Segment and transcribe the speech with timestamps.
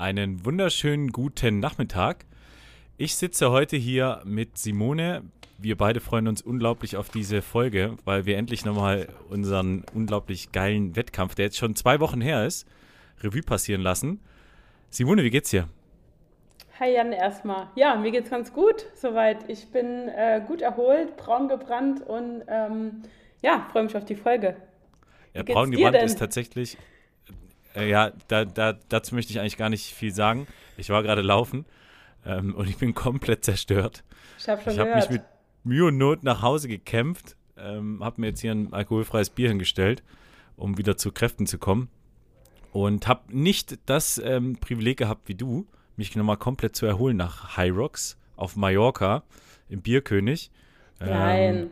[0.00, 2.24] Einen wunderschönen guten Nachmittag.
[2.96, 5.24] Ich sitze heute hier mit Simone.
[5.58, 10.96] Wir beide freuen uns unglaublich auf diese Folge, weil wir endlich nochmal unseren unglaublich geilen
[10.96, 12.66] Wettkampf, der jetzt schon zwei Wochen her ist,
[13.20, 14.20] Revue passieren lassen.
[14.88, 15.68] Simone, wie geht's dir?
[16.78, 17.68] Hi Jan erstmal.
[17.74, 19.50] Ja, mir geht's ganz gut soweit.
[19.50, 23.02] Ich bin äh, gut erholt, braun gebrannt und ähm,
[23.42, 24.56] ja, freue mich auf die Folge.
[25.34, 26.78] Ja, braun gebrannt ist tatsächlich
[27.76, 30.46] ja, da, da, dazu möchte ich eigentlich gar nicht viel sagen.
[30.76, 31.64] Ich war gerade laufen
[32.24, 34.04] ähm, und ich bin komplett zerstört.
[34.38, 35.22] Ich habe habe mich mit
[35.64, 40.02] Mühe und Not nach Hause gekämpft, ähm, habe mir jetzt hier ein alkoholfreies Bier hingestellt,
[40.56, 41.88] um wieder zu Kräften zu kommen.
[42.72, 47.56] Und habe nicht das ähm, Privileg gehabt wie du, mich nochmal komplett zu erholen nach
[47.56, 49.24] High Rocks auf Mallorca
[49.68, 50.50] im Bierkönig.
[50.98, 51.56] Nein.
[51.56, 51.70] Ähm,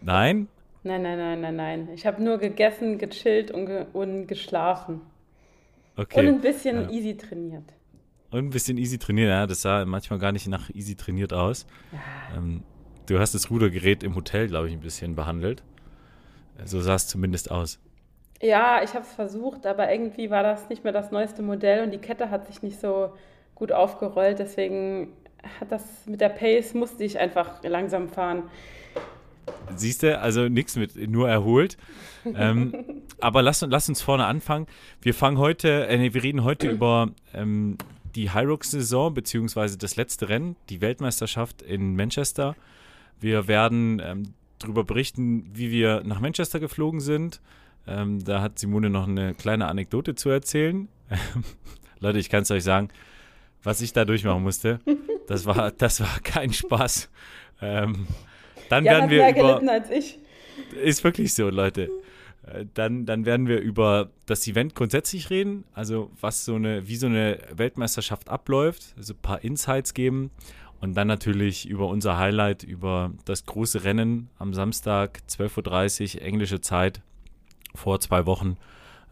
[0.00, 0.48] nein?
[0.88, 1.88] Nein, nein, nein, nein, nein.
[1.94, 5.02] Ich habe nur gegessen, gechillt und, ge und geschlafen.
[5.96, 6.20] Okay.
[6.20, 6.90] Und ein bisschen Ja.
[6.90, 7.74] easy trainiert.
[8.30, 11.66] Und ein bisschen easy trainiert, ja, das sah manchmal gar nicht nach easy trainiert aus.
[12.34, 12.62] Ähm,
[13.06, 15.62] du hast das Rudergerät im Hotel, glaube ich, ein bisschen behandelt.
[16.64, 17.78] So sah es zumindest aus.
[18.40, 21.90] Ja, ich habe es versucht, aber irgendwie war das nicht mehr das neueste Modell und
[21.90, 23.12] die Kette hat sich nicht so
[23.54, 24.38] gut aufgerollt.
[24.38, 25.12] Deswegen
[25.60, 28.44] hat das mit der Pace musste ich einfach langsam fahren.
[29.76, 31.76] Siehst du, also nichts mit nur erholt.
[32.24, 34.66] ähm, aber lass, lass uns vorne anfangen.
[35.00, 37.78] Wir fangen heute, äh, wir reden heute über ähm,
[38.14, 42.56] die Hyrox-Saison, beziehungsweise das letzte Rennen, die Weltmeisterschaft in Manchester.
[43.20, 47.40] Wir werden ähm, darüber berichten, wie wir nach Manchester geflogen sind.
[47.86, 50.88] Ähm, da hat Simone noch eine kleine Anekdote zu erzählen.
[52.00, 52.88] Leute, ich kann es euch sagen,
[53.62, 54.80] was ich da durchmachen musste,
[55.26, 57.10] das war, das war kein Spaß.
[57.60, 58.06] Ähm,
[58.68, 60.18] dann Jan werden hat wir mehr über, gelitten als ich.
[60.82, 61.90] ist wirklich so, Leute.
[62.46, 66.96] Äh, Dann, dann werden wir über das Event grundsätzlich reden, also was so eine, wie
[66.96, 70.30] so eine Weltmeisterschaft abläuft, also ein paar Insights geben.
[70.80, 76.60] Und dann natürlich über unser Highlight, über das große Rennen am Samstag, 12.30 Uhr, englische
[76.60, 77.02] Zeit,
[77.74, 78.56] vor zwei Wochen,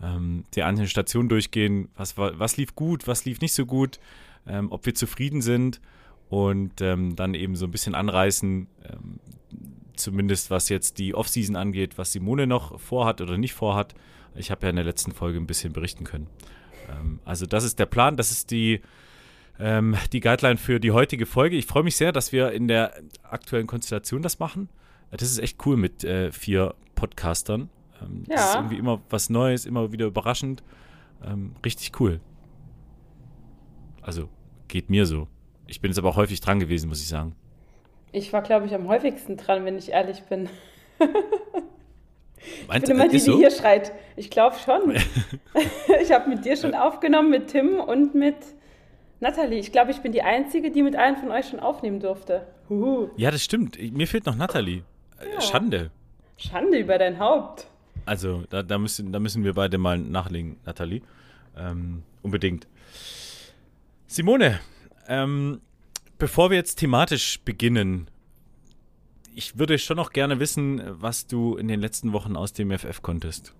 [0.00, 3.98] ähm, die einzelnen Stationen durchgehen, was, war, was lief gut, was lief nicht so gut,
[4.46, 5.80] ähm, ob wir zufrieden sind?
[6.28, 9.20] Und ähm, dann eben so ein bisschen anreißen, ähm,
[9.96, 13.94] zumindest was jetzt die Offseason angeht, was Simone noch vorhat oder nicht vorhat.
[14.34, 16.26] Ich habe ja in der letzten Folge ein bisschen berichten können.
[16.90, 18.80] Ähm, also das ist der Plan, das ist die,
[19.58, 21.56] ähm, die Guideline für die heutige Folge.
[21.56, 22.92] Ich freue mich sehr, dass wir in der
[23.22, 24.68] aktuellen Konstellation das machen.
[25.10, 27.70] Das ist echt cool mit äh, vier Podcastern.
[28.02, 28.48] Ähm, Das Ja.
[28.50, 30.62] ist irgendwie immer was Neues, immer wieder überraschend.
[31.24, 32.20] Ähm, richtig cool.
[34.02, 34.28] Also
[34.68, 35.28] geht mir so.
[35.66, 37.34] Ich bin jetzt aber auch häufig dran gewesen, muss ich sagen.
[38.12, 40.48] Ich war, glaube ich, am häufigsten dran, wenn ich ehrlich bin.
[42.38, 43.38] Ich Meinst bin du, immer die, ist die so?
[43.38, 43.92] hier schreit.
[44.14, 44.94] Ich glaube schon.
[46.02, 48.36] ich habe mit dir schon aufgenommen, mit Tim und mit
[49.20, 49.58] Natalie.
[49.58, 52.46] Ich glaube, ich bin die Einzige, die mit allen von euch schon aufnehmen durfte.
[52.68, 53.08] Huhu.
[53.16, 53.78] Ja, das stimmt.
[53.92, 54.82] Mir fehlt noch Natalie.
[55.20, 55.40] Äh, Ja.
[55.40, 55.90] Schande.
[56.36, 57.66] Schande über dein Haupt.
[58.04, 61.02] Also, da, da, müssen, da müssen wir beide mal nachlegen, Nathalie.
[61.58, 62.68] Ähm, unbedingt.
[64.06, 64.60] Simone,
[65.08, 65.60] ähm,
[66.18, 68.08] bevor wir jetzt thematisch beginnen,
[69.34, 73.02] ich würde schon noch gerne wissen, was du in den letzten Wochen aus dem FF
[73.02, 73.54] konntest.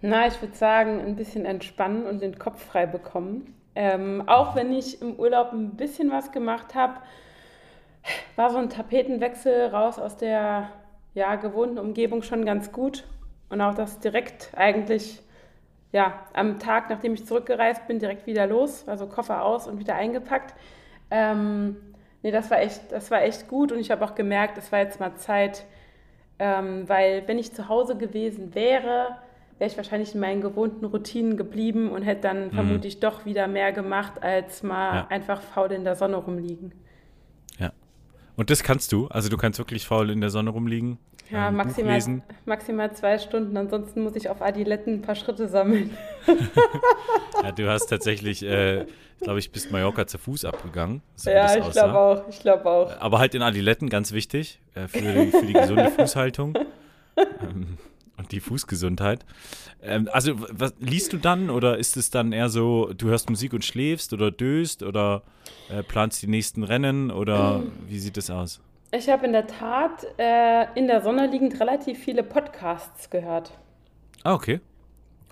[0.00, 3.54] Na, ich würde sagen, ein bisschen entspannen und den Kopf frei bekommen.
[3.74, 6.94] Ähm, auch wenn ich im Urlaub ein bisschen was gemacht habe,
[8.36, 10.70] war so ein Tapetenwechsel raus aus der
[11.12, 13.04] ja, gewohnten Umgebung schon ganz gut.
[13.50, 15.20] Und auch das direkt eigentlich,
[15.92, 19.96] ja, am Tag, nachdem ich zurückgereist bin, direkt wieder los, also Koffer aus und wieder
[19.96, 20.54] eingepackt.
[21.10, 21.76] Ähm,
[22.22, 24.80] nee, das war echt, das war echt gut und ich habe auch gemerkt, es war
[24.80, 25.64] jetzt mal Zeit,
[26.42, 29.18] Ähm, weil wenn ich zu Hause gewesen wäre,
[29.58, 32.52] wäre ich wahrscheinlich in meinen gewohnten Routinen geblieben und hätte dann mhm.
[32.52, 35.06] vermutlich doch wieder mehr gemacht, als mal ja.
[35.10, 36.72] einfach faul in der Sonne rumliegen.
[38.40, 39.06] Und das kannst du?
[39.08, 40.96] Also du kannst wirklich faul in der Sonne rumliegen?
[41.30, 45.90] Ja, ähm, maximal, maximal zwei Stunden, ansonsten muss ich auf Adiletten ein paar Schritte sammeln.
[47.42, 48.86] ja, du hast tatsächlich, äh,
[49.20, 51.02] glaube ich, bis Mallorca zu Fuß abgegangen.
[51.16, 52.98] So ja, ich glaube auch, ich glaube auch.
[52.98, 56.54] Aber halt in Adiletten, ganz wichtig, äh, für, die, für die gesunde Fußhaltung.
[57.18, 57.76] Ähm,
[58.20, 59.24] und die Fußgesundheit.
[59.82, 63.52] Ähm, also, was, liest du dann oder ist es dann eher so, du hörst Musik
[63.52, 65.22] und schläfst oder döst oder
[65.68, 68.60] äh, planst die nächsten Rennen oder wie sieht das aus?
[68.92, 73.52] Ich habe in der Tat äh, in der Sonne liegend relativ viele Podcasts gehört.
[74.22, 74.60] Ah, okay.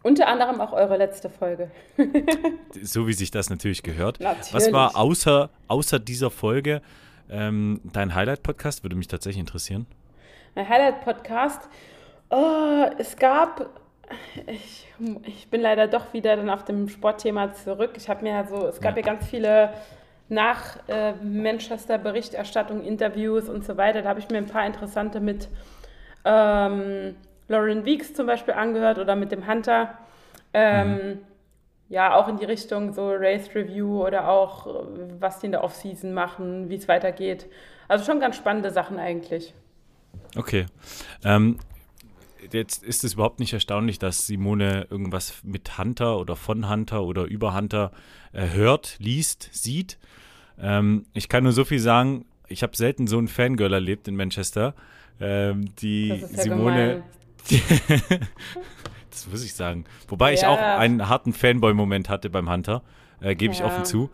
[0.03, 1.71] Unter anderem auch eure letzte Folge.
[2.83, 4.21] so wie sich das natürlich gehört.
[4.21, 4.55] Natürlich.
[4.55, 6.83] Was war außer, außer dieser Folge
[7.29, 8.85] ähm, dein Highlight-Podcast?
[8.85, 9.87] Würde mich tatsächlich interessieren.
[10.55, 11.69] Mein Highlight-Podcast
[12.31, 13.71] Oh, es gab,
[14.47, 14.87] ich,
[15.25, 17.93] ich bin leider doch wieder dann auf dem Sportthema zurück.
[17.97, 19.73] Ich habe mir ja so, es gab ja, ganz viele
[20.29, 24.03] nach äh, Manchester Berichterstattung, Interviews und so weiter.
[24.03, 25.49] Da habe ich mir ein paar interessante mit
[26.25, 27.17] ähm,
[27.49, 29.95] Lauren Weeks zum Beispiel angehört oder mit dem Hunter.
[30.53, 31.19] Ähm, mhm.
[31.89, 34.85] Ja, auch in die Richtung so Race Review oder auch,
[35.19, 37.47] was die in der Offseason machen, wie es weitergeht.
[37.89, 39.55] Also schon ganz spannende Sachen eigentlich.
[40.37, 40.67] Okay.
[41.25, 41.59] Ähm,
[42.53, 47.25] jetzt ist es überhaupt nicht erstaunlich, dass Simone irgendwas mit Hunter oder von Hunter oder
[47.25, 47.93] über Hunter
[48.33, 49.99] äh, hört, liest, sieht.
[50.59, 54.17] Ähm, ich kann nur so viel sagen, ich habe selten so ein Fangirl erlebt in
[54.17, 54.75] Manchester.
[55.21, 57.03] Ähm, die ja Simone.
[57.51, 57.61] Die,
[59.11, 59.85] das muss ich sagen.
[60.07, 60.35] Wobei ja.
[60.35, 62.83] ich auch einen harten Fanboy-Moment hatte beim Hunter,
[63.21, 64.11] äh, gebe ich offen zu.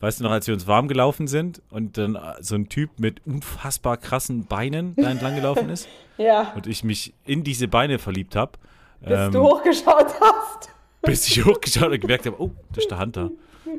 [0.00, 3.24] Weißt du noch, als wir uns warm gelaufen sind und dann so ein Typ mit
[3.26, 5.88] unfassbar krassen Beinen da entlang gelaufen ist?
[6.18, 6.52] ja.
[6.54, 8.52] Und ich mich in diese Beine verliebt habe.
[9.00, 10.70] Bis ähm, du hochgeschaut hast.
[11.02, 13.30] Bis ich hochgeschaut und gemerkt habe, oh, das ist der Hunter.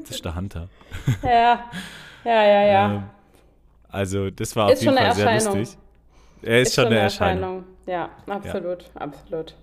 [0.02, 0.70] Das ist der Hunter.
[1.22, 1.66] Ja,
[2.24, 2.94] ja, ja, ja.
[2.94, 3.04] Ähm,
[3.90, 5.78] also, das war ist auf jeden Fall sehr lustig.
[6.42, 7.64] Er ist, ist schon, eine, eine Erscheinung.
[7.86, 8.10] Erscheinung.
[8.28, 9.02] Ja, absolut, ja.
[9.02, 9.56] absolut.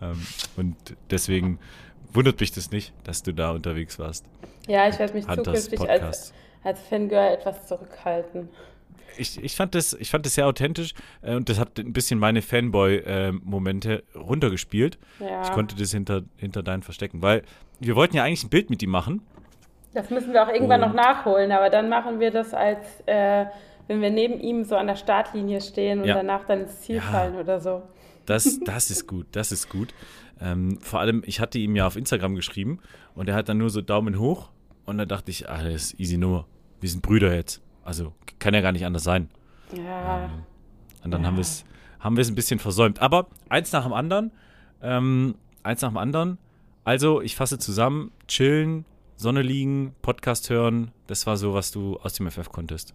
[0.00, 0.26] Ähm,
[0.56, 0.76] und
[1.10, 1.58] deswegen
[2.12, 4.24] wundert mich das nicht, dass du da unterwegs warst.
[4.66, 6.32] Ja, ich werde mich Hunters zukünftig als,
[6.62, 8.48] als Fangirl etwas zurückhalten.
[9.16, 12.20] Ich, ich, fand das, ich fand das sehr authentisch äh, und das hat ein bisschen
[12.20, 14.98] meine Fanboy-Momente äh, runtergespielt.
[15.18, 15.42] Ja.
[15.42, 17.42] Ich konnte das hinter, hinter deinen verstecken, weil
[17.80, 19.22] wir wollten ja eigentlich ein Bild mit ihm machen.
[19.94, 23.46] Das müssen wir auch irgendwann und noch nachholen, aber dann machen wir das als, äh,
[23.88, 26.14] wenn wir neben ihm so an der Startlinie stehen und ja.
[26.14, 27.02] danach dann ins Ziel ja.
[27.02, 27.82] fallen oder so.
[28.26, 29.94] Das, das ist gut, das ist gut.
[30.40, 32.78] Ähm, vor allem, ich hatte ihm ja auf Instagram geschrieben
[33.14, 34.50] und er hat dann nur so Daumen hoch
[34.84, 36.46] und da dachte ich, ah, das ist easy Nummer.
[36.80, 37.60] Wir sind Brüder jetzt.
[37.84, 39.28] Also kann ja gar nicht anders sein.
[39.76, 40.24] Ja.
[40.24, 40.30] Ähm,
[41.04, 41.28] und dann ja.
[41.28, 41.64] haben wir es
[42.00, 43.00] haben wir es ein bisschen versäumt.
[43.00, 44.32] Aber eins nach dem anderen,
[44.82, 46.38] ähm, eins nach dem anderen.
[46.84, 48.84] Also, ich fasse zusammen, chillen,
[49.16, 52.94] Sonne liegen, Podcast hören, das war so, was du aus dem FF konntest.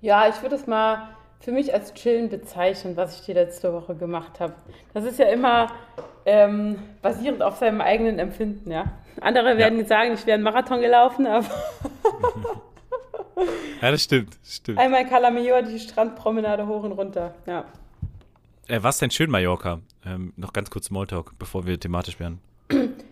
[0.00, 1.08] Ja, ich würde es mal
[1.40, 4.54] für mich als chillen bezeichnen, was ich die letzte Woche gemacht habe.
[4.94, 5.72] Das ist ja immer
[6.26, 8.92] ähm, basierend auf seinem eigenen Empfinden, ja.
[9.20, 9.84] Andere werden ja.
[9.86, 11.46] sagen, ich wäre einen Marathon gelaufen, aber.
[13.82, 14.78] ja, das stimmt, stimmt.
[14.78, 17.64] Einmal Calamior, die Strandpromenade hoch und runter, ja.
[18.68, 19.80] Äh, was denn schön, Mallorca?
[20.06, 22.40] Ähm, noch ganz kurz Smalltalk, bevor wir thematisch werden.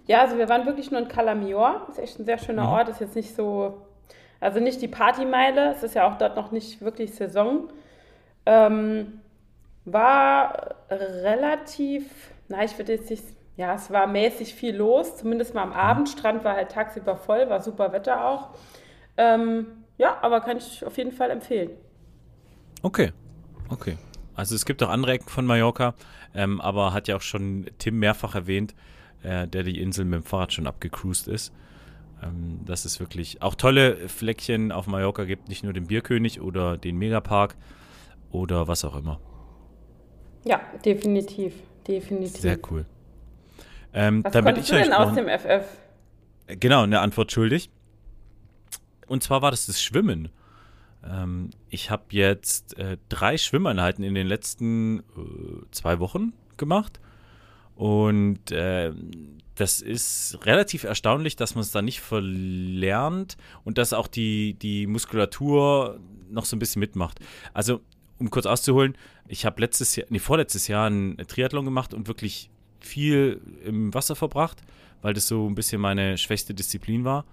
[0.06, 1.86] Ja, also wir waren wirklich nur in Calamior.
[1.90, 2.68] Ist echt ein sehr schöner mhm.
[2.68, 2.88] Ort.
[2.88, 3.82] Ist jetzt nicht so,
[4.40, 5.72] also nicht die Partymeile.
[5.72, 7.68] Es ist ja auch dort noch nicht wirklich Saison.
[8.50, 9.20] Ähm,
[9.84, 12.04] war relativ,
[12.48, 13.22] na, ich würde jetzt nicht,
[13.58, 16.08] ja, es war mäßig viel los, zumindest mal am Abend.
[16.08, 18.54] Strand war halt tagsüber voll, war super Wetter auch.
[19.18, 19.66] Ähm,
[19.98, 21.72] ja, aber kann ich auf jeden Fall empfehlen.
[22.80, 23.12] Okay,
[23.68, 23.98] okay.
[24.34, 25.94] Also es gibt auch andere Ecken von Mallorca,
[26.34, 28.74] ähm, aber hat ja auch schon Tim mehrfach erwähnt,
[29.22, 31.52] äh, der die Insel mit dem Fahrrad schon abgecruised ist.
[32.22, 36.78] Ähm, dass es wirklich auch tolle Fleckchen auf Mallorca gibt, nicht nur den Bierkönig oder
[36.78, 37.56] den Megapark
[38.30, 39.20] oder was auch immer.
[40.44, 41.54] Ja, definitiv,
[41.86, 42.40] definitiv.
[42.40, 42.86] Sehr cool.
[43.92, 45.64] Ähm, was damit ich du denn aus dem FF?
[46.46, 47.70] Genau, eine Antwort schuldig.
[49.06, 50.28] Und zwar war das das Schwimmen.
[51.04, 55.02] Ähm, ich habe jetzt äh, drei Schwimmeinheiten in den letzten äh,
[55.70, 57.00] zwei Wochen gemacht
[57.78, 58.92] und äh,
[59.54, 64.88] das ist relativ erstaunlich, dass man es da nicht verlernt und dass auch die, die
[64.88, 67.20] Muskulatur noch so ein bisschen mitmacht.
[67.54, 67.80] Also,
[68.18, 68.96] um kurz auszuholen,
[69.26, 74.16] ich habe letztes Jahr, nee, vorletztes Jahr einen Triathlon gemacht und wirklich viel im Wasser
[74.16, 74.62] verbracht,
[75.02, 77.24] weil das so ein bisschen meine schwächste Disziplin war.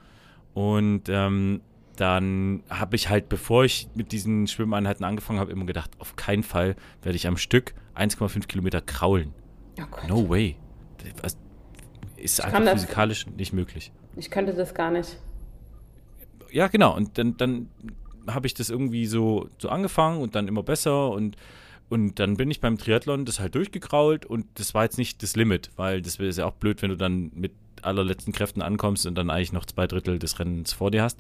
[0.54, 1.62] Und ähm,
[1.96, 6.44] dann habe ich halt, bevor ich mit diesen Schwimmeinheiten angefangen habe, immer gedacht, auf keinen
[6.44, 9.34] Fall werde ich am Stück 1,5 Kilometer kraulen.
[9.80, 10.08] Oh.
[10.08, 10.58] No way.
[11.22, 11.38] Das
[12.18, 13.92] ist Ich einfach kann das- physikalisch nicht möglich.
[14.18, 15.18] Ich könnte das gar nicht.
[16.52, 16.96] Ja, genau.
[16.96, 17.70] Und dann, dann
[18.28, 21.36] habe ich das irgendwie so, so angefangen und dann immer besser und,
[21.90, 25.36] und dann bin ich beim Triathlon das halt durchgekrault und das war jetzt nicht das
[25.36, 27.52] Limit, weil das ist ja auch blöd, wenn du dann mit
[27.82, 31.20] allerletzten Kräften ankommst und dann eigentlich noch zwei Drittel des Rennens vor dir hast.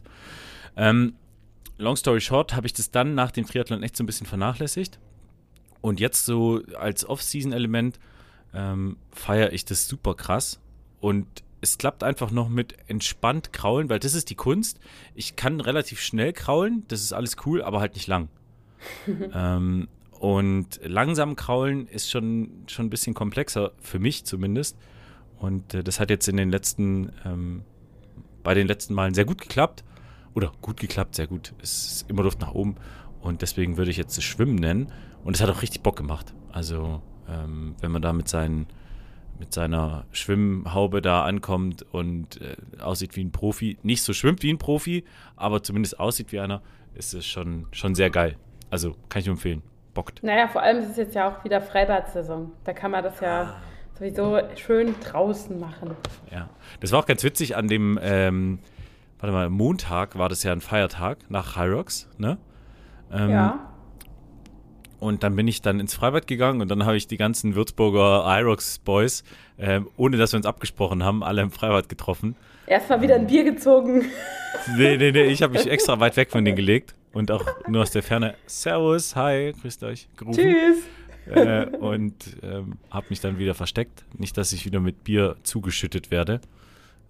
[0.75, 1.13] Ähm,
[1.77, 4.99] long story short, habe ich das dann nach dem Triathlon echt so ein bisschen vernachlässigt.
[5.81, 7.99] Und jetzt so als Off-Season-Element
[8.53, 10.59] ähm, feiere ich das super krass.
[10.99, 11.27] Und
[11.61, 14.79] es klappt einfach noch mit entspannt kraulen, weil das ist die Kunst.
[15.13, 18.29] Ich kann relativ schnell kraulen, das ist alles cool, aber halt nicht lang.
[19.33, 19.87] ähm,
[20.19, 24.77] und langsam kraulen ist schon, schon ein bisschen komplexer, für mich zumindest.
[25.37, 27.63] Und äh, das hat jetzt in den letzten, ähm,
[28.43, 29.83] bei den letzten Malen sehr gut geklappt.
[30.33, 31.53] Oder gut geklappt, sehr gut.
[31.61, 32.75] Es ist immer Luft nach oben.
[33.21, 34.91] Und deswegen würde ich jetzt das Schwimmen nennen.
[35.23, 36.33] Und es hat auch richtig Bock gemacht.
[36.51, 38.67] Also, ähm, wenn man da mit, seinen,
[39.39, 44.51] mit seiner Schwimmhaube da ankommt und äh, aussieht wie ein Profi, nicht so schwimmt wie
[44.51, 45.03] ein Profi,
[45.35, 46.61] aber zumindest aussieht wie einer,
[46.93, 48.37] ist es schon, schon sehr geil.
[48.69, 49.61] Also, kann ich nur empfehlen.
[49.93, 50.23] Bockt.
[50.23, 52.51] Naja, vor allem ist es jetzt ja auch wieder Freibad-Saison.
[52.65, 53.55] Da kann man das ja
[53.97, 55.91] sowieso schön draußen machen.
[56.31, 56.49] Ja.
[56.81, 58.59] Das war auch ganz witzig an dem, ähm,
[59.19, 62.37] warte mal, Montag war das ja ein Feiertag nach Hyrox, ne?
[63.11, 63.71] Ähm, ja.
[65.05, 68.25] Und dann bin ich dann ins Freibad gegangen und dann habe ich die ganzen Würzburger
[68.25, 69.23] Hyrox Boys,
[69.59, 72.35] ähm, ohne dass wir uns abgesprochen haben, alle im Freibad getroffen.
[72.65, 74.05] Erstmal wieder ein Bier gezogen.
[74.77, 77.81] Nee, nee, nee, ich habe mich extra weit weg von denen gelegt und auch nur
[77.81, 80.41] aus der Ferne Servus, hi, grüßt euch, gerufen.
[80.41, 80.77] Tschüss.
[81.27, 84.05] Äh, und ähm, habe mich dann wieder versteckt.
[84.17, 86.39] Nicht, dass ich wieder mit Bier zugeschüttet werde.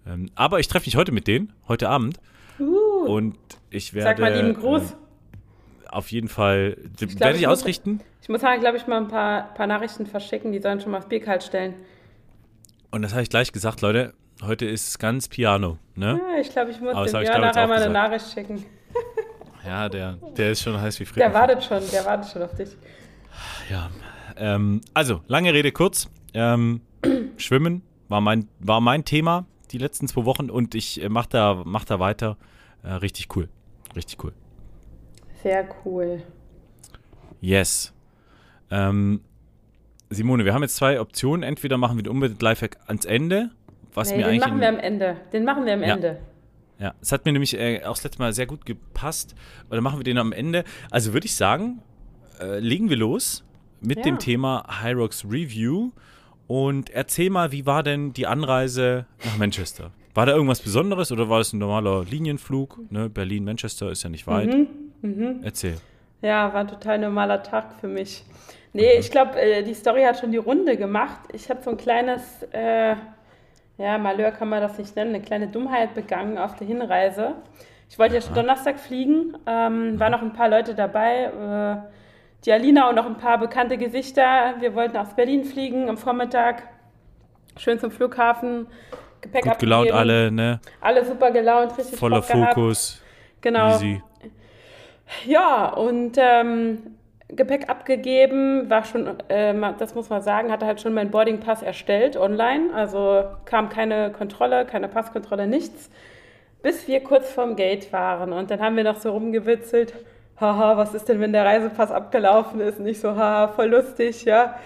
[0.06, 2.18] Ähm, aber ich treffe mich heute mit denen, heute Abend.
[2.58, 3.36] Uh, Und
[3.70, 4.08] ich werde.
[4.08, 4.90] sag mal lieben Gruß.
[4.90, 4.94] Äh,
[5.96, 6.76] auf jeden Fall.
[6.96, 8.00] glaub, werde ich ich muss- ausrichten.
[8.22, 10.52] Ich muss halt, glaube ich, mal ein paar, paar Nachrichten verschicken.
[10.52, 11.74] Die sollen schon mal das Bier kalt stellen.
[12.90, 14.14] Und das habe ich gleich gesagt, Leute.
[14.42, 15.78] Heute ist ganz Piano.
[15.94, 16.20] Ne?
[16.34, 17.92] Ja, ich glaube, ich muss Aber dem ich, ich, nachher mal eine.
[17.92, 18.64] Nachricht schicken.
[19.66, 21.34] Ja, der, der ist schon heiß wie Der Fritten.
[21.34, 22.68] wartet schon, der wartet schon auf dich.
[23.68, 23.90] Ja.
[24.36, 26.08] Ähm, also, lange Rede kurz.
[26.34, 26.82] Ähm,
[27.36, 31.62] Schwimmen war mein, war mein Thema die letzten zwei Wochen und ich äh, mache da,
[31.64, 32.36] mach da weiter.
[32.84, 33.48] Äh, richtig cool.
[33.96, 34.32] Richtig cool.
[35.46, 36.22] Sehr cool.
[37.40, 37.92] Yes.
[38.68, 39.20] Ähm,
[40.10, 41.44] Simone, wir haben jetzt zwei Optionen.
[41.44, 43.50] Entweder machen wir den unbedingt Lifehack ans Ende,
[43.94, 44.40] was Nee, mir den eigentlich.
[44.40, 45.16] machen in- wir am Ende.
[45.32, 45.94] Den machen wir am Ja.
[45.94, 46.18] Ende.
[46.80, 49.36] Ja, es hat mir nämlich äh, auch das letzte Mal sehr gut gepasst.
[49.70, 50.64] Oder machen wir den am Ende?
[50.90, 51.80] Also würde ich sagen,
[52.40, 53.44] äh, legen wir los
[53.80, 54.02] mit Ja.
[54.02, 55.92] dem Thema Hyrox Review
[56.48, 59.92] und erzähl mal, wie war denn die Anreise nach Manchester?
[60.12, 62.80] War da irgendwas Besonderes oder war das ein normaler Linienflug?
[62.90, 63.08] Ne?
[63.08, 64.52] Berlin-Manchester ist ja nicht weit.
[64.52, 64.66] Mhm.
[65.44, 65.76] Erzähl.
[66.22, 68.24] Ja, war ein total normaler Tag für mich.
[68.72, 71.20] Nee, ich glaube, äh, die Story hat schon die Runde gemacht.
[71.32, 72.94] Ich habe so ein kleines, äh,
[73.78, 77.34] ja, Malheur kann man das nicht nennen, eine kleine Dummheit begangen auf der Hinreise.
[77.88, 81.88] Ich wollte ja schon Donnerstag fliegen, ähm, waren noch ein paar Leute dabei, äh,
[82.44, 84.54] die Alina und noch ein paar bekannte Gesichter.
[84.58, 86.64] Wir wollten aus Berlin fliegen am Vormittag,
[87.56, 88.66] schön zum Flughafen,
[89.20, 89.98] Gepäck Gut gelaunt abgegeben.
[89.98, 90.60] alle, ne?
[90.80, 92.54] Alle super gelaunt, richtig Voller Bock gehabt.
[92.54, 93.02] Fokus.
[93.40, 93.74] Genau.
[93.74, 94.02] Easy.
[95.26, 96.96] Ja, und ähm,
[97.28, 102.16] Gepäck abgegeben, war schon, ähm, das muss man sagen, hatte halt schon meinen Boardingpass erstellt
[102.16, 102.72] online.
[102.74, 105.90] Also kam keine Kontrolle, keine Passkontrolle, nichts.
[106.62, 108.32] Bis wir kurz vorm Gate waren.
[108.32, 109.94] Und dann haben wir noch so rumgewitzelt.
[110.40, 112.78] Haha, was ist denn, wenn der Reisepass abgelaufen ist?
[112.78, 114.56] Nicht so, haha, voll lustig, ja.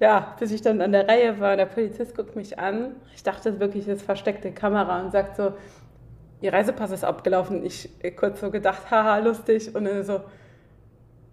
[0.00, 2.96] Ja, bis ich dann an der Reihe war der Polizist guckt mich an.
[3.14, 5.52] Ich dachte wirklich, das ist versteckte Kamera und sagt so,
[6.40, 7.64] Ihr Reisepass ist abgelaufen.
[7.64, 9.74] Ich äh, kurz so gedacht, haha, lustig.
[9.74, 10.20] Und dann so,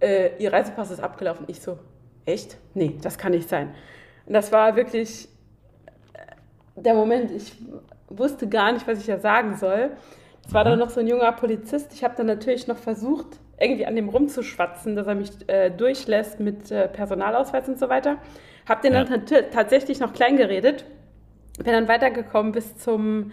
[0.01, 1.45] äh, Ihr Reisepass ist abgelaufen.
[1.48, 1.77] Ich so,
[2.25, 2.57] echt?
[2.74, 3.74] Nee, das kann nicht sein.
[4.25, 5.27] Und das war wirklich
[6.13, 7.53] äh, der Moment, ich
[8.10, 9.91] wusste gar nicht, was ich da sagen soll.
[10.45, 11.93] Es war dann noch so ein junger Polizist.
[11.93, 13.27] Ich habe dann natürlich noch versucht,
[13.60, 18.17] irgendwie an dem rumzuschwatzen, dass er mich äh, durchlässt mit äh, Personalausweis und so weiter.
[18.67, 19.03] Habe den Ja.
[19.05, 20.86] dann tat- tatsächlich noch klein geredet.
[21.57, 23.31] Bin dann weitergekommen bis zum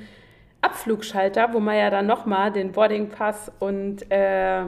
[0.63, 4.65] Abflugschalter, wo man ja dann nochmal den Boardingpass und äh,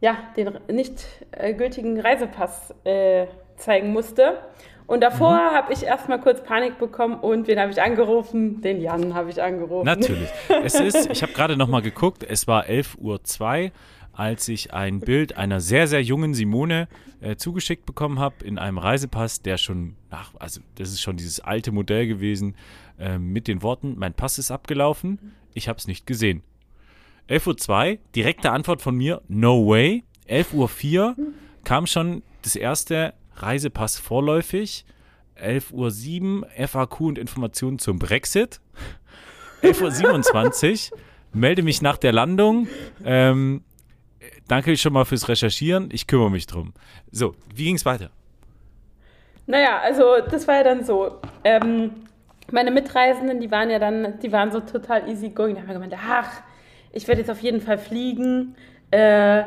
[0.00, 4.38] ja, den nicht äh, gültigen Reisepass äh, zeigen musste.
[4.86, 8.60] Und davor habe ich erstmal kurz Panik bekommen und wen habe ich angerufen?
[8.60, 9.84] Den Jan habe ich angerufen.
[9.84, 10.30] Natürlich.
[10.62, 13.70] Es ist, ich habe gerade noch mal geguckt, es war 11.02 Uhr,
[14.16, 16.88] als ich ein Bild einer sehr, sehr jungen Simone
[17.20, 21.40] äh, zugeschickt bekommen habe in einem Reisepass, der schon nach, also das ist schon dieses
[21.40, 22.56] alte Modell gewesen,
[22.98, 26.42] äh, mit den Worten, mein Pass ist abgelaufen, ich habe es nicht gesehen.
[27.28, 30.02] 11.02 Uhr, direkte Antwort von mir, no way.
[30.28, 31.16] 11.04 Uhr
[31.64, 34.84] kam schon das erste Reisepass vorläufig.
[35.38, 38.60] 11.07 Uhr FAQ und Informationen zum Brexit.
[39.62, 40.98] 11.27 Uhr
[41.32, 42.68] melde mich nach der Landung.
[43.04, 43.62] Ähm,
[44.48, 45.88] danke schon mal fürs Recherchieren.
[45.92, 46.72] Ich kümmere mich drum.
[47.10, 48.10] So, wie ging es weiter?
[49.46, 51.20] Naja, also das war ja dann so.
[51.44, 51.90] Ähm,
[52.50, 55.54] meine Mitreisenden, die waren ja dann, die waren so total easy going.
[55.54, 56.30] Die haben gemeint, ach,
[56.92, 58.56] ich werde jetzt auf jeden Fall fliegen.
[58.90, 59.42] Äh,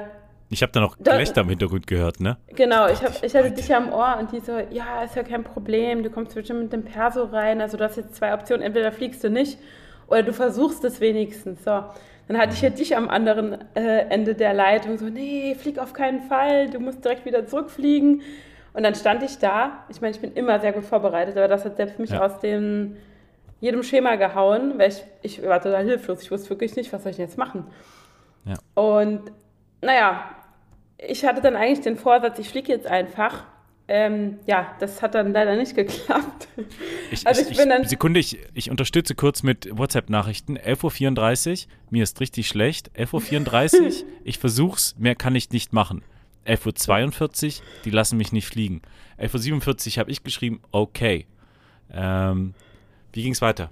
[0.49, 2.37] ich habe da noch Gelächter im Hintergrund gehört, ne?
[2.55, 5.23] Genau, ich, hab, ich hatte dich ja am Ohr und die so, ja, ist ja
[5.23, 7.61] kein Problem, du kommst bestimmt mit dem Perso rein.
[7.61, 9.59] Also du hast jetzt zwei Optionen, entweder fliegst du nicht
[10.07, 11.63] oder du versuchst es wenigstens.
[11.63, 11.83] So.
[12.29, 15.93] Dann hatte ich ja dich am anderen äh, Ende der Leitung so, nee, flieg auf
[15.93, 18.21] keinen Fall, du musst direkt wieder zurückfliegen.
[18.73, 19.83] Und dann stand ich da.
[19.89, 22.23] Ich meine, ich bin immer sehr gut vorbereitet, aber das hat selbst mich ja.
[22.23, 22.97] aus dem,
[23.59, 26.21] jedem Schema gehauen, weil ich, ich war total hilflos.
[26.21, 27.65] Ich wusste wirklich nicht, was soll ich denn jetzt machen.
[28.45, 28.53] Ja.
[28.75, 29.31] Und
[29.81, 30.23] naja,
[30.99, 33.45] ich hatte dann eigentlich den Vorsatz, ich fliege jetzt einfach.
[33.91, 36.47] Ähm, ja, das hat dann leider nicht geklappt.
[37.09, 40.59] Ich, also ich, ich bin dann Sekunde, ich, ich unterstütze kurz mit WhatsApp-Nachrichten.
[40.59, 42.91] 11.34 Uhr, mir ist richtig schlecht.
[42.95, 46.03] 11.34 Uhr, ich versuch's, mehr kann ich nicht machen.
[46.45, 48.83] 11.42 Uhr, die lassen mich nicht fliegen.
[49.19, 51.25] 11.47 Uhr habe ich geschrieben, okay.
[51.91, 52.53] Ähm,
[53.11, 53.71] wie ging es weiter?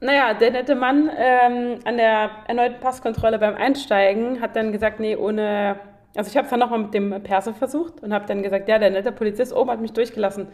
[0.00, 5.16] Naja, der nette Mann ähm, an der erneuten Passkontrolle beim Einsteigen hat dann gesagt, nee,
[5.16, 5.80] ohne.
[6.16, 8.78] Also ich habe es dann nochmal mit dem Perso versucht und habe dann gesagt, ja,
[8.78, 10.48] der nette Polizist oben hat mich durchgelassen.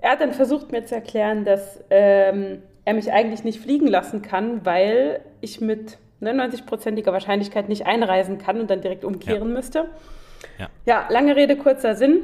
[0.00, 4.22] Er hat dann versucht mir zu erklären, dass ähm, er mich eigentlich nicht fliegen lassen
[4.22, 9.54] kann, weil ich mit 99-prozentiger Wahrscheinlichkeit nicht einreisen kann und dann direkt umkehren ja.
[9.54, 9.84] müsste.
[10.58, 10.68] Ja.
[10.86, 12.22] ja, lange Rede, kurzer Sinn.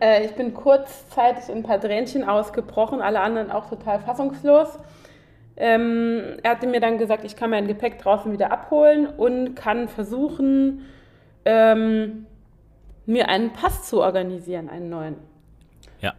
[0.00, 4.78] Äh, ich bin kurzzeitig in ein paar Tränchen ausgebrochen, alle anderen auch total fassungslos.
[5.56, 9.88] Ähm, er hatte mir dann gesagt, ich kann mein Gepäck draußen wieder abholen und kann
[9.88, 10.86] versuchen,
[11.48, 12.26] ähm,
[13.06, 15.16] mir einen Pass zu organisieren, einen neuen.
[16.00, 16.12] Ja.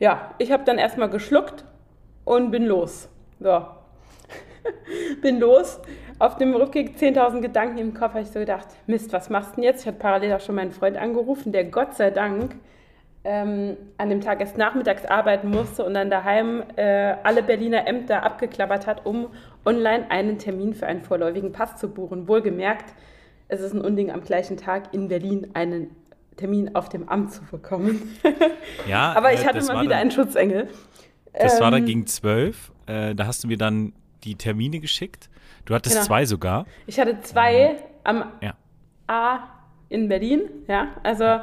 [0.00, 1.64] Ja, ich habe dann erstmal geschluckt
[2.24, 3.08] und bin los.
[3.38, 3.64] So,
[5.22, 5.80] bin los.
[6.18, 9.54] Auf dem Rückweg 10.000 Gedanken im Kopf habe ich so gedacht, Mist, was machst du
[9.56, 9.82] denn jetzt?
[9.82, 12.56] Ich hatte parallel auch schon meinen Freund angerufen, der Gott sei Dank
[13.22, 18.24] ähm, an dem Tag erst nachmittags arbeiten musste und dann daheim äh, alle Berliner Ämter
[18.24, 19.28] abgeklappert hat, um
[19.64, 22.26] online einen Termin für einen vorläufigen Pass zu buchen.
[22.26, 22.92] Wohlgemerkt,
[23.52, 25.94] es ist ein Unding, am gleichen Tag in Berlin einen
[26.36, 28.16] Termin auf dem Amt zu bekommen.
[28.88, 30.68] ja, aber ich äh, hatte mal wieder dann, einen Schutzengel.
[31.34, 32.72] Das ähm, war dann ähm, gegen zwölf.
[32.86, 33.92] Äh, da hast du mir dann
[34.24, 35.28] die Termine geschickt.
[35.66, 36.06] Du hattest genau.
[36.06, 36.64] zwei sogar.
[36.86, 38.54] Ich hatte zwei am ja.
[39.06, 39.40] A
[39.90, 40.88] in Berlin, ja.
[41.02, 41.40] Also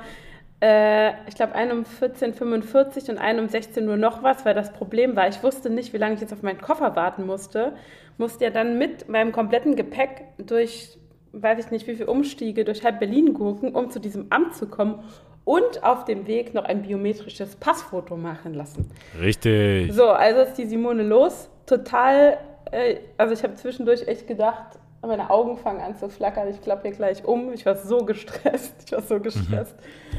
[0.62, 4.56] äh, ich glaube einen um 14.45 Uhr und einen um 16 Uhr noch was, weil
[4.56, 7.74] das Problem war, ich wusste nicht, wie lange ich jetzt auf meinen Koffer warten musste.
[8.18, 10.98] Musste ja dann mit meinem kompletten Gepäck durch,
[11.34, 14.68] weiß ich nicht, wie viele Umstiege durch halb Berlin gucken, um zu diesem Amt zu
[14.68, 15.04] kommen
[15.46, 18.90] und auf dem Weg noch ein biometrisches Passfoto machen lassen.
[19.20, 19.94] Richtig.
[19.94, 21.50] So, also ist die Simone los.
[21.66, 22.38] Total
[22.72, 26.88] äh, also ich habe zwischendurch echt gedacht, meine Augen fangen an zu flackern, ich klappe
[26.88, 27.54] hier gleich um.
[27.54, 29.76] Ich war so gestresst, ich war so gestresst.
[29.78, 30.18] Mhm.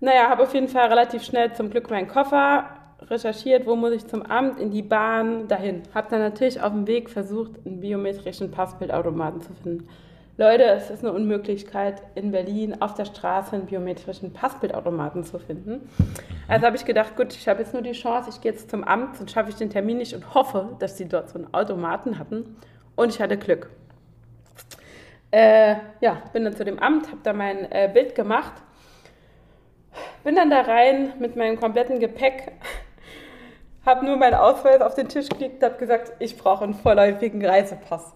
[0.00, 2.64] Naja, habe auf jeden Fall relativ schnell zum Glück meinen Koffer
[3.02, 5.82] recherchiert, wo muss ich zum Amt, in die Bahn, dahin.
[5.94, 9.88] Habe dann natürlich auf dem Weg versucht, einen biometrischen Passbildautomaten zu finden.
[10.38, 15.90] Leute, es ist eine Unmöglichkeit, in Berlin auf der Straße einen biometrischen Passbildautomaten zu finden.
[16.48, 18.82] Also habe ich gedacht, gut, ich habe jetzt nur die Chance, ich gehe jetzt zum
[18.82, 22.18] Amt, sonst schaffe ich den Termin nicht und hoffe, dass sie dort so einen Automaten
[22.18, 22.56] hatten.
[22.96, 23.68] Und ich hatte Glück.
[25.32, 28.54] Äh, ja, bin dann zu dem Amt, habe da mein äh, Bild gemacht,
[30.24, 32.52] bin dann da rein mit meinem kompletten Gepäck,
[33.84, 38.14] habe nur meinen Ausweis auf den Tisch gelegt, habe gesagt, ich brauche einen vorläufigen Reisepass.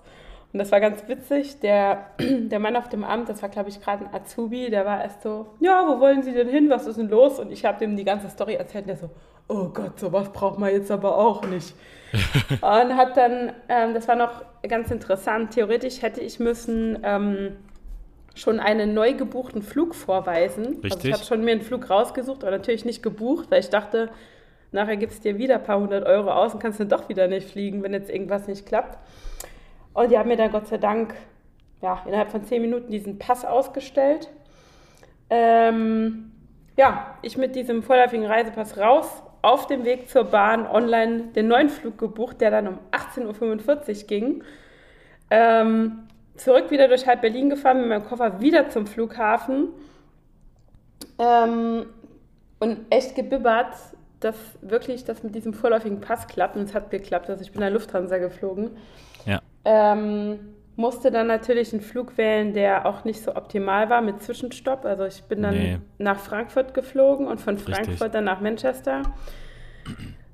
[0.57, 1.61] Und das war ganz witzig.
[1.61, 5.03] Der, der Mann auf dem Amt, das war, glaube ich, gerade ein Azubi, der war
[5.03, 6.71] erst so, ja, wo wollen Sie denn hin?
[6.71, 7.39] Was ist denn los?
[7.39, 9.11] Und ich habe dem die ganze Story erzählt und der so,
[9.49, 11.75] oh Gott, sowas braucht man jetzt aber auch nicht.
[12.51, 17.57] und hat dann, ähm, das war noch ganz interessant, theoretisch hätte ich müssen ähm,
[18.35, 20.79] schon einen neu gebuchten Flug vorweisen.
[20.83, 20.93] Richtig.
[20.95, 24.09] Also ich habe schon mir einen Flug rausgesucht, aber natürlich nicht gebucht, weil ich dachte,
[24.73, 27.29] nachher gibt es dir wieder ein paar hundert Euro aus und kannst dann doch wieder
[27.29, 28.97] nicht fliegen, wenn jetzt irgendwas nicht klappt.
[29.97, 31.15] Und die haben mir dann Gott sei Dank
[31.81, 34.29] ja, innerhalb von zehn Minuten diesen Pass ausgestellt.
[35.31, 36.33] Ähm,
[36.77, 41.71] ja, ich mit diesem vorläufigen Reisepass raus, auf dem Weg zur Bahn online den neuen
[41.71, 44.45] Flug gebucht, der dann um 18.45 Uhr ging.
[45.31, 49.69] Ähm, zurück wieder durch halb Berlin gefahren, mit meinem Koffer wieder zum Flughafen.
[51.19, 51.87] Ähm,
[52.59, 53.75] und echt gebibbert,
[54.21, 56.57] dass wirklich das mit diesem vorläufigen Pass klappt.
[56.57, 57.31] Und es hat geklappt.
[57.31, 58.77] Also ich bin in der Lufthansa geflogen.
[59.69, 60.39] Ähm,
[60.77, 64.85] musste dann natürlich einen Flug wählen, der auch nicht so optimal war mit Zwischenstopp.
[64.85, 65.79] Also ich bin dann nee.
[65.99, 68.13] nach Frankfurt geflogen und von Frankfurt Richtig.
[68.13, 69.03] dann nach Manchester.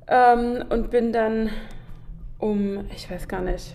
[0.09, 1.51] Ähm, und bin dann
[2.39, 3.75] um, ich weiß gar nicht,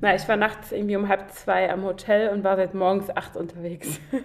[0.00, 3.36] na, ich war nachts irgendwie um halb zwei am Hotel und war seit morgens acht
[3.36, 4.00] unterwegs.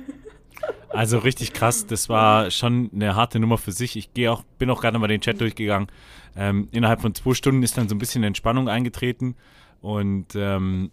[0.87, 3.97] Also richtig krass, das war schon eine harte Nummer für sich.
[3.97, 5.87] Ich gehe auch, bin auch gerade mal den Chat durchgegangen.
[6.37, 9.35] Ähm, innerhalb von zwei Stunden ist dann so ein bisschen Entspannung eingetreten
[9.83, 10.91] und ähm,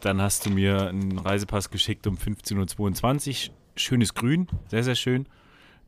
[0.00, 3.54] dann hast du mir einen Reisepass geschickt um 15.22 Uhr.
[3.76, 5.26] Schönes Grün, sehr, sehr schön.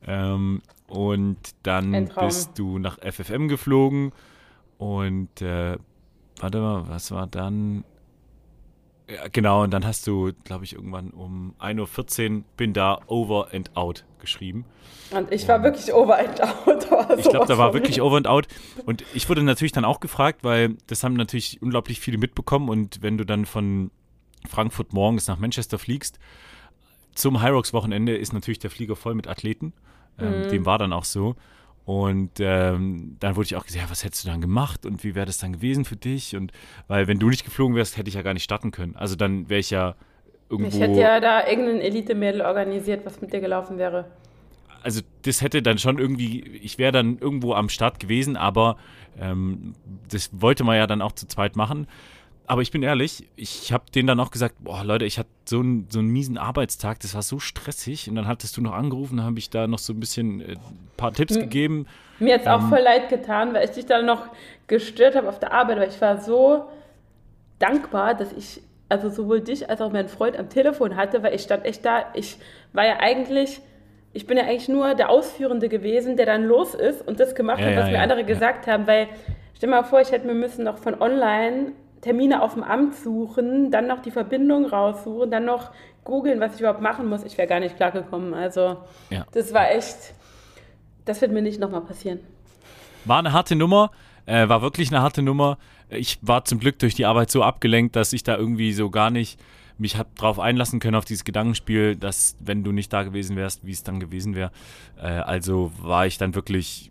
[0.06, 4.12] Ähm, und dann bist du nach FFM geflogen
[4.78, 5.76] und äh,
[6.38, 7.84] warte mal, was war dann?
[9.08, 13.48] Ja, genau, und dann hast du, glaube ich, irgendwann um 1.14 Uhr bin da over
[13.52, 14.64] and out geschrieben.
[15.10, 17.18] Und ich war wirklich over and out.
[17.18, 18.46] ich glaube, da war wirklich over and out.
[18.86, 22.70] Und ich wurde natürlich dann auch gefragt, weil das haben natürlich unglaublich viele mitbekommen.
[22.70, 23.90] Und wenn du dann von
[24.48, 26.18] Frankfurt morgens nach Manchester fliegst,
[27.14, 29.74] zum Hyrox-Wochenende ist natürlich der Flieger voll mit Athleten.
[30.18, 30.48] Ähm, mhm.
[30.48, 31.36] Dem war dann auch so.
[31.85, 35.14] Und ähm, dann wurde ich auch gesagt, ja, was hättest du dann gemacht und wie
[35.14, 36.35] wäre das dann gewesen für dich?
[36.35, 36.53] Und
[36.88, 38.97] weil wenn du nicht geflogen wärst, hätte ich ja gar nicht starten können.
[38.97, 39.94] Also dann wäre ich ja
[40.49, 40.75] irgendwo.
[40.75, 44.07] Ich hätte ja da irgendein Elite-Mädel organisiert, was mit dir gelaufen wäre.
[44.83, 48.77] Also das hätte dann schon irgendwie, ich wäre dann irgendwo am Start gewesen, aber
[49.18, 49.75] ähm,
[50.11, 51.87] das wollte man ja dann auch zu zweit machen
[52.46, 55.61] aber ich bin ehrlich, ich habe denen dann auch gesagt, boah Leute, ich hatte so
[55.61, 58.09] einen, so einen miesen Arbeitstag, das war so stressig.
[58.09, 60.57] Und dann hattest du noch angerufen, habe ich da noch so ein bisschen ein äh,
[60.96, 61.87] paar Tipps gegeben.
[62.18, 64.26] Mir hat es ähm, auch voll leid getan, weil ich dich dann noch
[64.66, 66.66] gestört habe auf der Arbeit, weil ich war so
[67.59, 71.42] dankbar, dass ich also sowohl dich als auch meinen Freund am Telefon hatte, weil ich
[71.42, 72.37] stand echt da, ich
[72.74, 73.61] war ja eigentlich,
[74.12, 77.61] ich bin ja eigentlich nur der Ausführende gewesen, der dann los ist und das gemacht
[77.61, 79.09] ja, hat, was ja, mir andere gesagt haben, weil
[79.57, 81.72] stell mal vor, ich hätte mir müssen noch von online
[82.04, 85.70] Termine auf dem Amt suchen, dann noch die Verbindung raussuchen, dann noch
[86.04, 87.24] googeln, was ich überhaupt machen muss.
[87.24, 88.34] Ich wäre gar nicht klargekommen.
[88.34, 88.76] Also
[89.08, 89.24] ja.
[89.32, 90.12] das war echt,
[91.06, 92.20] das wird mir nicht nochmal passieren.
[93.06, 93.90] War eine harte Nummer,
[94.26, 95.56] äh, war wirklich eine harte Nummer.
[95.88, 99.08] Ich war zum Glück durch die Arbeit so abgelenkt, dass ich da irgendwie so gar
[99.08, 99.40] nicht
[99.78, 103.64] mich habe darauf einlassen können, auf dieses Gedankenspiel, dass wenn du nicht da gewesen wärst,
[103.64, 104.52] wie es dann gewesen wäre.
[104.98, 106.90] Äh, also war ich dann wirklich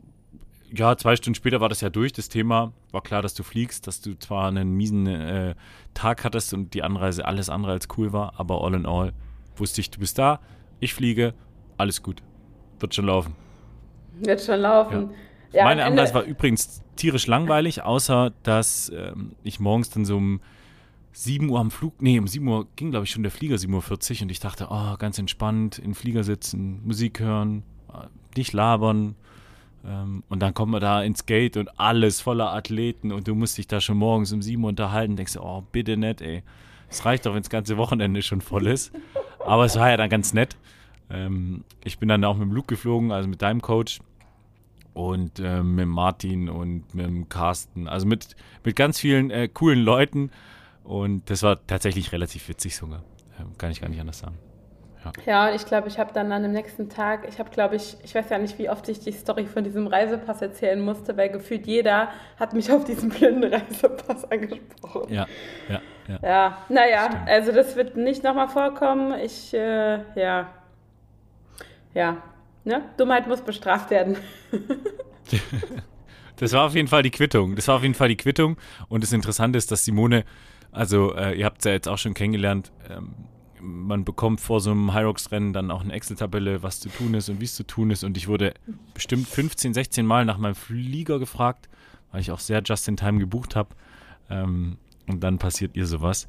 [0.76, 2.74] ja, zwei Stunden später war das ja durch, das Thema.
[2.92, 5.56] War klar, dass du fliegst, dass du zwar einen miesen äh,
[5.94, 9.14] Tag hattest und die Anreise alles andere als cool war, aber all in all
[9.56, 10.40] wusste ich, du bist da,
[10.80, 11.34] ich fliege,
[11.78, 12.24] alles gut.
[12.80, 13.36] Wird schon laufen.
[14.20, 15.10] Wird schon laufen.
[15.12, 15.16] Ja.
[15.60, 20.42] Ja, Meine Anreise war übrigens tierisch langweilig, außer dass ähm, ich morgens dann so um
[21.12, 24.16] 7 Uhr am Flug, nee, um 7 Uhr ging, glaube ich, schon der Flieger, 7.40
[24.16, 27.62] Uhr und ich dachte, oh, ganz entspannt, in Flieger sitzen, Musik hören,
[27.94, 29.16] äh, nicht labern,
[29.84, 33.67] und dann kommt man da ins Gate und alles voller Athleten und du musst dich
[33.67, 35.17] da schon morgens um sieben unterhalten.
[35.17, 36.41] Denkst du, oh, bitte nett, ey.
[36.89, 38.93] Es reicht doch, wenn das ganze Wochenende schon voll ist.
[39.46, 40.56] Aber es war ja dann ganz nett.
[41.10, 44.00] Ähm, ich bin dann auch mit dem Luke geflogen, also mit deinem Coach
[44.93, 47.88] und äh, mit Martin und mit Carsten.
[47.88, 50.32] Also mit, mit ganz vielen äh, coolen Leuten.
[50.84, 53.04] Und das war tatsächlich relativ witzig sogar.
[53.39, 54.38] Ähm, kann ich gar nicht anders sagen.
[55.04, 57.76] Ja, ja und ich glaube, ich habe dann an dem nächsten Tag, ich habe, glaube
[57.76, 61.18] ich, ich weiß ja nicht, wie oft ich die Story von diesem Reisepass erzählen musste,
[61.18, 65.13] weil gefühlt jeder hat mich auf diesen blinden Reisepass angesprochen.
[65.13, 65.28] Ja,
[65.70, 66.20] ja, ja.
[66.22, 67.30] Ja, naja, Stimmt.
[67.30, 69.13] also das wird nicht nochmal vorkommen.
[69.20, 70.50] Ich, äh, ja,
[71.94, 72.18] ja,
[72.63, 72.84] ne?
[72.98, 74.18] Dummheit muss bestraft werden.
[76.38, 77.56] das war auf jeden Fall die Quittung.
[77.56, 78.58] Das war auf jeden Fall die Quittung.
[78.89, 80.24] Und das Interessante ist, dass Simone,
[80.72, 83.13] also äh, ihr habt es ja jetzt auch schon kennengelernt, ähm,
[83.63, 87.39] man bekommt vor so einem Hyrox-Rennen dann auch eine Excel-Tabelle, was zu tun ist und
[87.39, 88.04] wie es zu tun ist.
[88.04, 88.54] Und ich wurde
[88.93, 91.69] bestimmt 15, 16 Mal nach meinem Flieger gefragt,
[92.12, 93.69] weil ich auch sehr just in time gebucht habe.
[94.30, 96.28] Ähm, und dann passiert ihr sowas.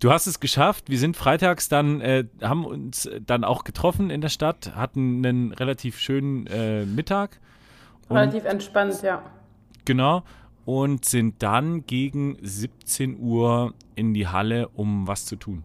[0.00, 0.90] Du hast es geschafft.
[0.90, 5.52] Wir sind freitags dann, äh, haben uns dann auch getroffen in der Stadt, hatten einen
[5.52, 7.40] relativ schönen äh, Mittag.
[8.10, 9.22] Relativ entspannt, ja.
[9.84, 10.24] Genau
[10.64, 15.64] und sind dann gegen 17 Uhr in die Halle, um was zu tun.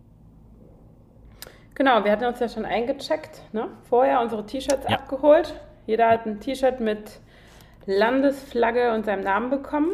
[1.76, 3.68] Genau, wir hatten uns ja schon eingecheckt, ne?
[3.88, 4.98] vorher unsere T-Shirts ja.
[4.98, 5.54] abgeholt.
[5.86, 7.20] Jeder hat ein T-Shirt mit
[7.86, 9.92] Landesflagge und seinem Namen bekommen.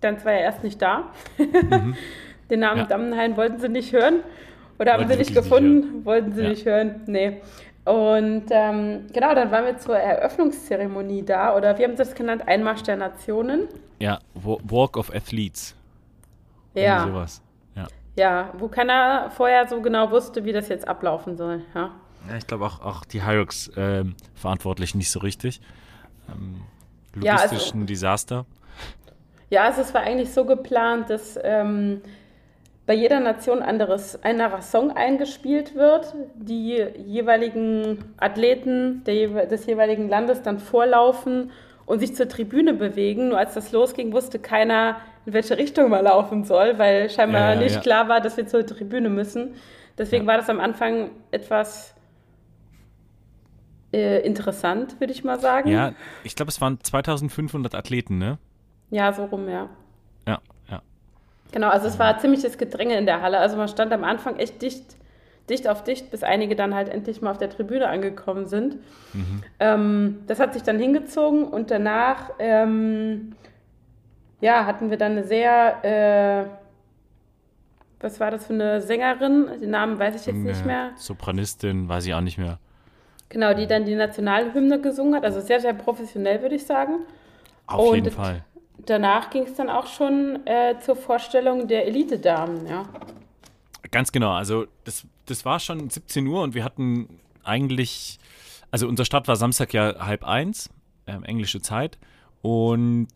[0.00, 1.12] Dann war er erst nicht da.
[1.38, 1.96] Mhm.
[2.50, 2.86] Den Namen ja.
[2.86, 4.20] Dammenhain wollten sie nicht hören.
[4.78, 5.96] Oder haben sie nicht gefunden?
[5.96, 6.48] Nicht wollten sie ja.
[6.48, 7.02] nicht hören?
[7.06, 7.40] Nee.
[7.84, 12.82] Und ähm, genau, dann waren wir zur Eröffnungszeremonie da, oder wir haben das genannt, Einmarsch
[12.82, 13.68] der Nationen.
[13.98, 15.74] Ja, Walk of Athletes.
[16.74, 17.06] Ja.
[17.06, 17.42] Sowas.
[17.76, 17.86] Ja.
[18.16, 21.62] ja, wo keiner vorher so genau wusste, wie das jetzt ablaufen soll.
[21.74, 21.90] Ja,
[22.28, 25.60] ja ich glaube auch, auch die Hyrox-Verantwortlichen ähm, nicht so richtig.
[26.28, 26.62] Ähm,
[27.14, 28.46] logistischen ja, also, Desaster.
[29.50, 32.00] Ja, also es war eigentlich so geplant, dass ähm,
[32.86, 40.08] bei jeder Nation anderes, ein anderer Song eingespielt wird, die jeweiligen Athleten der, des jeweiligen
[40.08, 41.50] Landes dann vorlaufen
[41.86, 43.28] und sich zur Tribüne bewegen.
[43.28, 47.54] Nur als das losging, wusste keiner, in welche Richtung man laufen soll, weil scheinbar ja,
[47.54, 47.80] ja, nicht ja.
[47.80, 49.54] klar war, dass wir zur Tribüne müssen.
[49.96, 51.94] Deswegen war das am Anfang etwas
[53.92, 55.70] äh, interessant, würde ich mal sagen.
[55.70, 55.92] Ja,
[56.24, 58.38] ich glaube, es waren 2500 Athleten, ne?
[58.90, 59.70] Ja, so rum, ja.
[60.26, 60.40] Ja, ja.
[61.54, 63.38] Genau, also es war ziemliches Gedränge in der Halle.
[63.38, 64.96] Also man stand am Anfang echt dicht,
[65.48, 68.78] dicht auf dicht, bis einige dann halt endlich mal auf der Tribüne angekommen sind.
[69.12, 69.44] Mhm.
[69.60, 73.36] Ähm, das hat sich dann hingezogen und danach ähm,
[74.40, 76.44] ja, hatten wir dann eine sehr, äh,
[78.00, 79.46] was war das für eine Sängerin?
[79.62, 80.90] Den Namen weiß ich jetzt eine nicht mehr.
[80.96, 82.58] Sopranistin, weiß ich auch nicht mehr.
[83.28, 85.24] Genau, die dann die Nationalhymne gesungen hat.
[85.24, 86.94] Also sehr, sehr professionell, würde ich sagen.
[87.68, 88.42] Auf und jeden Fall.
[88.78, 92.84] Danach ging es dann auch schon äh, zur Vorstellung der Elite-Damen, ja.
[93.90, 94.32] Ganz genau.
[94.32, 98.18] Also das, das war schon 17 Uhr und wir hatten eigentlich,
[98.70, 100.70] also unser Start war Samstag ja halb eins,
[101.06, 101.98] äh, englische Zeit.
[102.42, 103.08] Und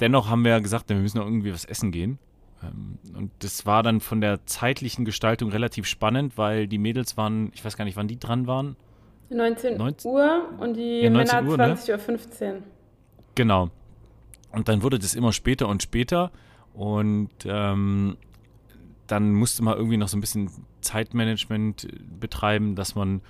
[0.00, 2.18] dennoch haben wir ja gesagt, wir müssen noch irgendwie was essen gehen.
[2.62, 7.50] Ähm, und das war dann von der zeitlichen Gestaltung relativ spannend, weil die Mädels waren,
[7.54, 8.76] ich weiß gar nicht, wann die dran waren.
[9.30, 12.54] 19, 19 Uhr und die ja, Männer 20.15 ne?
[12.54, 12.62] Uhr.
[13.34, 13.70] Genau.
[14.54, 16.30] Und dann wurde das immer später und später.
[16.72, 18.16] Und ähm,
[19.06, 21.88] dann musste man irgendwie noch so ein bisschen Zeitmanagement
[22.20, 23.20] betreiben, dass man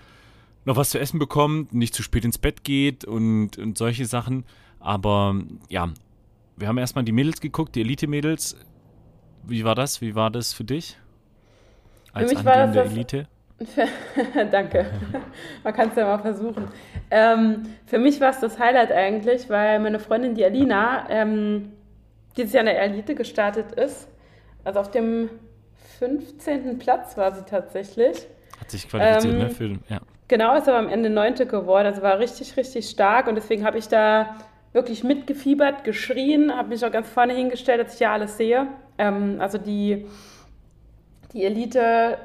[0.65, 4.45] noch was zu essen bekommt, nicht zu spät ins Bett geht und, und solche Sachen.
[4.81, 5.37] Aber
[5.69, 5.93] ja,
[6.57, 8.57] wir haben erstmal die Mädels geguckt, die Elite-Mädels.
[9.47, 10.01] Wie war das?
[10.01, 10.97] Wie war das für dich?
[12.13, 13.29] Als für mich angehende war das Elite?
[14.51, 14.87] Danke.
[15.63, 16.69] Man kann es ja mal versuchen.
[17.11, 21.73] Ähm, für mich war es das Highlight eigentlich, weil meine Freundin, die Alina, ähm,
[22.37, 24.09] dieses Jahr in der Elite gestartet ist.
[24.65, 25.31] Also auf dem
[25.99, 26.79] 15.
[26.79, 28.27] Platz war sie tatsächlich.
[28.61, 29.51] Hat sich qualifiziert, ähm, ne?
[29.51, 30.01] Für, ja.
[30.29, 31.87] Genau, ist aber am Ende Neunte geworden.
[31.87, 34.37] Also war richtig, richtig stark und deswegen habe ich da
[34.73, 38.67] wirklich mitgefiebert, geschrien, habe mich auch ganz vorne hingestellt, dass ich ja alles sehe.
[38.99, 40.07] Ähm, also die,
[41.33, 42.19] die Elite,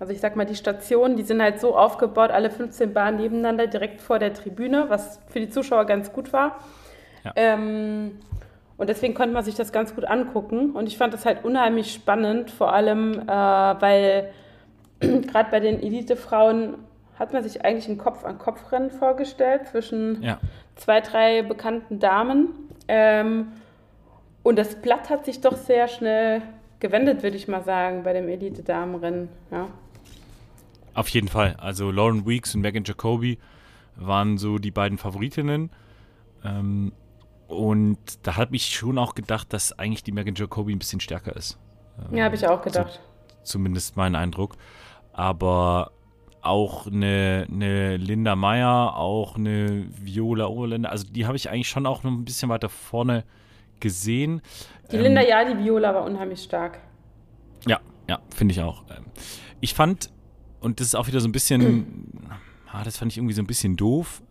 [0.00, 3.66] also ich sag mal, die Stationen, die sind halt so aufgebaut, alle 15 Bahnen nebeneinander,
[3.66, 6.58] direkt vor der Tribüne, was für die Zuschauer ganz gut war.
[7.24, 7.32] Ja.
[7.36, 8.18] Ähm,
[8.76, 10.72] und deswegen konnte man sich das ganz gut angucken.
[10.72, 14.30] Und ich fand das halt unheimlich spannend, vor allem, äh, weil
[15.00, 16.74] gerade bei den Elite-Frauen
[17.18, 20.38] hat man sich eigentlich ein Kopf-an-Kopf-Rennen vorgestellt zwischen ja.
[20.74, 22.48] zwei, drei bekannten Damen.
[22.88, 23.52] Ähm,
[24.42, 26.42] und das Blatt hat sich doch sehr schnell
[26.80, 29.28] gewendet, würde ich mal sagen, bei dem Elite-Damenrennen.
[29.52, 29.68] Ja.
[30.94, 31.56] Auf jeden Fall.
[31.58, 33.38] Also Lauren Weeks und Megan Jacoby
[33.96, 35.70] waren so die beiden Favoritinnen.
[36.44, 36.92] Ähm,
[37.48, 41.34] und da habe ich schon auch gedacht, dass eigentlich die Megan Jacoby ein bisschen stärker
[41.36, 41.58] ist.
[42.10, 43.00] Ähm, ja, habe ich auch gedacht.
[43.42, 44.56] So, zumindest mein Eindruck.
[45.12, 45.92] Aber
[46.42, 50.90] auch eine, eine Linda Meyer, auch eine Viola Oberländer.
[50.90, 53.24] Also die habe ich eigentlich schon auch noch ein bisschen weiter vorne
[53.80, 54.42] gesehen.
[54.92, 56.78] Die Linda, ähm, ja, die Viola war unheimlich stark.
[57.66, 58.84] Ja, ja, finde ich auch.
[58.90, 59.04] Ähm,
[59.60, 60.10] ich fand,
[60.64, 62.18] und das ist auch wieder so ein bisschen,
[62.72, 64.22] ah, das fand ich irgendwie so ein bisschen doof.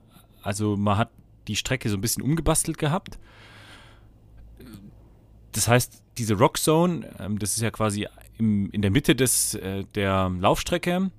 [0.41, 1.09] Also man hat
[1.47, 3.19] die Strecke so ein bisschen umgebastelt gehabt.
[5.51, 8.07] Das heißt, diese Rock Zone, ähm, das ist ja quasi
[8.39, 11.11] im, in der Mitte des, äh, der Laufstrecke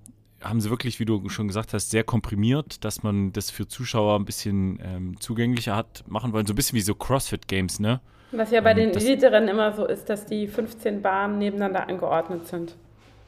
[0.42, 4.18] haben sie wirklich, wie du schon gesagt hast, sehr komprimiert, dass man das für Zuschauer
[4.18, 6.44] ein bisschen ähm, zugänglicher hat machen wollen.
[6.44, 8.00] So ein bisschen wie so CrossFit-Games, ne?
[8.32, 12.48] Was ja bei ähm, den Elite-Rennen immer so ist, dass die 15 Bahnen nebeneinander angeordnet
[12.48, 12.74] sind.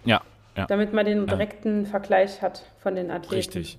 [0.05, 0.21] Ja,
[0.57, 0.67] ja.
[0.67, 1.91] Damit man den direkten ja.
[1.91, 3.35] Vergleich hat von den Athleten.
[3.35, 3.79] Richtig.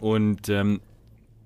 [0.00, 0.80] Und ähm,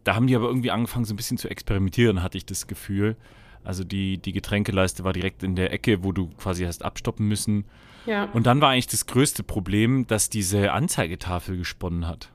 [0.04, 3.16] da haben die aber irgendwie angefangen, so ein bisschen zu experimentieren, hatte ich das Gefühl.
[3.64, 7.64] Also die, die Getränkeleiste war direkt in der Ecke, wo du quasi hast abstoppen müssen.
[8.06, 8.24] Ja.
[8.32, 12.30] Und dann war eigentlich das größte Problem, dass diese Anzeigetafel gesponnen hat.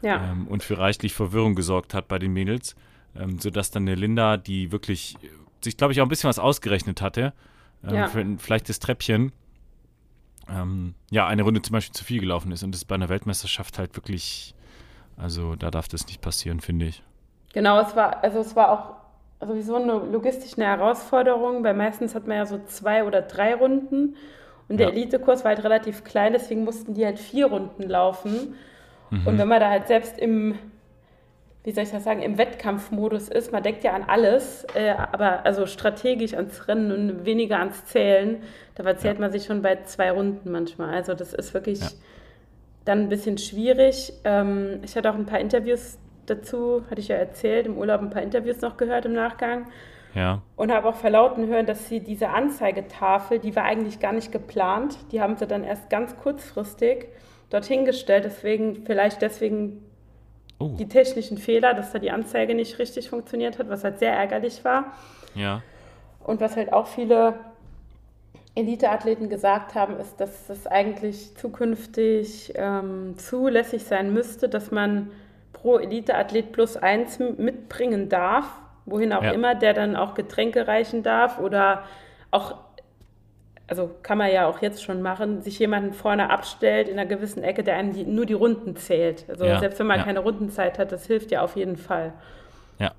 [0.00, 0.32] Ja.
[0.32, 2.74] Ähm, und für reichlich Verwirrung gesorgt hat bei den Mädels.
[3.14, 5.16] Ähm, sodass dann eine Linda, die wirklich
[5.62, 7.34] sich, glaube ich, auch ein bisschen was ausgerechnet hatte,
[7.84, 8.08] ähm, ja.
[8.08, 9.32] für vielleicht das Treppchen,
[10.50, 12.62] ähm, ja, eine Runde zum Beispiel zu viel gelaufen ist.
[12.62, 14.54] Und das bei einer Weltmeisterschaft halt wirklich,
[15.16, 17.02] also da darf das nicht passieren, finde ich.
[17.52, 22.38] Genau, es war, also es war auch sowieso eine logistische Herausforderung, weil meistens hat man
[22.38, 24.16] ja so zwei oder drei Runden
[24.68, 24.94] und der ja.
[24.94, 28.54] Elitekurs war halt relativ klein, deswegen mussten die halt vier Runden laufen.
[29.10, 29.26] Mhm.
[29.26, 30.58] Und wenn man da halt selbst im,
[31.64, 35.46] wie soll ich das sagen, im Wettkampfmodus ist, man denkt ja an alles, äh, aber
[35.46, 38.42] also strategisch ans Rennen und weniger ans Zählen,
[38.74, 39.20] da verzählt ja.
[39.20, 40.94] man sich schon bei zwei Runden manchmal.
[40.94, 41.88] Also das ist wirklich ja.
[42.84, 44.12] dann ein bisschen schwierig.
[44.24, 48.10] Ähm, ich hatte auch ein paar Interviews dazu, hatte ich ja erzählt, im Urlaub ein
[48.10, 49.66] paar Interviews noch gehört im Nachgang.
[50.14, 50.42] Ja.
[50.56, 54.98] Und habe auch verlauten hören, dass sie diese Anzeigetafel, die war eigentlich gar nicht geplant,
[55.10, 57.06] die haben sie dann erst ganz kurzfristig
[57.50, 58.24] dorthin gestellt.
[58.24, 59.82] Deswegen, vielleicht deswegen
[60.62, 60.76] Oh.
[60.78, 64.64] die technischen Fehler, dass da die Anzeige nicht richtig funktioniert hat, was halt sehr ärgerlich
[64.64, 64.92] war.
[65.34, 65.62] Ja.
[66.24, 67.34] Und was halt auch viele
[68.54, 75.10] Eliteathleten gesagt haben, ist, dass es eigentlich zukünftig ähm, zulässig sein müsste, dass man
[75.52, 78.46] pro Eliteathlet plus eins mitbringen darf,
[78.84, 79.32] wohin auch Ja.
[79.32, 81.84] immer, der dann auch Getränke reichen darf oder
[82.30, 82.56] auch,
[83.66, 87.42] also kann man ja auch jetzt schon machen, sich jemanden vorne abstellt in einer gewissen
[87.42, 89.24] Ecke, der einem die, nur die Runden zählt.
[89.28, 90.04] Also Ja, selbst wenn man ja.
[90.04, 92.12] keine Rundenzeit hat, das hilft ja auf jeden Fall.
[92.78, 92.92] Ja,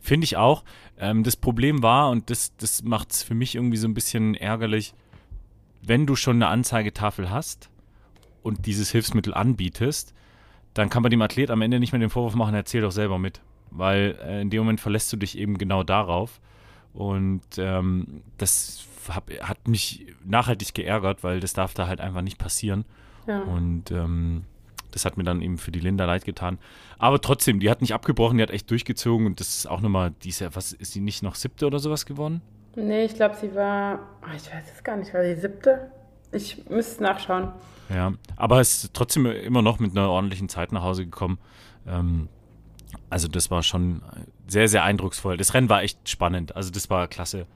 [0.00, 0.64] finde ich auch.
[0.98, 4.34] Ähm, das Problem war, und das, das macht es für mich irgendwie so ein bisschen
[4.34, 4.94] ärgerlich,
[5.84, 7.70] wenn du schon eine Anzeigetafel hast
[8.42, 10.14] und dieses Hilfsmittel anbietest,
[10.74, 13.18] dann kann man dem Athlet am Ende nicht mehr den Vorwurf machen, erzähl doch selber
[13.18, 13.40] mit.
[13.70, 16.40] Weil äh, in dem Moment verlässt du dich eben genau darauf.
[16.94, 22.38] Und ähm, das hab, hat mich nachhaltig geärgert, weil das darf da halt einfach nicht
[22.38, 22.84] passieren.
[23.26, 23.40] Ja.
[23.42, 24.44] Und ähm,
[24.90, 26.58] das hat mir dann eben für die Linda leid getan.
[26.98, 30.12] Aber trotzdem, die hat nicht abgebrochen, die hat echt durchgezogen und das ist auch nochmal,
[30.22, 32.42] die ist ja, was, ist sie nicht noch siebte oder sowas geworden?
[32.76, 35.90] Nee, ich glaube, sie war, ah, ich weiß es gar nicht, war sie siebte?
[36.30, 37.52] Ich müsste nachschauen.
[37.90, 41.38] Ja, aber es ist trotzdem immer noch mit einer ordentlichen Zeit nach Hause gekommen.
[41.86, 42.28] Ähm,
[43.10, 44.02] also das war schon
[44.46, 45.36] sehr, sehr eindrucksvoll.
[45.36, 46.56] Das Rennen war echt spannend.
[46.56, 47.46] Also das war klasse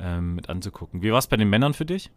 [0.00, 1.02] ähm, mit anzugucken.
[1.02, 2.10] Wie war es bei den Männern für dich?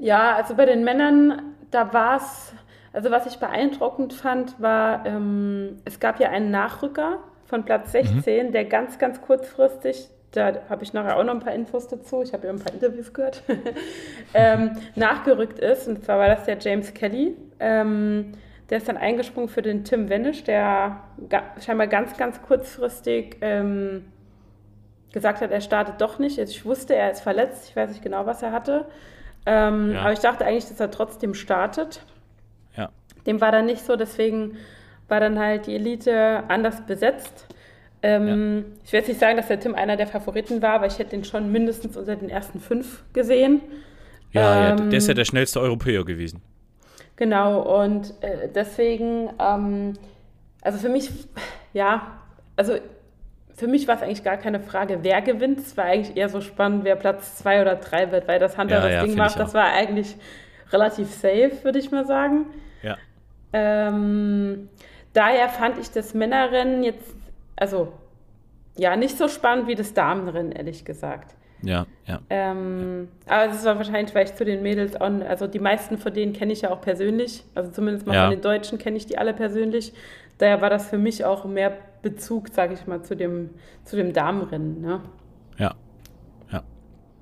[0.00, 2.52] Ja, also bei den Männern, da war es,
[2.92, 8.52] also was ich beeindruckend fand, war, ähm, es gab ja einen Nachrücker von Platz 16,
[8.52, 12.32] der ganz, ganz kurzfristig, da habe ich nachher auch noch ein paar Infos dazu, ich
[12.32, 13.42] habe ja ein paar Interviews gehört,
[14.34, 15.88] ähm, nachgerückt ist.
[15.88, 17.34] Und zwar war das der James Kelly.
[17.58, 18.32] Ähm,
[18.70, 24.04] der ist dann eingesprungen für den Tim Wennisch, der ga, scheinbar ganz, ganz kurzfristig ähm,
[25.12, 26.38] gesagt hat, er startet doch nicht.
[26.38, 28.84] Also ich wusste, er ist verletzt, ich weiß nicht genau, was er hatte.
[29.46, 30.00] Ähm, Ja.
[30.02, 32.02] Aber ich dachte eigentlich, dass er trotzdem startet.
[32.76, 32.90] Ja.
[33.26, 34.56] Dem war dann nicht so, deswegen
[35.08, 37.46] war dann halt die Elite anders besetzt.
[38.02, 40.98] Ähm, Ich will jetzt nicht sagen, dass der Tim einer der Favoriten war, aber ich
[40.98, 43.60] hätte ihn schon mindestens unter den ersten fünf gesehen.
[44.32, 46.42] Ja, ja, Ähm, der ist ja der schnellste Europäer gewesen.
[47.16, 49.94] Genau, und äh, deswegen, ähm,
[50.62, 51.10] also für mich,
[51.72, 52.18] ja,
[52.54, 52.74] also
[53.58, 55.58] für mich war es eigentlich gar keine Frage, wer gewinnt.
[55.58, 58.76] Es war eigentlich eher so spannend, wer Platz zwei oder drei wird, weil das Hunter
[58.76, 60.16] Ja, das ja, Ding macht, das war eigentlich
[60.72, 62.46] relativ safe, würde ich mal sagen.
[62.82, 62.96] Ja.
[63.52, 64.68] Ähm,
[65.12, 67.14] daher fand ich das Männerrennen jetzt,
[67.56, 67.92] also
[68.76, 71.34] ja, nicht so spannend wie das Damenrennen, ehrlich gesagt.
[71.62, 72.20] Ja, ja.
[72.30, 76.14] Ähm, aber es war wahrscheinlich, weil ich zu den Mädels, auch, also die meisten von
[76.14, 77.42] denen kenne ich ja auch persönlich.
[77.56, 78.22] Also zumindest mal Ja.
[78.22, 79.92] von den Deutschen kenne ich die alle persönlich.
[80.38, 83.50] Daher war das für mich auch mehr Bezug, sage ich mal, zu dem,
[83.84, 84.80] zu dem Damenrennen.
[84.80, 85.00] Ne?
[85.58, 85.74] Ja.
[86.50, 86.62] Ja.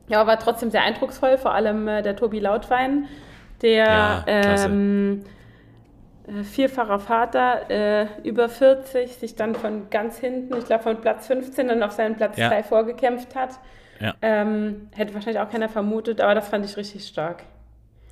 [0.09, 3.07] Ja, aber war trotzdem sehr eindrucksvoll, vor allem äh, der Tobi Lautwein,
[3.63, 5.25] der Ja, ähm,
[6.27, 11.27] äh, vierfacher Vater, äh, über 40, sich dann von ganz hinten, ich glaube von Platz
[11.29, 12.49] 15 dann auf seinen Platz Ja.
[12.49, 13.59] 3 vorgekämpft hat.
[14.01, 14.15] Ja.
[14.21, 17.45] Ähm, hätte wahrscheinlich auch keiner vermutet, aber das fand ich richtig stark.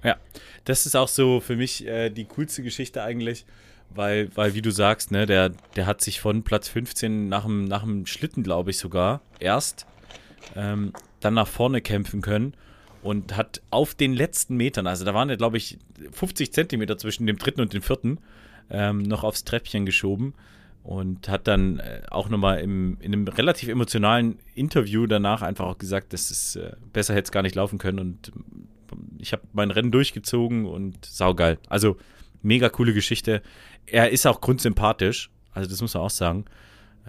[0.03, 0.17] Ja,
[0.65, 3.47] das ist auch so für mich äh, die coolste Geschichte eigentlich,
[3.95, 7.65] weil, weil wie du sagst, ne, der, der hat sich von Platz 15 nach dem,
[7.65, 9.87] nach dem Schlitten, glaube ich sogar, erst
[10.57, 12.55] ähm, dann nach vorne kämpfen können
[13.03, 15.79] und hat auf den letzten Metern, also da waren ja, glaube ich,
[16.13, 18.19] 50 Zentimeter zwischen dem dritten und dem vierten,
[18.71, 20.35] ähm, noch aufs Treppchen geschoben
[20.83, 25.79] und hat dann äh, auch nochmal im, in einem relativ emotionalen Interview danach einfach auch
[25.79, 28.33] gesagt, dass es äh, besser hätte es gar nicht laufen können und
[29.19, 31.59] ich habe mein Rennen durchgezogen und saugeil.
[31.69, 31.97] Also
[32.45, 33.43] mega coole Geschichte.
[33.87, 36.45] Er ist auch grundsympathisch, also das muss man auch sagen.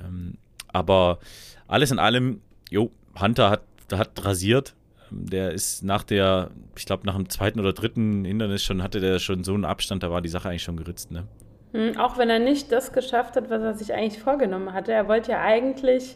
[0.04, 0.36] Ähm,
[0.68, 1.20] aber
[1.68, 4.76] alles in allem, jo, Hunter hat, hat rasiert.
[5.12, 9.00] Ähm, Der ist nach der, ich glaube, nach dem zweiten oder dritten Hindernis schon, hatte
[9.00, 11.28] der schon so einen Abstand, da war die Sache eigentlich schon geritzt, ne?
[11.74, 14.94] Hm, auch wenn er nicht das geschafft hat, was er sich eigentlich vorgenommen hatte.
[14.94, 16.16] Er wollte ja eigentlich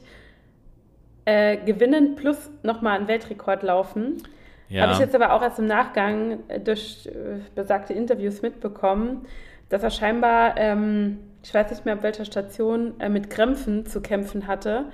[1.26, 4.24] äh, gewinnen plus nochmal einen Weltrekord laufen.
[4.70, 9.26] Ja, Habe ich jetzt aber auch erst im Nachgang äh, durch äh, besagte Interviews mitbekommen,
[9.70, 14.02] dass er scheinbar, ähm, ich weiß nicht mehr auf welcher Station, äh, mit Krämpfen zu
[14.02, 14.86] kämpfen hatte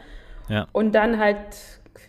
[0.48, 1.38] ja, und dann halt,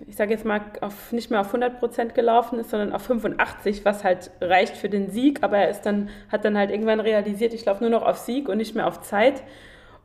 [0.07, 4.05] ich sage jetzt mal, auf, nicht mehr auf 100% gelaufen ist, sondern auf 85, was
[4.05, 7.65] halt reicht für den Sieg, aber er ist dann, hat dann halt irgendwann realisiert, ich
[7.65, 9.43] laufe nur noch auf Sieg und nicht mehr auf Zeit.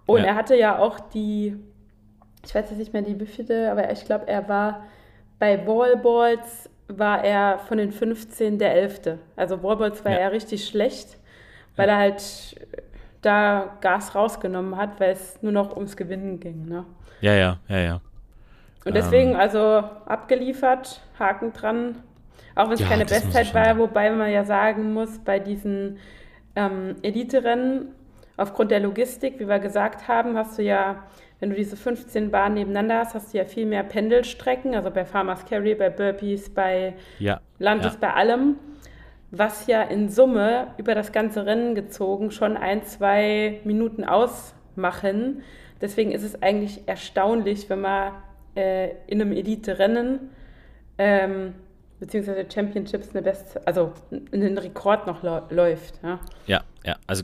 [0.06, 0.28] Und Ja.
[0.30, 1.58] er hatte ja auch die,
[2.46, 4.86] ich weiß jetzt nicht mehr die wievielte, aber ich glaube, er war
[5.40, 6.70] bei Wallballs,
[7.00, 9.18] war er von den 15 der 11.
[9.36, 10.18] Also Wallballs war Ja.
[10.18, 11.18] er richtig schlecht,
[11.76, 12.22] weil er halt
[13.22, 16.66] da Gas rausgenommen hat, weil es nur noch ums Gewinnen ging.
[16.68, 16.86] Ne?
[17.22, 18.02] ja, ja, ja, ja.
[18.84, 21.96] Und deswegen, ähm, also abgeliefert, Haken dran,
[22.56, 26.00] auch wenn es ja, keine Bestzeit war, wobei man ja sagen muss, bei diesen
[26.56, 27.94] ähm, Elite-Rennen,
[28.38, 31.04] aufgrund der Logistik, wie wir gesagt haben, hast du ja,
[31.42, 35.04] wenn du diese 15 Bahnen nebeneinander hast, hast du ja viel mehr Pendelstrecken, also bei
[35.04, 38.00] Farmers Carry, bei Burpees, bei ja, Landes, ja.
[38.00, 38.56] bei allem,
[39.32, 45.42] was ja in Summe über das ganze Rennen gezogen schon ein, zwei Minuten ausmachen.
[45.82, 48.14] Deswegen ist es eigentlich erstaunlich, wenn man
[48.56, 50.30] äh, in einem Elite-Rennen
[51.00, 51.56] ähm,
[52.00, 53.94] beziehungsweise Championships eine beste, also
[54.32, 56.00] einen Rekord noch läuft.
[56.04, 57.24] Ja, ja, ja also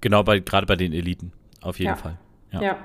[0.00, 1.96] genau bei gerade bei den Eliten, auf jeden ja.
[1.96, 2.16] Fall.
[2.52, 2.62] Ja.
[2.62, 2.78] ja.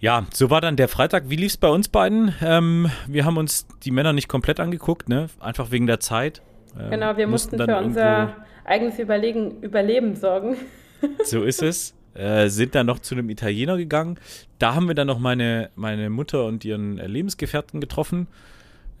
[0.00, 1.28] Ja, so war dann der Freitag.
[1.28, 2.34] Wie lief es bei uns beiden?
[2.40, 5.26] Ähm, wir haben uns die Männer nicht komplett angeguckt, ne?
[5.40, 6.40] Einfach wegen der Zeit.
[6.78, 10.56] Ähm, genau, wir mussten, mussten für unser eigenes Überlegen, Überleben sorgen.
[11.24, 11.94] So ist es.
[12.12, 14.18] Äh, sind dann noch zu einem Italiener gegangen.
[14.58, 18.26] Da haben wir dann noch meine, meine Mutter und ihren Lebensgefährten getroffen.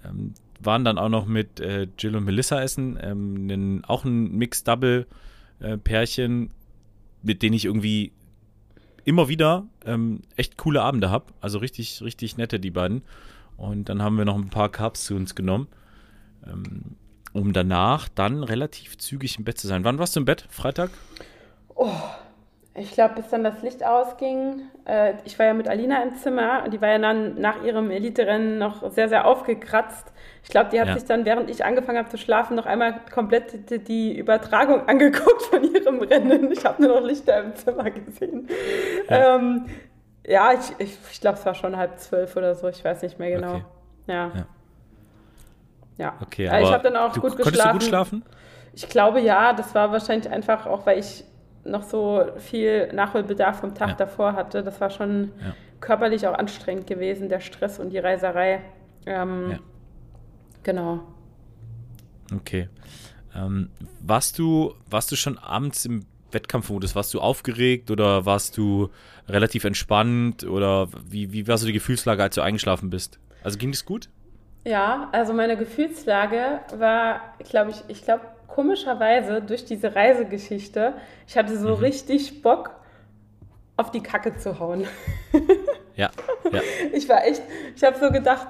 [0.02, 2.98] Ähm, waren dann auch noch mit äh, Jill und Melissa essen.
[3.02, 6.50] Ähm, nen, auch ein Mixed-Double-Pärchen, äh,
[7.22, 8.12] mit denen ich irgendwie
[9.04, 11.26] immer wieder ähm, echt coole Abende habe.
[11.40, 13.02] Also richtig, richtig nette, die beiden.
[13.56, 15.68] Und dann haben wir noch ein paar Carbs zu uns genommen,
[16.46, 16.96] ähm,
[17.32, 19.84] um danach dann relativ zügig im Bett zu sein.
[19.84, 20.46] Wann warst du im Bett?
[20.48, 20.90] Freitag?
[21.74, 21.92] Oh,
[22.74, 24.62] ich glaube, bis dann das Licht ausging.
[24.86, 27.90] Äh, ich war ja mit Alina im Zimmer und die war ja dann nach ihrem
[27.90, 30.12] Elite-Rennen noch sehr, sehr aufgekratzt.
[30.42, 30.94] Ich glaube, die hat ja.
[30.94, 35.42] sich dann, während ich angefangen habe zu schlafen, noch einmal komplett die, die Übertragung angeguckt
[35.42, 36.50] von ihrem Rennen.
[36.50, 38.48] Ich habe nur noch Lichter im Zimmer gesehen.
[39.08, 39.66] Ja, ähm,
[40.26, 42.68] ja ich, ich, ich glaube, es war schon halb zwölf oder so.
[42.68, 43.54] Ich weiß nicht mehr genau.
[43.54, 43.64] Okay.
[44.06, 44.32] Ja.
[44.34, 44.46] ja.
[46.00, 46.14] Ja.
[46.22, 47.52] Okay, aber ich habe dann auch du, gut geschlafen.
[47.52, 48.24] Konntest du gut schlafen?
[48.72, 51.24] Ich glaube ja, das war wahrscheinlich einfach auch, weil ich
[51.64, 53.94] noch so viel Nachholbedarf vom Tag ja.
[53.96, 54.62] davor hatte.
[54.62, 55.54] Das war schon ja.
[55.80, 58.62] körperlich auch anstrengend gewesen, der Stress und die Reiserei.
[59.04, 59.58] Ähm, ja.
[60.62, 61.00] Genau.
[62.34, 62.68] Okay.
[63.34, 66.94] Ähm, warst, du, warst du schon abends im Wettkampfmodus?
[66.94, 68.90] Warst du aufgeregt oder warst du
[69.28, 73.18] relativ entspannt oder wie, wie war so die Gefühlslage, als du eingeschlafen bist?
[73.42, 74.08] Also ging es gut?
[74.64, 80.94] Ja, also meine Gefühlslage war, glaube ich, ich glaube, komischerweise durch diese Reisegeschichte,
[81.26, 81.82] ich hatte so mhm.
[81.82, 82.72] richtig Bock,
[83.76, 84.86] auf die Kacke zu hauen.
[85.96, 86.10] ja,
[86.52, 86.60] ja.
[86.92, 87.42] Ich war echt,
[87.74, 88.48] ich habe so gedacht,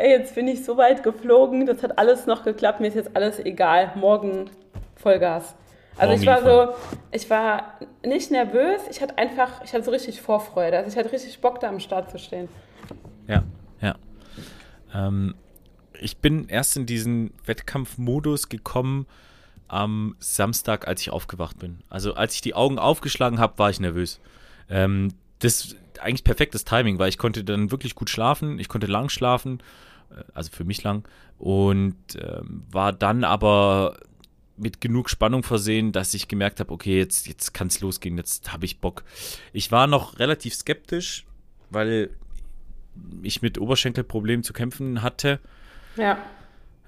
[0.00, 3.14] ey, jetzt bin ich so weit geflogen, das hat alles noch geklappt, mir ist jetzt
[3.14, 4.50] alles egal, morgen
[4.96, 5.54] Vollgas.
[5.98, 6.74] Also ich war so,
[7.12, 11.12] ich war nicht nervös, ich hatte einfach, ich hatte so richtig Vorfreude, also ich hatte
[11.12, 12.48] richtig Bock, da am Start zu stehen.
[13.28, 13.42] Ja,
[13.82, 13.96] ja.
[14.94, 15.34] Ähm,
[16.00, 19.06] ich bin erst in diesen Wettkampfmodus gekommen,
[19.68, 21.80] am Samstag, als ich aufgewacht bin.
[21.90, 24.18] Also als ich die Augen aufgeschlagen habe, war ich nervös.
[24.68, 28.86] Ähm, das ist eigentlich perfektes Timing, weil ich konnte dann wirklich gut schlafen, ich konnte
[28.86, 29.62] lang schlafen,
[30.34, 31.08] also für mich lang,
[31.38, 33.98] und ähm, war dann aber
[34.56, 38.52] mit genug Spannung versehen, dass ich gemerkt habe, okay, jetzt, jetzt kann es losgehen, jetzt
[38.52, 39.04] habe ich Bock.
[39.52, 41.24] Ich war noch relativ skeptisch,
[41.70, 42.10] weil
[43.22, 45.40] ich mit Oberschenkelproblemen zu kämpfen hatte.
[45.96, 46.18] Ja.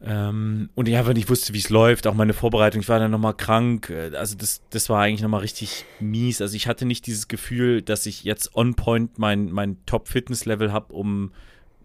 [0.04, 2.80] Ähm, und ich einfach nicht wusste, wie es läuft, auch meine Vorbereitung.
[2.80, 3.88] Ich war dann nochmal krank.
[3.88, 6.42] Äh, also das, das war eigentlich nochmal richtig mies.
[6.42, 10.92] Also ich hatte nicht dieses Gefühl, dass ich jetzt on point mein, mein Top-Fitness-Level habe,
[10.92, 11.32] um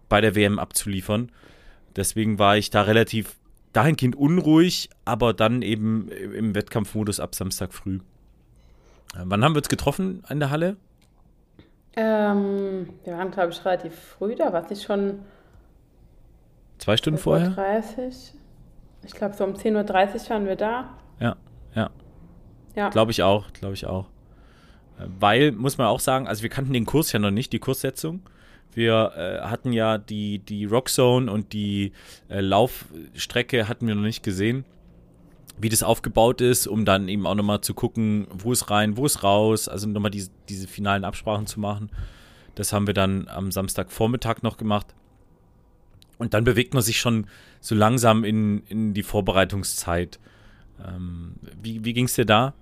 [0.08, 1.30] bei der WM abzuliefern.
[1.96, 3.36] Deswegen war ich da relativ
[3.72, 8.00] dahingehend unruhig, aber dann eben im Wettkampfmodus ab Samstag früh.
[9.14, 10.76] Äh, wann haben wir uns getroffen in der Halle?
[11.96, 14.34] Ähm, wir waren, glaube ich, relativ früh.
[14.36, 15.20] Da war es nicht schon
[16.78, 17.50] Zwei Stunden vorher?
[17.50, 18.34] 30.
[19.04, 19.74] Ich glaube, so um 10.30
[20.24, 20.96] Uhr waren wir da.
[21.20, 21.36] Ja,
[21.74, 21.90] ja.
[22.76, 22.88] Ja.
[22.90, 24.06] Glaube ich auch, glaube ich auch.
[24.98, 27.58] Äh, weil, muss man auch sagen, also wir kannten den Kurs ja noch nicht, die
[27.58, 28.22] Kurssetzung.
[28.78, 31.90] Wir äh, hatten ja die, die Rockzone und die
[32.28, 34.64] äh, Laufstrecke hatten wir noch nicht gesehen,
[35.58, 39.04] wie das aufgebaut ist, um dann eben auch nochmal zu gucken, wo ist rein, wo
[39.04, 41.90] ist raus, also nochmal diese, diese finalen Absprachen zu machen.
[42.54, 44.86] Das haben wir dann am Samstagvormittag noch gemacht.
[46.18, 47.26] Und dann bewegt man sich schon
[47.60, 50.20] so langsam in, in die Vorbereitungszeit.
[50.86, 52.54] Ähm, wie wie ging es dir da?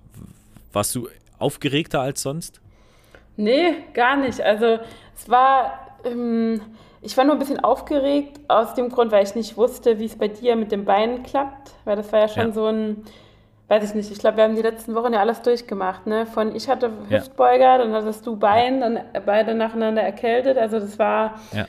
[0.73, 2.59] Warst du aufgeregter als sonst?
[3.35, 4.41] Nee, gar nicht.
[4.41, 4.79] Also
[5.15, 6.61] es war, ähm,
[7.01, 10.17] ich war nur ein bisschen aufgeregt aus dem Grund, weil ich nicht wusste, wie es
[10.17, 11.71] bei dir mit dem Bein klappt.
[11.85, 12.51] Weil das war ja schon ja.
[12.51, 13.03] so ein,
[13.67, 16.07] weiß ich nicht, ich glaube, wir haben die letzten Wochen ja alles durchgemacht.
[16.07, 16.25] Ne?
[16.25, 17.77] Von ich hatte Hüftbeuger, ja.
[17.77, 20.57] dann hattest du Bein, dann beide nacheinander erkältet.
[20.57, 21.35] Also das war...
[21.53, 21.65] Ja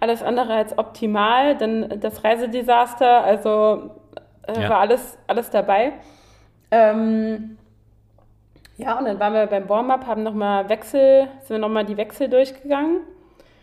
[0.00, 3.90] alles andere als optimal, denn das Reisedesaster, also
[4.46, 5.94] äh, war alles, alles dabei.
[6.70, 7.58] Ähm,
[8.76, 12.28] ja, und dann waren wir beim Warm-up, haben nochmal Wechsel, sind wir nochmal die Wechsel
[12.28, 13.00] durchgegangen.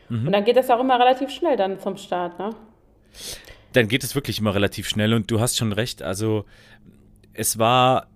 [0.10, 0.28] Mhm.
[0.28, 2.52] Und dann geht das auch immer relativ schnell dann zum Start, ne?
[3.74, 6.04] Dann geht es wirklich immer relativ schnell und du hast schon recht.
[6.04, 6.46] Also
[7.34, 8.08] es war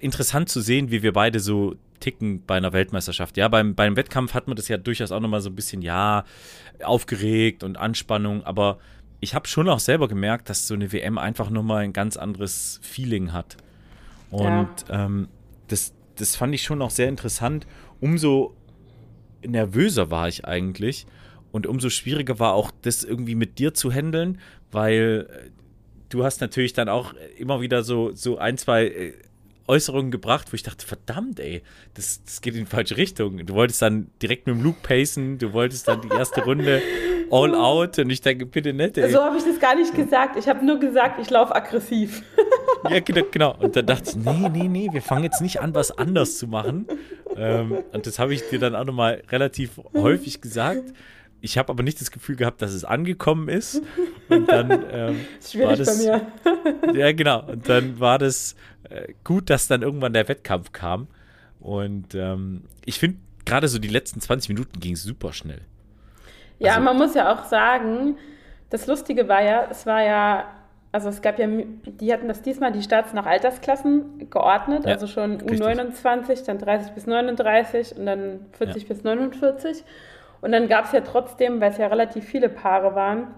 [0.00, 3.36] interessant zu sehen, wie wir beide so ticken bei einer Weltmeisterschaft.
[3.36, 6.24] Ja, beim, beim Wettkampf hat man das ja durchaus auch nochmal so ein bisschen, ja,
[6.82, 8.78] aufgeregt und Anspannung, aber
[9.20, 12.80] ich habe schon auch selber gemerkt, dass so eine WM einfach nochmal ein ganz anderes
[12.82, 13.56] Feeling hat.
[14.30, 15.06] Und ja.
[15.06, 15.28] ähm,
[15.68, 17.66] das, das fand ich schon auch sehr interessant.
[18.00, 18.54] Umso
[19.46, 21.06] nervöser war ich eigentlich.
[21.52, 24.38] Und umso schwieriger war auch das irgendwie mit dir zu handeln,
[24.70, 25.50] weil äh,
[26.08, 29.12] du hast natürlich dann auch immer wieder so, so ein, zwei äh,
[29.68, 31.62] Äußerungen gebracht, wo ich dachte, verdammt, ey,
[31.94, 33.44] das, das geht in die falsche Richtung.
[33.44, 36.82] Du wolltest dann direkt mit dem Luke pacen, du wolltest dann die erste Runde
[37.30, 39.10] all out und ich denke, bitte nicht, ey.
[39.10, 40.36] So habe ich das gar nicht gesagt.
[40.36, 42.22] Ich habe nur gesagt, ich laufe aggressiv.
[42.90, 43.56] Ja, genau, genau.
[43.58, 46.46] Und dann dachte ich, nee, nee, nee, wir fangen jetzt nicht an, was anders zu
[46.46, 46.86] machen.
[47.36, 50.92] Ähm, und das habe ich dir dann auch nochmal relativ häufig gesagt.
[51.40, 53.82] Ich habe aber nicht das Gefühl gehabt, dass es angekommen ist.
[54.28, 56.22] Und dann ähm, ist schwierig war das, bei
[56.92, 56.98] mir.
[56.98, 57.42] ja, genau.
[57.46, 58.56] Und dann war das
[58.90, 61.08] äh, gut, dass dann irgendwann der Wettkampf kam.
[61.60, 65.62] Und ähm, ich finde, gerade so die letzten 20 Minuten ging es super schnell.
[66.58, 68.16] Ja, also, man muss ja auch sagen,
[68.70, 70.44] das Lustige war ja, es war ja,
[70.92, 75.06] also es gab ja, die hatten das diesmal die Starts nach Altersklassen geordnet, ja, also
[75.06, 76.46] schon U29, richtig.
[76.46, 78.88] dann 30 bis 39 und dann 40 ja.
[78.88, 79.84] bis 49.
[80.40, 83.28] Und dann gab es ja trotzdem, weil es ja relativ viele Paare waren,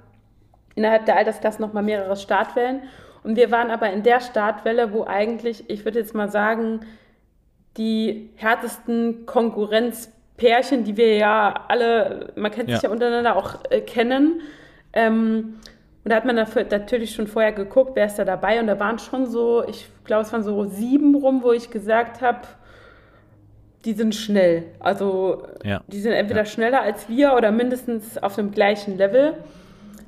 [0.75, 2.83] innerhalb der Altersklasse nochmal mehrere Startwellen.
[3.29, 6.81] Und wir waren aber in der Startwelle, wo eigentlich, ich würde jetzt mal sagen,
[7.77, 12.77] die härtesten Konkurrenzpärchen, die wir ja alle, man kennt ja.
[12.77, 14.41] sich ja untereinander auch äh, kennen.
[14.95, 15.57] Ähm,
[16.05, 18.61] und da hat man dafür, natürlich schon vorher geguckt, wer ist da dabei.
[18.61, 22.23] Und da waren schon so, ich glaube, es waren so sieben rum, wo ich gesagt
[22.23, 22.49] habe,
[23.85, 24.65] die sind schnell.
[24.81, 25.83] Also ja.
[25.87, 26.47] die sind entweder ja.
[26.47, 29.35] schneller als wir oder mindestens auf dem gleichen Level.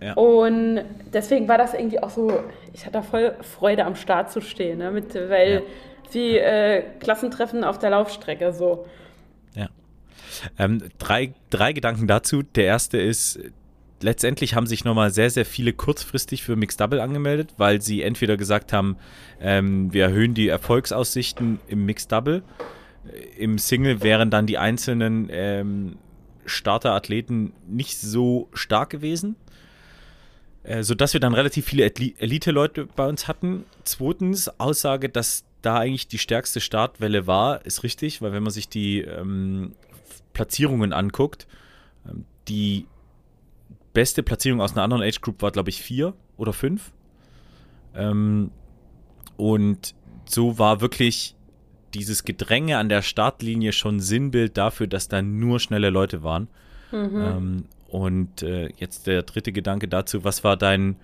[0.01, 0.15] Ja.
[0.15, 0.81] Und
[1.13, 2.43] deswegen war das irgendwie auch so,
[2.73, 4.91] ich hatte voll Freude am Start zu stehen, ne?
[4.91, 5.63] Mit, weil
[6.13, 8.87] wie äh, Klassentreffen auf der Laufstrecke so.
[9.55, 9.69] Ja.
[10.59, 12.43] Ähm, drei, drei Gedanken dazu.
[12.43, 13.39] Der erste ist,
[14.01, 18.37] letztendlich haben sich nochmal sehr, sehr viele kurzfristig für Mixed Double angemeldet, weil sie entweder
[18.37, 18.97] gesagt haben,
[19.41, 22.43] ähm, wir erhöhen die Erfolgsaussichten im Mixed Double
[23.37, 25.97] im Single wären dann die einzelnen ähm,
[26.45, 29.37] Starterathleten nicht so stark gewesen,
[30.71, 33.65] äh, sodass wir dann relativ viele Elite-Leute bei uns hatten.
[33.83, 38.69] Zweitens, Aussage, dass da eigentlich die stärkste Startwelle war, ist richtig, weil wenn man sich
[38.69, 39.73] die ähm,
[40.33, 41.49] Platzierungen anguckt,
[42.09, 42.87] ähm, die
[43.95, 46.93] beste Platzierung aus einer anderen Age Group war, glaube ich, vier oder fünf.
[47.97, 48.53] Ähm,
[49.37, 51.35] und so war wirklich
[51.95, 56.47] dieses Gedränge an der Startlinie schon Sinnbild dafür, dass da nur schnelle Leute waren.
[56.93, 57.21] Mhm.
[57.21, 60.97] Ähm, und äh, jetzt der dritte Gedanke dazu, was war dein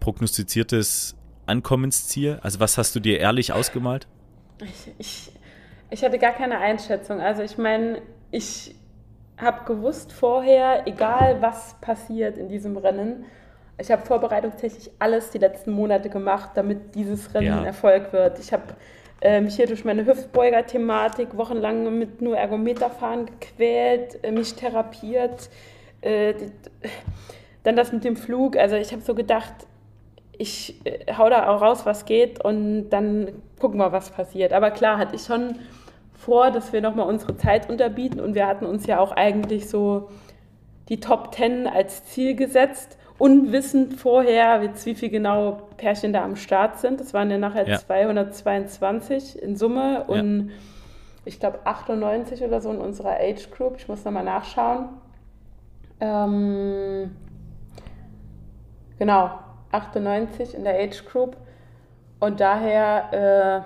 [0.00, 1.16] prognostiziertes
[1.46, 2.38] Ankommensziel?
[2.42, 4.06] Also was hast du dir ehrlich ausgemalt?
[4.62, 5.32] Ich, ich,
[5.90, 7.20] ich hatte gar keine Einschätzung.
[7.20, 8.74] Also ich meine, ich
[9.36, 13.24] habe gewusst vorher, egal was passiert in diesem Rennen,
[13.80, 17.58] ich habe vorbereitungstechnisch alles die letzten Monate gemacht, damit dieses Rennen ja.
[17.58, 18.40] ein Erfolg wird.
[18.40, 18.74] Ich habe
[19.20, 25.48] äh, mich hier durch meine Hüftbeuger-Thematik wochenlang mit nur Ergometerfahren gequält, äh, mich therapiert.
[26.00, 26.34] Äh,
[27.62, 28.56] dann das mit dem Flug.
[28.56, 29.54] Also ich habe so gedacht,
[30.36, 34.52] ich äh, hau da auch raus, was geht und dann gucken wir, was passiert.
[34.52, 35.56] Aber klar hatte ich schon
[36.14, 40.10] vor, dass wir nochmal unsere Zeit unterbieten und wir hatten uns ja auch eigentlich so
[40.88, 46.78] die Top Ten als Ziel gesetzt unwissend vorher, wie viel genau Pärchen da am Start
[46.78, 47.00] sind.
[47.00, 47.78] Das waren ja nachher ja.
[47.78, 50.54] 222 in Summe und ja.
[51.24, 53.76] ich glaube 98 oder so in unserer Age Group.
[53.78, 54.88] Ich muss nochmal nachschauen.
[56.00, 57.16] Ähm,
[58.98, 59.30] genau,
[59.72, 61.36] 98 in der Age Group.
[62.20, 63.64] Und daher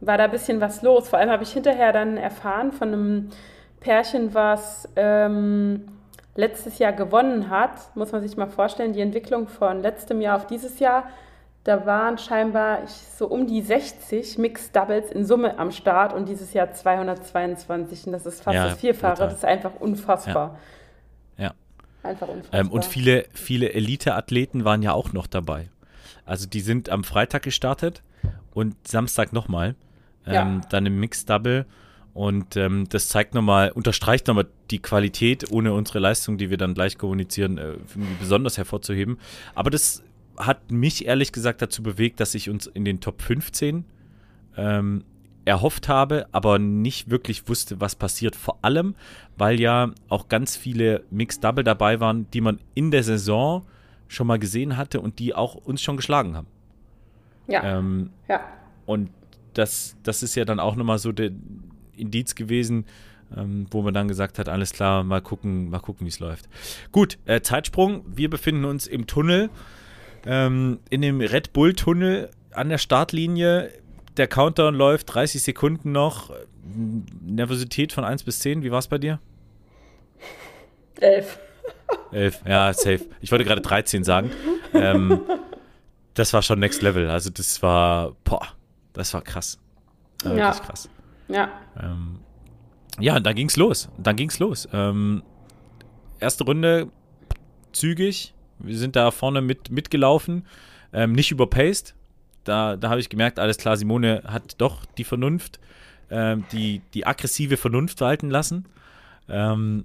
[0.00, 1.08] äh, war da ein bisschen was los.
[1.08, 3.30] Vor allem habe ich hinterher dann erfahren von einem
[3.80, 5.86] Pärchen, was ähm,
[6.34, 10.46] letztes Jahr gewonnen hat, muss man sich mal vorstellen, die Entwicklung von letztem Jahr auf
[10.46, 11.04] dieses Jahr,
[11.64, 16.52] da waren scheinbar so um die 60 Mixed Doubles in Summe am Start und dieses
[16.54, 19.28] Jahr 222 und das ist fast ja, das Vierfache, total.
[19.28, 20.54] das ist einfach unfassbar.
[20.54, 20.58] Ja.
[22.02, 22.60] Einfach unfassbar.
[22.60, 25.68] Ähm, und viele, viele Elite-Athleten waren ja auch noch dabei.
[26.24, 28.02] Also die sind am Freitag gestartet
[28.52, 29.74] und Samstag nochmal.
[30.26, 30.60] Ähm, ja.
[30.70, 31.66] Dann im Mixed Double
[32.14, 36.74] und ähm, das zeigt nochmal, unterstreicht nochmal die Qualität, ohne unsere Leistung, die wir dann
[36.74, 37.74] gleich kommunizieren, äh,
[38.20, 39.18] besonders hervorzuheben.
[39.54, 40.02] Aber das
[40.36, 43.84] hat mich ehrlich gesagt dazu bewegt, dass ich uns in den Top 15
[44.56, 45.04] ähm,
[45.44, 48.36] erhofft habe, aber nicht wirklich wusste, was passiert.
[48.36, 48.94] Vor allem,
[49.36, 53.64] weil ja auch ganz viele Mixed Double dabei waren, die man in der Saison
[54.08, 56.46] schon mal gesehen hatte und die auch uns schon geschlagen haben.
[57.48, 57.78] Ja.
[57.78, 58.40] Ähm, ja.
[58.86, 59.10] Und
[59.54, 61.30] das, das ist ja dann auch nochmal so der
[61.96, 62.86] Indiz gewesen,
[63.36, 66.48] ähm, wo man dann gesagt hat, alles klar, mal gucken, mal gucken, wie es läuft.
[66.90, 68.04] Gut, äh, Zeitsprung.
[68.06, 69.50] Wir befinden uns im Tunnel,
[70.26, 73.70] ähm, in dem Red Bull-Tunnel an der Startlinie.
[74.16, 76.30] Der Countdown läuft, 30 Sekunden noch.
[77.22, 79.18] Nervosität von 1 bis 10, wie war es bei dir?
[81.00, 81.38] 11.
[82.12, 83.06] 11, ja, safe.
[83.20, 84.30] Ich wollte gerade 13 sagen.
[84.74, 85.20] Ähm,
[86.14, 87.08] das war schon Next Level.
[87.08, 88.46] Also das war, boah,
[88.92, 89.58] das war krass.
[90.22, 90.52] War Ja.
[90.52, 90.88] Krass.
[91.28, 91.50] Ja.
[91.80, 92.18] Ähm,
[93.00, 93.88] ja, dann ging's los.
[93.98, 94.68] Dann ging's los.
[94.72, 95.22] Ähm,
[96.20, 96.88] erste Runde
[97.72, 98.34] zügig.
[98.58, 100.46] Wir sind da vorne mit, mitgelaufen.
[100.92, 101.94] Ähm, nicht überpaced.
[102.44, 105.60] Da, da habe ich gemerkt, alles klar, Simone hat doch die Vernunft,
[106.10, 108.66] ähm, die, die aggressive Vernunft walten lassen.
[109.28, 109.84] Ähm,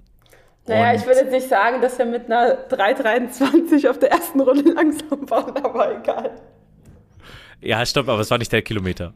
[0.65, 4.71] Naja, ich würde jetzt nicht sagen, dass wir mit einer 3,23 auf der ersten Runde
[4.73, 6.31] langsam waren, aber egal.
[7.61, 9.13] Ja, stopp, aber es war nicht der Kilometer.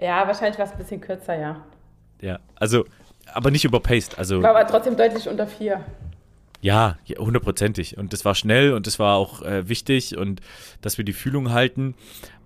[0.00, 1.64] Ja, wahrscheinlich war es ein bisschen kürzer, ja.
[2.20, 2.84] Ja, also,
[3.32, 4.18] aber nicht überpaced.
[4.18, 5.84] Also, War aber trotzdem deutlich unter 4.
[6.60, 7.98] Ja, ja, hundertprozentig.
[7.98, 10.40] Und das war schnell und das war auch äh, wichtig und
[10.80, 11.94] dass wir die Fühlung halten.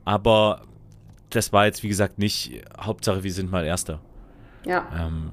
[0.04, 0.62] Aber
[1.30, 4.00] das war jetzt, wie gesagt, nicht Hauptsache, wir sind mal Erster.
[4.64, 4.86] Ja.
[4.98, 5.32] Ähm,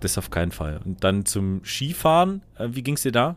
[0.00, 0.80] das auf keinen Fall.
[0.84, 2.42] Und dann zum Skifahren.
[2.58, 3.36] Äh, wie ging es dir da?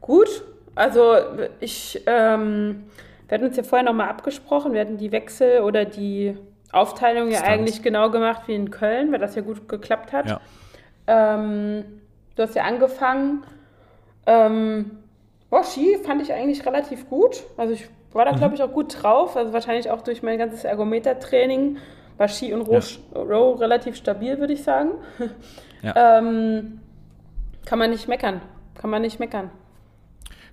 [0.00, 1.16] Gut, also
[1.60, 2.84] ich, ähm,
[3.28, 6.36] wir hatten uns ja vorher nochmal abgesprochen, wir hatten die Wechsel oder die
[6.72, 7.50] Aufteilung ja Stunts.
[7.50, 10.26] eigentlich genau gemacht wie in Köln, weil das ja gut geklappt hat.
[10.26, 10.40] Ja.
[11.06, 11.84] Ähm,
[12.34, 13.44] du hast ja angefangen.
[14.26, 14.98] Ähm,
[15.50, 17.44] boah, Ski fand ich eigentlich relativ gut.
[17.56, 19.36] Also ich war da, glaube ich, auch gut drauf.
[19.36, 21.78] Also wahrscheinlich auch durch mein ganzes Ergometer-Training
[22.18, 24.90] war Ski und Row, Row relativ stabil, würde ich sagen.
[25.82, 26.18] Ja.
[26.18, 26.80] ähm,
[27.64, 28.40] kann man nicht meckern.
[28.74, 29.50] Kann man nicht meckern.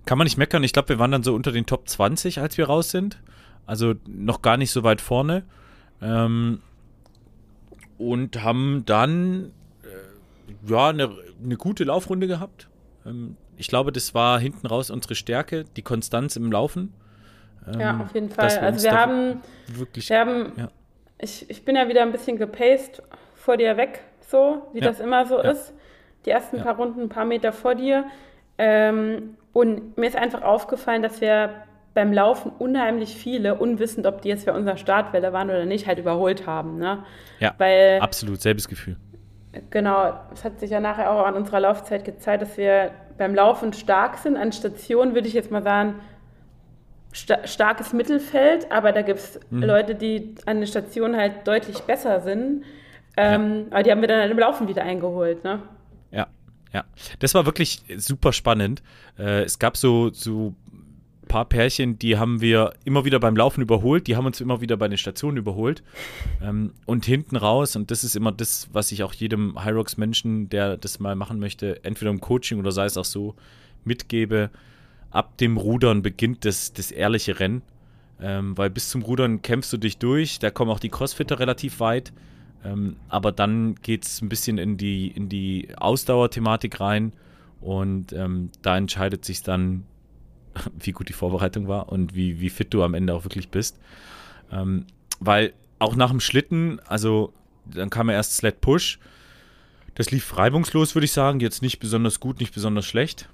[0.05, 0.63] Kann man nicht meckern.
[0.63, 3.19] Ich glaube, wir waren dann so unter den Top 20, als wir raus sind.
[3.65, 5.43] Also noch gar nicht so weit vorne.
[6.01, 6.61] Ähm,
[7.97, 9.51] und haben dann
[9.83, 11.11] äh, ja eine,
[11.43, 12.69] eine gute Laufrunde gehabt.
[13.05, 16.93] Ähm, ich glaube, das war hinten raus unsere Stärke, die Konstanz im Laufen.
[17.67, 18.49] Ähm, Ja, auf jeden Fall.
[18.49, 20.69] wir Also wir haben, wirklich wir haben ja.
[21.19, 23.01] ich, ich bin ja wieder ein bisschen gepaced
[23.35, 24.87] vor dir weg, so wie Ja.
[24.87, 25.51] das immer so Ja.
[25.51, 25.73] ist.
[26.25, 28.05] Die ersten paar Runden, ein paar Meter vor dir.
[28.57, 31.49] Ähm, und mir ist einfach aufgefallen, dass wir
[31.93, 35.97] beim Laufen unheimlich viele, unwissend, ob die jetzt für unser Startwelle waren oder nicht, halt
[35.97, 36.77] überholt haben.
[36.77, 37.03] Ne?
[37.39, 38.97] ja, Weil absolut selbes Gefühl.
[39.71, 43.73] Genau, es hat sich ja nachher auch an unserer Laufzeit gezeigt, dass wir beim Laufen
[43.73, 44.37] stark sind.
[44.37, 45.95] An Stationen würde ich jetzt mal sagen,
[47.11, 49.63] sta starkes Mittelfeld, aber da gibt es Mhm.
[49.63, 52.63] Leute, die an den Stationen halt deutlich besser sind.
[53.17, 55.43] Ähm, Aber die haben wir dann halt im Laufen wieder eingeholt.
[55.43, 55.61] Ne?
[56.11, 56.27] Ja,
[56.71, 56.85] ja.
[57.19, 58.81] Das war wirklich super spannend.
[59.17, 60.53] Äh, es gab so, so
[61.21, 64.61] ein paar Pärchen, die haben wir immer wieder beim Laufen überholt, die haben uns immer
[64.61, 65.83] wieder bei den Stationen überholt.
[66.41, 70.77] Ähm, und hinten raus, und das ist immer das, was ich auch jedem Hyrox-Menschen, der
[70.77, 73.35] das mal machen möchte, entweder im Coaching oder sei es auch so,
[73.83, 74.49] mitgebe,
[75.11, 77.61] ab dem Rudern beginnt das, das ehrliche Rennen.
[78.21, 81.79] Ähm, weil bis zum Rudern kämpfst du dich durch, da kommen auch die Crossfitter relativ
[81.79, 82.11] weit.
[82.65, 87.13] Ähm, aber dann geht es ein bisschen in die, in die Ausdauerthematik rein
[87.61, 89.85] und ähm, da entscheidet sich dann,
[90.77, 93.79] wie gut die Vorbereitung war und wie, wie fit du am Ende auch wirklich bist.
[94.51, 94.85] Ähm,
[95.21, 97.31] weil auch nach dem Schlitten, also
[97.65, 98.99] dann kam ja erst Sled Push.
[99.95, 101.39] Das lief reibungslos, würde ich sagen.
[101.39, 103.29] Jetzt nicht besonders gut, nicht besonders schlecht.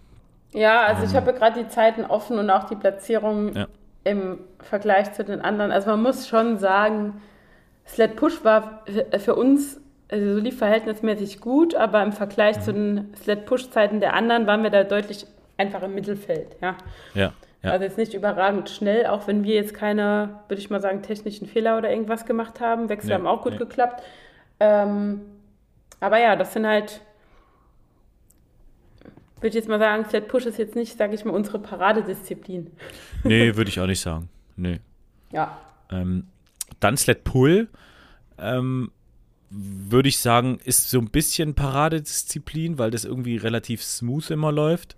[0.54, 3.68] Ja, also ich habe gerade die Zeiten offen und auch die Platzierung Ja.
[4.04, 5.72] im Vergleich zu den anderen.
[5.72, 7.22] Also man muss schon sagen,
[7.88, 8.84] Sled Push war
[9.20, 9.80] für- uns,
[10.12, 14.48] also so lief verhältnismäßig gut, aber im Vergleich zu den Sled Push Zeiten der anderen
[14.48, 15.26] waren wir da deutlich
[15.58, 16.56] einfach im Mittelfeld.
[16.62, 16.76] Ja.
[17.14, 17.72] Ja, ja.
[17.72, 21.48] Also jetzt nicht überragend schnell, auch wenn wir jetzt keine, würde ich mal sagen, technischen
[21.48, 22.88] Fehler oder irgendwas gemacht haben.
[22.90, 23.58] Wechsel Nee, haben auch gut nee.
[23.60, 24.04] geklappt.
[24.60, 25.22] Ähm,
[26.00, 27.02] aber ja, das sind halt,
[29.38, 32.72] würde ich jetzt mal sagen, Sled Push ist jetzt nicht, sage ich mal, unsere Paradedisziplin.
[33.24, 34.30] nee, würde ich auch nicht sagen.
[34.56, 34.80] Nee.
[35.32, 35.60] Ja.
[35.92, 36.28] Ähm,
[36.80, 37.70] dann Sled Pull,
[38.38, 38.92] ähm,
[39.50, 44.96] würde ich sagen, ist so ein bisschen Paradedisziplin, weil das irgendwie relativ smooth immer läuft.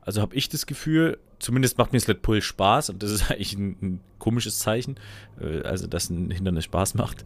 [0.00, 3.54] Also habe ich das Gefühl, zumindest macht mir Sled Pull Spaß und das ist eigentlich
[3.54, 4.96] ein, ein komisches Zeichen,
[5.40, 7.24] äh, also dass ein Hindernis Spaß macht.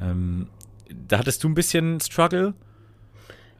[0.00, 0.48] Ähm,
[1.08, 2.54] da hattest du ein bisschen Struggle.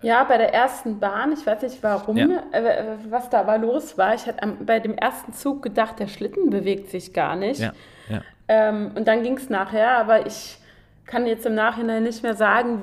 [0.04, 2.26] Ja, bei der ersten Bahn, ich weiß nicht warum, Ja.
[2.52, 4.14] äh, was da aber los war.
[4.14, 7.60] Ich hatte am, bei dem ersten Zug gedacht, der Schlitten bewegt sich gar nicht.
[7.60, 7.72] Ja,
[8.08, 8.20] ja.
[8.48, 10.58] Ähm, und dann ging es nachher, aber ich
[11.06, 12.82] kann jetzt im Nachhinein nicht mehr sagen,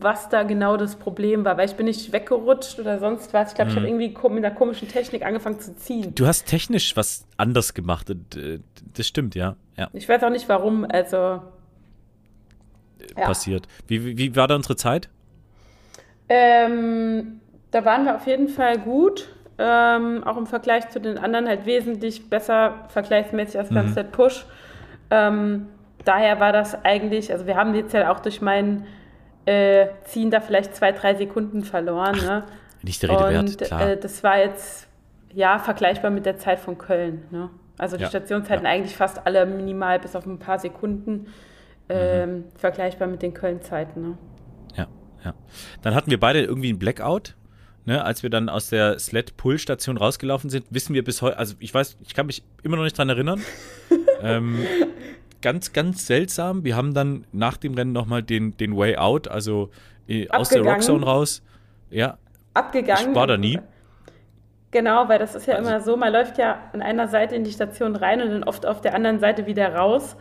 [0.00, 3.48] was da genau das Problem war, weil ich bin nicht weggerutscht oder sonst was.
[3.50, 4.00] Ich glaube, ich habe Mhm.
[4.00, 6.14] irgendwie mit einer komischen Technik angefangen zu ziehen.
[6.14, 8.10] Du hast technisch was anders gemacht.
[8.10, 8.60] äh,
[8.94, 9.56] Das stimmt, ja.
[9.76, 11.40] Ja, Ich weiß auch nicht warum, also ja.
[13.16, 13.66] passiert.
[13.86, 15.08] Wie, wie, wie war da unsere Zeit?
[16.28, 19.28] Ähm, da waren wir auf jeden Fall gut.
[19.60, 24.12] Ähm, auch im Vergleich zu den anderen halt wesentlich besser vergleichsmäßig als beim Mhm.
[24.12, 24.46] Push.
[25.10, 25.66] Ähm,
[26.04, 28.86] daher war das eigentlich, also wir haben jetzt ja auch durch mein
[29.46, 32.16] äh, Ziehen da vielleicht zwei, drei Sekunden verloren.
[32.16, 32.44] Ne?
[32.82, 33.88] Nicht der Rede wert, Und klar.
[33.88, 34.86] äh, das war jetzt
[35.32, 37.24] ja vergleichbar mit der Zeit von Köln.
[37.30, 37.50] Ne?
[37.78, 38.70] Also die Ja, Stationszeiten ja.
[38.70, 41.26] eigentlich fast alle minimal bis auf ein paar Sekunden
[41.88, 44.02] ähm, vergleichbar mit den Köln-Zeiten.
[44.02, 44.18] Ne?
[45.28, 45.34] Ja.
[45.82, 47.34] Dann hatten wir beide irgendwie einen Blackout.
[47.84, 51.72] Ne, als wir dann aus der Sled-Pull-Station rausgelaufen sind, wissen wir bis heute, also ich
[51.72, 53.40] weiß, ich kann mich immer noch nicht dran erinnern.
[54.22, 54.58] ähm,
[55.40, 56.64] ganz, ganz seltsam.
[56.64, 59.70] Wir haben dann nach dem Rennen nochmal den, den Way Out, also
[60.06, 60.60] äh, aus der.
[60.62, 61.42] Rockzone raus.
[61.88, 62.18] Ja,
[62.52, 63.10] Abgegangen.
[63.10, 63.58] ich war da nie.
[64.70, 67.44] Genau, weil das ist ja Also- immer so, man läuft ja an einer Seite in
[67.44, 70.14] die Station rein und dann oft auf der anderen Seite wieder raus.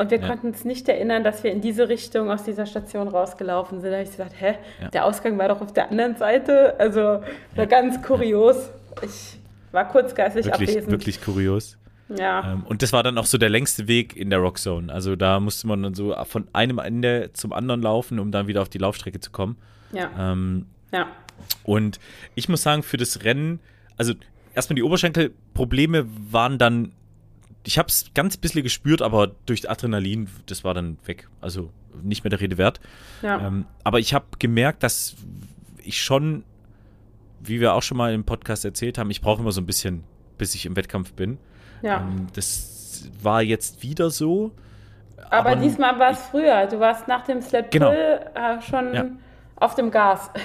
[0.00, 0.28] Und wir Ja.
[0.28, 3.90] konnten uns nicht erinnern, dass wir in diese Richtung aus dieser Station rausgelaufen sind.
[3.90, 4.88] Da habe ich gesagt, hä, Ja.
[4.88, 6.74] der Ausgang war doch auf der anderen Seite.
[6.80, 7.22] Also war
[7.56, 7.64] Ja.
[7.66, 8.70] ganz kurios.
[9.02, 9.38] Ich
[9.72, 10.90] war kurzgeistig Wirklich, abwesend.
[10.90, 11.76] wirklich kurios.
[12.08, 12.54] Ja.
[12.54, 14.92] Ähm, und das war dann auch so der längste Weg in der Rockzone.
[14.92, 18.62] Also da musste man dann so von einem Ende zum anderen laufen, um dann wieder
[18.62, 19.56] auf die Laufstrecke zu kommen.
[19.92, 21.06] ja, Ähm, ja.
[21.62, 22.00] Und
[22.34, 23.60] ich muss sagen, für das Rennen,
[23.96, 24.14] also
[24.54, 26.92] erstmal die Oberschenkelprobleme waren dann,
[27.64, 31.28] ich habe es ganz bisschen gespürt, aber durch Adrenalin, das war dann weg.
[31.40, 31.70] Also
[32.02, 32.80] nicht mehr der Rede wert.
[33.22, 33.46] ja.
[33.46, 35.14] Ähm, aber ich habe gemerkt, dass
[35.82, 36.44] ich schon,
[37.40, 40.04] wie wir auch schon mal im Podcast erzählt haben, ich brauche immer so ein bisschen,
[40.38, 41.38] bis ich im Wettkampf bin.
[41.82, 42.00] ja.
[42.00, 44.52] Ähm, das war jetzt wieder so.
[45.30, 46.66] aber, aber diesmal war es früher.
[46.66, 47.90] Du warst nach dem Sled Genau.
[47.90, 49.06] Äh, schon Ja.
[49.56, 50.30] auf dem Gas.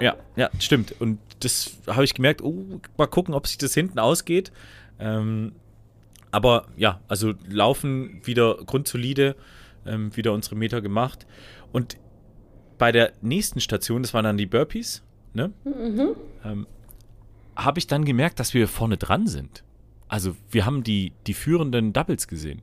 [0.00, 1.00] Ja, ja, stimmt.
[1.00, 4.50] Und das habe ich gemerkt, oh, mal gucken, ob sich das hinten ausgeht.
[4.98, 5.52] Ähm,
[6.30, 9.36] aber ja, also laufen wieder grundsolide,
[9.86, 11.26] ähm, wieder unsere Meter gemacht.
[11.72, 11.96] Und
[12.78, 15.02] bei der nächsten Station, das waren dann die Burpees,
[15.34, 15.52] ne?
[16.44, 16.66] Ähm,
[17.56, 19.64] habe ich dann gemerkt, dass wir vorne dran sind.
[20.08, 22.62] Also wir haben die, die führenden Doubles gesehen.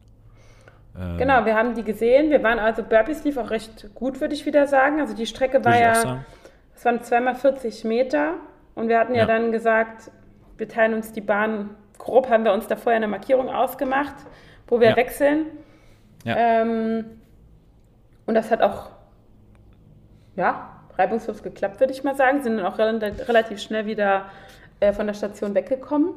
[0.97, 2.30] Ähm, Genau, wir haben die gesehen.
[2.32, 4.99] Wir waren also, Burpees lief auch recht gut, würde ich wieder sagen.
[4.99, 6.24] Also die Strecke war ja,
[6.76, 8.36] es waren zweimal 40 Meter.
[8.76, 9.26] Und wir hatten ja, Ja.
[9.28, 10.11] dann gesagt,
[10.57, 14.16] wir teilen uns die Bahn, grob haben wir uns da vorher eine Markierung ausgemacht,
[14.68, 14.95] wo wir Ja.
[14.95, 15.45] wechseln.
[16.24, 16.36] Ja.
[16.38, 17.06] Ähm,
[18.26, 18.89] und das hat auch,
[20.36, 22.41] ja, reibungslos geklappt, würde ich mal sagen.
[22.43, 24.26] Sind dann auch rel relativ schnell wieder
[24.80, 26.12] äh, von der Station weggekommen.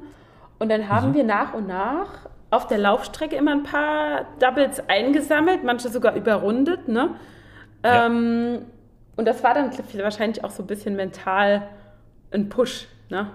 [0.58, 1.14] Und dann haben Mhm.
[1.14, 6.88] wir nach und nach auf der Laufstrecke immer ein paar Doubles eingesammelt, manche sogar überrundet.
[6.88, 7.10] Ne?
[7.84, 8.06] Ja.
[8.06, 8.66] Ähm,
[9.16, 11.62] und das war dann wahrscheinlich auch so ein bisschen mental
[12.32, 12.88] ein Push.
[13.08, 13.28] Ne?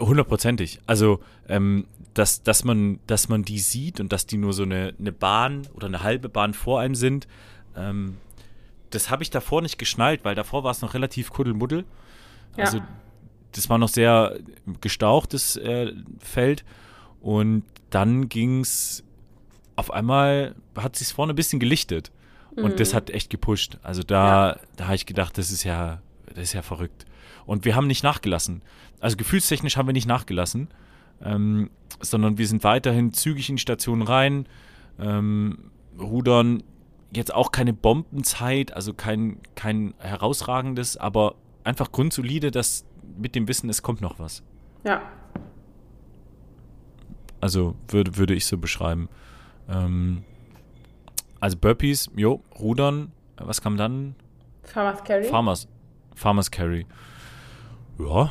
[0.00, 0.80] Hundertprozentig.
[0.86, 4.94] Also, ähm, dass, dass, man, dass man die sieht und dass die nur so eine,
[4.98, 7.28] eine Bahn oder eine halbe Bahn vor einem sind,
[7.76, 8.16] ähm,
[8.90, 11.84] das habe ich davor nicht geschnallt, weil davor war es noch relativ kuddelmuddel.
[12.56, 12.64] Ja.
[12.64, 12.80] Also,
[13.52, 14.38] das war noch sehr
[14.80, 16.64] gestauchtes äh, Feld.
[17.20, 19.04] Und dann ging es
[19.76, 22.10] auf einmal, hat sich vorne ein bisschen gelichtet.
[22.56, 23.78] Und das hat echt gepusht.
[23.82, 27.06] Also da, da habe ich gedacht, das ist ja, das ist ja verrückt.
[27.50, 28.62] Und wir haben nicht nachgelassen.
[29.00, 30.68] Also gefühlstechnisch haben wir nicht nachgelassen,
[31.20, 31.68] ähm,
[32.00, 34.46] sondern wir sind weiterhin zügig in die Station rein,
[35.00, 36.62] ähm, rudern
[37.12, 41.34] jetzt auch keine Bombenzeit, also kein, kein herausragendes, aber
[41.64, 42.84] einfach grundsolide, dass
[43.18, 44.44] mit dem Wissen, es kommt noch was.
[44.84, 45.02] Ja.
[47.40, 49.08] Also würde, würde ich so beschreiben.
[49.68, 50.22] Ähm,
[51.40, 54.14] also Burpees, jo, Rudern, was kam dann?
[54.62, 55.24] Farmers Carry.
[55.24, 55.66] Farmers,
[56.14, 56.86] Farmers Carry.
[58.08, 58.30] Ja,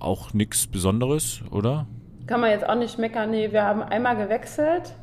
[0.00, 1.86] auch nichts Besonderes, oder?
[2.26, 3.30] Kann man jetzt auch nicht meckern.
[3.30, 4.94] Nee, wir haben einmal gewechselt.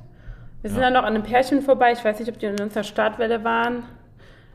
[0.61, 0.85] Wir sind Ja.
[0.85, 1.91] dann noch an einem Pärchen vorbei.
[1.91, 3.83] Ich weiß nicht, ob die in unserer Startwelle waren.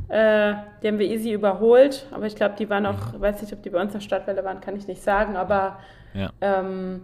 [0.09, 2.07] Äh, die haben wir easy überholt.
[2.13, 3.21] Aber ich glaube, die waren auch, Mhm.
[3.21, 5.37] weiß nicht, ob die bei uns in der Startwelle waren, kann ich nicht sagen.
[5.37, 5.79] Aber
[6.15, 6.31] Ja.
[6.41, 7.03] ähm,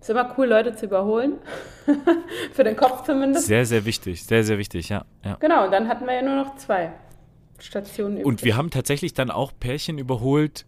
[0.00, 1.34] ist immer cool, Leute zu überholen.
[2.52, 3.46] Für den Kopf zumindest.
[3.46, 5.04] Sehr, sehr wichtig, sehr, sehr wichtig, ja.
[5.24, 5.36] ja.
[5.40, 6.90] Genau, und dann hatten wir ja nur noch zwei
[7.58, 8.26] Stationen übrig.
[8.26, 10.64] Und wir haben tatsächlich dann auch Pärchen überholt,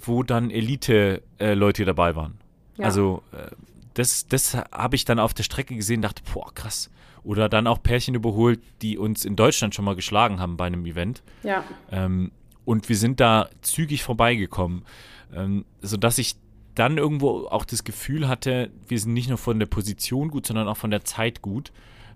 [0.00, 2.38] wo dann Elite-Leute dabei waren.
[2.76, 2.86] Ja.
[2.86, 3.50] Also äh,
[3.94, 6.90] das, das habe ich dann auf der Strecke gesehen, dachte, boah, krass.
[7.24, 10.86] Oder dann auch Pärchen überholt, die uns in Deutschland schon mal geschlagen haben bei einem
[10.86, 11.22] Event.
[11.42, 12.30] Ja, Ähm,
[12.64, 14.84] und wir sind da zügig vorbeigekommen,
[15.34, 16.36] ähm, sodass ich
[16.74, 20.68] dann irgendwo auch das Gefühl hatte, wir sind nicht nur von der Position gut, sondern
[20.68, 21.72] auch von der Zeit gut,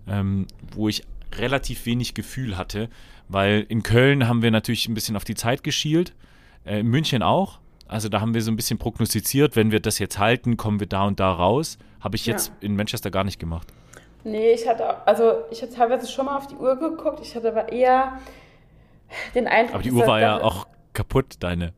[0.07, 1.03] ähm, wo ich
[1.35, 2.89] relativ wenig Gefühl hatte,
[3.27, 6.13] weil in Köln haben wir natürlich ein bisschen auf die Zeit geschielt,
[6.65, 7.59] äh, in München auch.
[7.87, 10.87] Also da haben wir so ein bisschen prognostiziert, wenn wir das jetzt halten, kommen wir
[10.87, 11.77] da und da raus.
[11.99, 12.67] Habe ich jetzt ja.
[12.67, 13.67] in Manchester gar nicht gemacht.
[14.23, 17.49] Nee, ich hatte, also ich hatte teilweise schon mal auf die Uhr geguckt, ich hatte
[17.49, 18.19] aber eher
[19.35, 19.75] den Eindruck.
[19.75, 21.73] Aber die Uhr war ja auch kaputt, deine.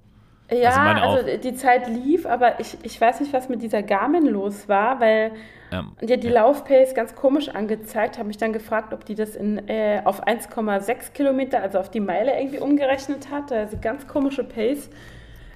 [0.51, 4.28] Ja, also, also, die Zeit lief, aber ich, ich weiß nicht, was mit dieser Garmin
[4.28, 5.32] los war, weil
[5.72, 6.41] ähm, die hat die ja.
[6.41, 11.14] Laufpace ganz komisch angezeigt, habe mich dann gefragt, ob die das in, äh, auf 1,6
[11.14, 13.51] Kilometer, also auf die Meile irgendwie umgerechnet hat.
[13.51, 14.91] Also ganz komische Pace.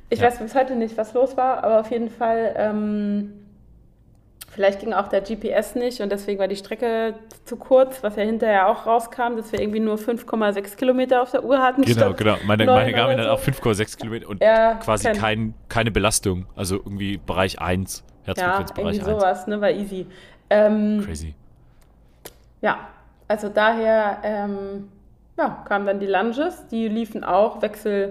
[0.09, 0.27] Ich ja.
[0.27, 3.33] weiß bis heute nicht, was los war, aber auf jeden Fall ähm,
[4.51, 7.13] Vielleicht ging auch der GPS nicht und deswegen war die Strecke
[7.45, 11.43] zu kurz, was ja hinterher auch rauskam, dass wir irgendwie nur 5,6 Kilometer auf der
[11.45, 11.83] Uhr hatten.
[11.83, 12.35] Genau, genau.
[12.45, 13.23] Meine, meine Garmin so.
[13.23, 16.47] hat auch 5,6 Kilometer und ja, quasi kein, keine Belastung.
[16.55, 20.07] Also irgendwie Bereich 1, Herzfrequenzbereich ja, irgendwie sowas, ne, war easy.
[20.49, 21.35] Ähm, Crazy.
[22.61, 22.89] Ja,
[23.27, 24.89] also daher ähm,
[25.37, 28.09] ja, kamen dann die Lunges, die liefen auch Wechsel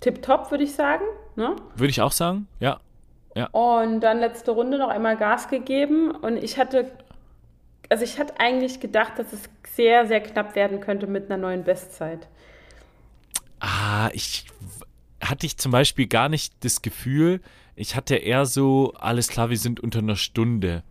[0.00, 1.04] tipptopp, würde ich sagen.
[1.36, 1.56] Ne?
[1.74, 2.80] Würde ich auch sagen, ja.
[3.34, 3.46] Ja.
[3.50, 6.90] Und dann letzte Runde noch einmal Gas gegeben und ich hatte,
[7.88, 9.42] also ich hatte eigentlich gedacht, dass es
[9.74, 12.26] sehr, sehr knapp werden könnte mit einer neuen Bestzeit.
[13.60, 14.46] Ah, ich
[15.22, 17.40] hatte ich zum Beispiel gar nicht das Gefühl,
[17.76, 20.82] ich hatte eher so, alles klar, wir sind unter einer Stunde,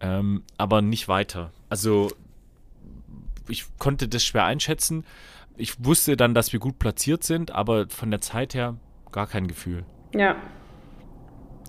[0.00, 1.50] ähm, aber nicht weiter.
[1.70, 2.10] Also
[3.48, 5.06] ich konnte das schwer einschätzen.
[5.56, 8.76] Ich wusste dann, dass wir gut platziert sind, aber von der Zeit her
[9.10, 9.84] gar kein Gefühl.
[10.14, 10.36] Ja,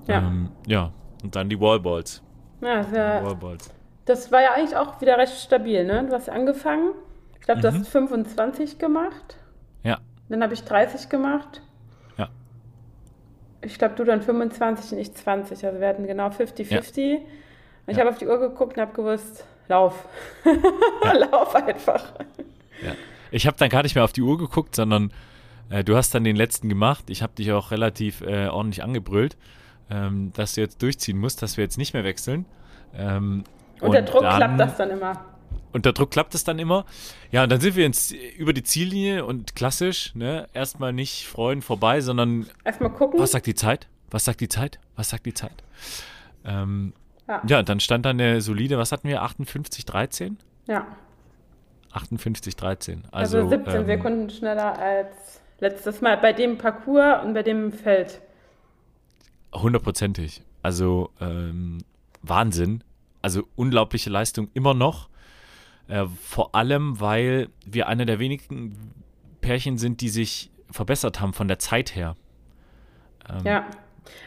[0.07, 0.19] ja.
[0.19, 0.91] Ähm, ja,
[1.23, 2.23] und dann die Wallballs.
[2.61, 3.69] Ja, sehr, Wallballs.
[4.05, 6.05] Das war ja eigentlich auch wieder recht stabil, ne?
[6.07, 6.93] Du hast angefangen.
[7.39, 7.79] Ich glaube, du mhm.
[7.79, 9.38] hast 25 gemacht.
[9.83, 9.99] Ja.
[10.29, 11.61] Dann habe ich 30 gemacht.
[12.17, 12.29] Ja.
[13.61, 15.65] Ich glaube, du dann 25 und ich 20.
[15.65, 16.65] Also wir hatten genau 50-50.
[16.69, 17.17] Ja.
[17.17, 17.23] Und
[17.88, 18.01] ich ja.
[18.01, 20.07] habe auf die Uhr geguckt und habe gewusst, lauf.
[21.03, 21.13] Ja.
[21.13, 22.13] lauf einfach.
[22.81, 22.93] Ja.
[23.32, 25.11] Ich habe dann gar nicht mehr auf die Uhr geguckt, sondern
[25.69, 27.09] äh, du hast dann den letzten gemacht.
[27.09, 29.38] Ich habe dich auch relativ äh, ordentlich angebrüllt
[29.89, 32.45] ähm, dass du jetzt durchziehen musst, dass wir jetzt nicht mehr wechseln.
[32.93, 33.43] Ähm,
[33.80, 35.25] unter Druck dann, klappt das dann immer.
[35.71, 36.86] Unter Druck klappt das dann immer.
[37.32, 41.61] Ja, und dann sind wir ins, über die Ziellinie und klassisch, ne, erstmal nicht freuen
[41.61, 43.19] vorbei, sondern erstmal gucken.
[43.19, 43.88] Was sagt die Zeit?
[44.09, 44.80] Was sagt die Zeit?
[44.95, 45.63] Was sagt die Zeit?
[46.45, 46.93] Ähm,
[47.28, 47.41] ja.
[47.45, 49.21] ja, dann stand da eine solide, was hatten wir?
[49.21, 50.38] 58, 13?
[50.67, 50.88] Ja.
[51.97, 53.03] 58, 13.
[53.11, 57.71] Also, also 17 ähm, Sekunden schneller als letztes Mal bei dem Parcours und bei dem
[57.71, 58.21] Feld.
[59.53, 60.43] Hundertprozentig.
[60.61, 61.79] Also ähm,
[62.21, 62.83] Wahnsinn.
[63.21, 65.09] Also unglaubliche Leistung immer noch.
[65.87, 68.93] Äh, vor allem, weil wir einer der wenigen
[69.41, 72.15] Pärchen sind, die sich verbessert haben von der Zeit her.
[73.29, 73.65] Ähm, ja.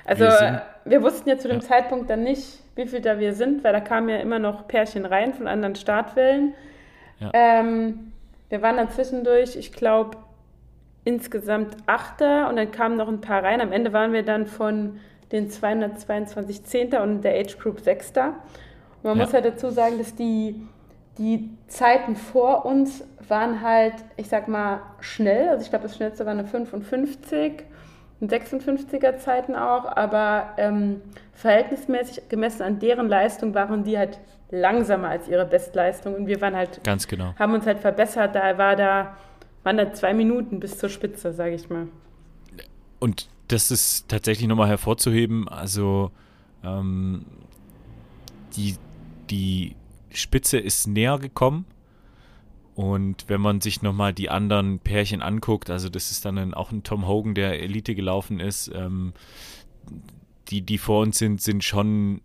[0.04, 1.66] Also wir, sind, wir, wussten ja zu dem ja.
[1.66, 5.06] Zeitpunkt dann nicht, wie viel da wir sind, weil da kamen ja immer noch Pärchen
[5.06, 6.54] rein von anderen Startwellen.
[7.20, 7.30] Ja.
[7.32, 8.12] Ähm,
[8.48, 10.16] wir waren dann zwischendurch, ich glaube,
[11.04, 13.60] insgesamt Achter und dann kamen noch ein paar rein.
[13.60, 14.98] Am Ende waren wir dann von
[15.32, 18.34] den 222 Zehnter und der Age Group Sechster.
[18.96, 19.24] Und man ja.
[19.24, 20.66] muss halt dazu sagen, dass die,
[21.18, 25.48] die Zeiten vor uns waren halt, ich sag mal, schnell.
[25.48, 27.64] Also ich glaube, das schnellste war eine 55
[28.20, 31.00] und 56er Zeiten auch, aber ähm,
[31.32, 34.18] verhältnismäßig gemessen an deren Leistung waren die halt
[34.50, 38.34] langsamer als ihre Bestleistung und wir waren halt ganz genau haben uns halt verbessert.
[38.34, 39.16] Da war da
[39.62, 41.88] waren da zwei Minuten bis zur Spitze, sage ich mal.
[42.98, 45.48] Und das ist tatsächlich nochmal hervorzuheben.
[45.48, 46.10] Also
[46.64, 47.24] ähm,
[48.56, 48.76] die,
[49.28, 49.76] die
[50.10, 51.66] Spitze ist näher gekommen.
[52.74, 56.70] Und wenn man sich nochmal die anderen Pärchen anguckt, also das ist dann ein, auch
[56.70, 59.12] ein Tom Hogan, der Elite gelaufen ist, ähm,
[60.48, 62.22] die, die vor uns sind, sind schon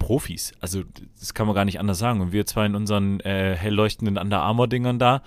[0.00, 0.52] Profis.
[0.60, 0.82] Also
[1.20, 2.20] das kann man gar nicht anders sagen.
[2.20, 5.22] Und wir zwar in unseren äh, hell leuchtenden Under Armour-Dingern da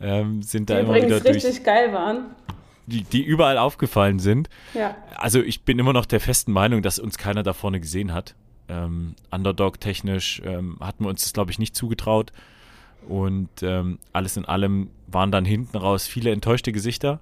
[0.00, 1.36] ähm, sind da die immer wieder durch.
[1.36, 2.26] richtig geil waren
[2.86, 4.48] die, die überall aufgefallen sind.
[4.74, 4.96] Ja.
[5.16, 8.34] Also ich bin immer noch der festen Meinung, dass uns keiner da vorne gesehen hat.
[8.68, 12.32] Ähm, Underdog-technisch ähm, hatten wir uns das, glaube ich, nicht zugetraut.
[13.08, 17.20] Und ähm, alles in allem waren dann hinten raus viele enttäuschte Gesichter.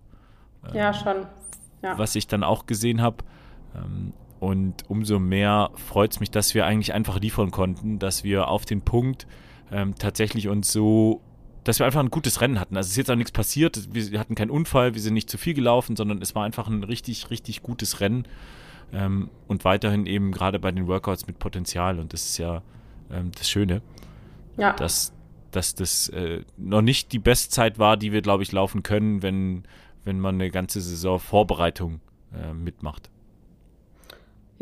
[0.72, 1.26] ja, ähm, schon.
[1.82, 1.98] Ja.
[1.98, 3.16] Was ich dann auch gesehen habe.
[4.42, 8.64] Und umso mehr freut es mich, dass wir eigentlich einfach liefern konnten, dass wir auf
[8.64, 9.28] den Punkt
[9.70, 11.20] ähm, tatsächlich uns so
[11.62, 12.76] dass wir einfach ein gutes Rennen hatten.
[12.76, 15.38] Also es ist jetzt auch nichts passiert, wir hatten keinen Unfall, wir sind nicht zu
[15.38, 18.26] viel gelaufen, sondern es war einfach ein richtig, richtig gutes Rennen
[18.92, 22.62] ähm, und weiterhin eben gerade bei den Workouts mit Potenzial und das ist ja
[23.12, 23.80] ähm, das Schöne,
[24.56, 24.72] ja.
[24.72, 25.12] dass,
[25.52, 29.62] dass das äh, noch nicht die Bestzeit war, die wir, glaube ich, laufen können, wenn,
[30.02, 32.00] wenn man eine ganze Saison Vorbereitung
[32.34, 33.08] äh, mitmacht.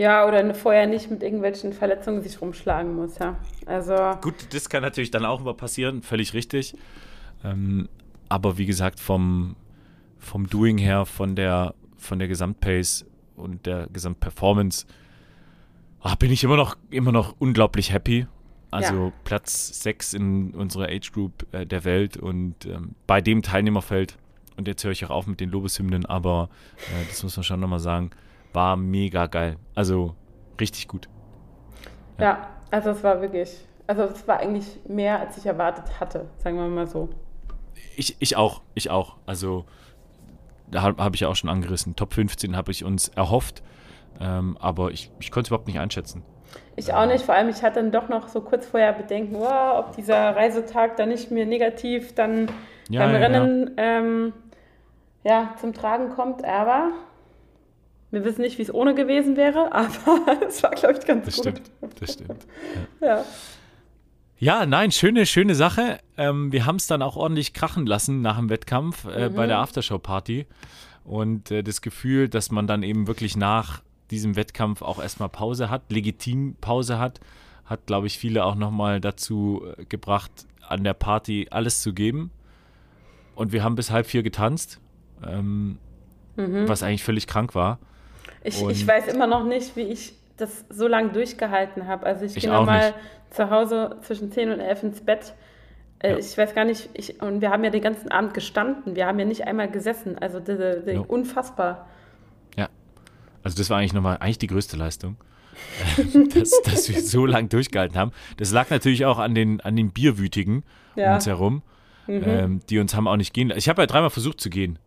[0.00, 3.36] Ja, oder vorher nicht mit irgendwelchen Verletzungen sich rumschlagen muss, ja.
[3.66, 3.94] Also.
[4.22, 6.74] Gut, das kann natürlich dann auch immer passieren, völlig richtig.
[7.44, 7.86] Ähm,
[8.30, 9.56] aber wie gesagt, vom,
[10.18, 13.04] vom Doing her, von der, von der Gesamtpace
[13.36, 14.86] und der Gesamtperformance,
[16.00, 18.26] ach, bin ich immer noch, immer noch unglaublich happy.
[18.70, 19.12] Also ja.
[19.24, 24.16] Platz 6 in unserer Age Group äh, der Welt und ähm, bei dem Teilnehmerfeld,
[24.56, 26.48] und jetzt höre ich auch auf mit den Lobeshymnen, aber
[26.78, 28.12] äh, das muss man schon nochmal sagen,
[28.52, 29.56] war mega geil.
[29.74, 30.14] Also
[30.60, 31.08] richtig gut.
[32.18, 32.24] Ja.
[32.24, 36.56] ja, also es war wirklich, also es war eigentlich mehr, als ich erwartet hatte, sagen
[36.56, 37.08] wir mal so.
[37.96, 39.16] Ich, ich auch, ich auch.
[39.26, 39.64] Also
[40.70, 41.96] da habe hab ich ja auch schon angerissen.
[41.96, 43.62] Top 15 habe ich uns erhofft,
[44.20, 46.22] ähm, aber ich, ich konnte es überhaupt nicht einschätzen.
[46.76, 49.78] Ich auch nicht, vor allem ich hatte dann doch noch so kurz vorher Bedenken, wow,
[49.78, 52.50] ob dieser Reisetag dann nicht mehr negativ dann
[52.88, 53.98] ja, beim ja, Rennen ja.
[53.98, 54.32] Ähm,
[55.22, 55.54] ja.
[55.60, 56.90] zum Tragen kommt, aber
[58.10, 61.36] wir wissen nicht, wie es ohne gewesen wäre, aber es war, glaube ich, ganz das
[61.36, 61.44] gut.
[61.44, 62.46] Stimmt, das stimmt.
[63.00, 63.24] Ja.
[64.42, 65.98] Ja, nein, schöne, schöne Sache.
[66.16, 69.34] Ähm, wir haben es dann auch ordentlich krachen lassen nach dem Wettkampf äh, mhm.
[69.34, 70.46] bei der Aftershow-Party.
[71.04, 75.68] Und äh, das Gefühl, dass man dann eben wirklich nach diesem Wettkampf auch erstmal Pause
[75.68, 77.20] hat, legitim Pause hat,
[77.66, 80.30] hat, glaube ich, viele auch nochmal dazu äh, gebracht,
[80.66, 82.30] an der Party alles zu geben.
[83.34, 84.80] Und wir haben bis halb vier getanzt,
[85.22, 85.78] ähm,
[86.36, 86.66] mhm.
[86.66, 87.78] was eigentlich völlig krank war.
[88.42, 92.06] Ich, ich weiß immer noch nicht, wie ich das so lange durchgehalten habe.
[92.06, 92.94] Also ich, ich gehe nochmal
[93.30, 95.34] zu Hause zwischen 10 und 11 ins Bett.
[95.98, 96.18] Äh, ja.
[96.18, 98.96] Ich weiß gar nicht, ich, und wir haben ja den ganzen Abend gestanden.
[98.96, 100.16] Wir haben ja nicht einmal gesessen.
[100.18, 101.00] Also das, das, ja.
[101.00, 101.88] unfassbar.
[102.56, 102.68] Ja,
[103.42, 105.16] also das war eigentlich nochmal eigentlich die größte Leistung.
[106.34, 108.12] dass, dass, wir so lange durchgehalten haben.
[108.38, 110.64] Das lag natürlich auch an den, an den Bierwütigen
[110.96, 111.08] ja.
[111.08, 111.62] um uns herum,
[112.06, 112.22] mhm.
[112.24, 113.58] ähm, die uns haben auch nicht gehen lassen.
[113.58, 114.78] Ich habe ja dreimal versucht zu gehen.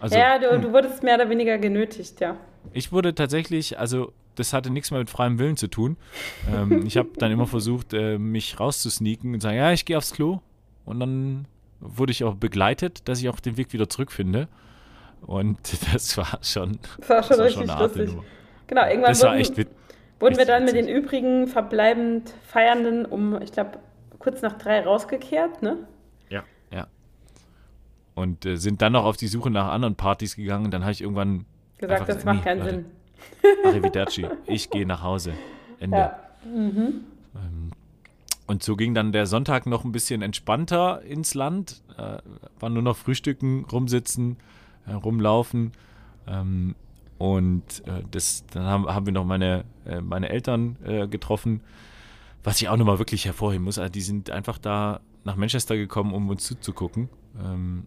[0.00, 0.62] Also, ja, du, hm.
[0.62, 2.36] du wurdest mehr oder weniger genötigt, ja.
[2.72, 5.96] Ich wurde tatsächlich, also das hatte nichts mehr mit freiem Willen zu tun.
[6.52, 10.12] Ähm, ich habe dann immer versucht, äh, mich rauszusneaken und sagen, ja, ich gehe aufs
[10.12, 10.40] Klo.
[10.84, 11.46] Und dann
[11.80, 14.48] wurde ich auch begleitet, dass ich auch den Weg wieder zurückfinde.
[15.22, 15.58] Und
[15.92, 18.08] das war schon, das war schon, das war richtig schon lustig.
[18.08, 18.24] Nummer.
[18.66, 19.56] Genau, irgendwann das wurden, echt,
[20.20, 23.78] wurden wir dann mit den übrigen verbleibend Feiernden um, ich glaube,
[24.18, 25.86] kurz nach drei rausgekehrt, ne?
[26.30, 26.86] Ja, ja.
[28.14, 30.66] Und äh, sind dann noch auf die Suche nach anderen Partys gegangen.
[30.66, 31.44] Und dann habe ich irgendwann
[31.78, 32.84] gesagt, das macht keinen Sinn.
[33.64, 35.32] Arrivederci, ich gehe nach Hause.
[35.80, 35.96] Ende.
[35.96, 36.18] Ja.
[36.44, 37.04] Mhm.
[37.34, 37.70] Ähm,
[38.46, 41.82] und so ging dann der Sonntag noch ein bisschen entspannter ins Land.
[41.96, 42.18] Äh,
[42.60, 44.36] war nur noch Frühstücken, rumsitzen,
[44.86, 45.72] äh, rumlaufen.
[46.26, 46.74] Ähm,
[47.18, 51.62] und äh, das, dann haben, haben wir noch meine, äh, meine Eltern äh, getroffen.
[52.42, 56.12] Was ich auch nochmal wirklich hervorheben muss, also die sind einfach da nach Manchester gekommen,
[56.12, 57.08] um uns zuzugucken.
[57.42, 57.86] Ähm,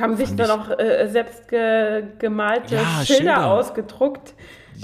[0.00, 4.34] haben sich da noch äh, selbst ge gemalte ja, Schilder, Schilder, ausgedruckt.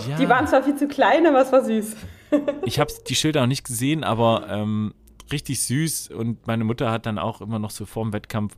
[0.09, 0.17] Ja.
[0.17, 1.97] Die waren zwar viel zu klein, aber es war süß.
[2.65, 4.95] ich habe die Schilder noch nicht gesehen, aber ähm,
[5.31, 6.09] richtig süß.
[6.11, 8.57] Und meine Mutter hat dann auch immer noch so vorm Wettkampf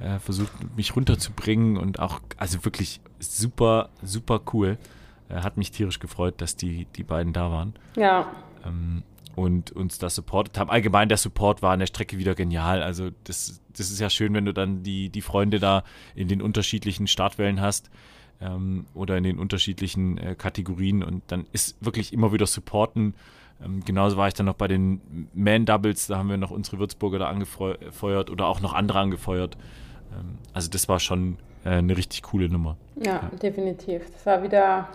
[0.00, 4.78] äh, versucht, mich runterzubringen und auch, also wirklich super, super cool.
[5.28, 7.74] Äh, hat mich tierisch gefreut, dass die, die beiden da waren.
[7.96, 8.26] Ja.
[8.64, 9.02] Ähm,
[9.34, 10.70] und uns das supportet haben.
[10.70, 12.82] Allgemein der Support war an der Strecke wieder genial.
[12.82, 16.42] Also das, das ist ja schön, wenn du dann die, die Freunde da in den
[16.42, 17.90] unterschiedlichen Startwellen hast
[18.40, 23.14] ähm, oder in den unterschiedlichen äh, Kategorien und dann ist wirklich immer wieder Supporten.
[23.64, 27.18] Ähm, genauso war ich dann noch bei den Man-Doubles, da haben wir noch unsere Würzburger
[27.18, 29.56] da angefeuert oder auch noch andere angefeuert.
[30.12, 32.76] Ähm, also das war schon äh, eine richtig coole Nummer.
[32.96, 34.10] Ja, ja, definitiv.
[34.12, 34.88] Das war wieder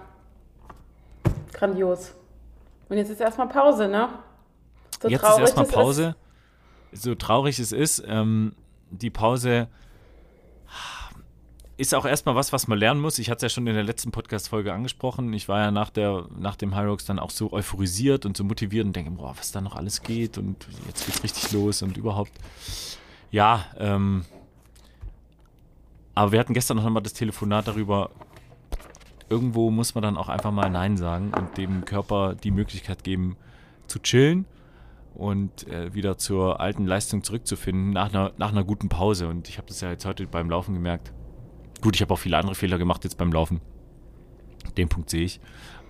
[1.53, 2.13] grandios.
[2.89, 4.09] Und jetzt ist erstmal Pause, ne?
[5.01, 6.15] So jetzt ist erstmal Pause.
[6.91, 7.03] Ist.
[7.03, 8.53] So traurig es ist, ähm,
[8.91, 9.67] die Pause
[11.77, 13.19] ist auch erstmal was, was man lernen muss.
[13.19, 15.31] Ich hatte es ja schon in der letzten Podcast-Folge angesprochen.
[15.33, 18.85] Ich war ja nach, der, nach dem Rocks dann auch so euphorisiert und so motiviert
[18.85, 22.31] und denke, boah, was da noch alles geht und jetzt geht's richtig los und überhaupt.
[23.29, 24.25] Ja, ähm,
[26.15, 28.09] aber wir hatten gestern noch mal das Telefonat darüber,
[29.29, 33.37] irgendwo muss man dann auch einfach mal Nein sagen und dem Körper die Möglichkeit geben,
[33.85, 34.45] zu chillen
[35.17, 39.27] und äh, wieder zur alten Leistung zurückzufinden nach einer, nach einer guten Pause.
[39.27, 41.11] Und ich habe das ja jetzt heute beim Laufen gemerkt
[41.81, 43.61] Gut, ich habe auch viele andere Fehler gemacht jetzt beim Laufen.
[44.77, 45.39] Den Punkt sehe ich.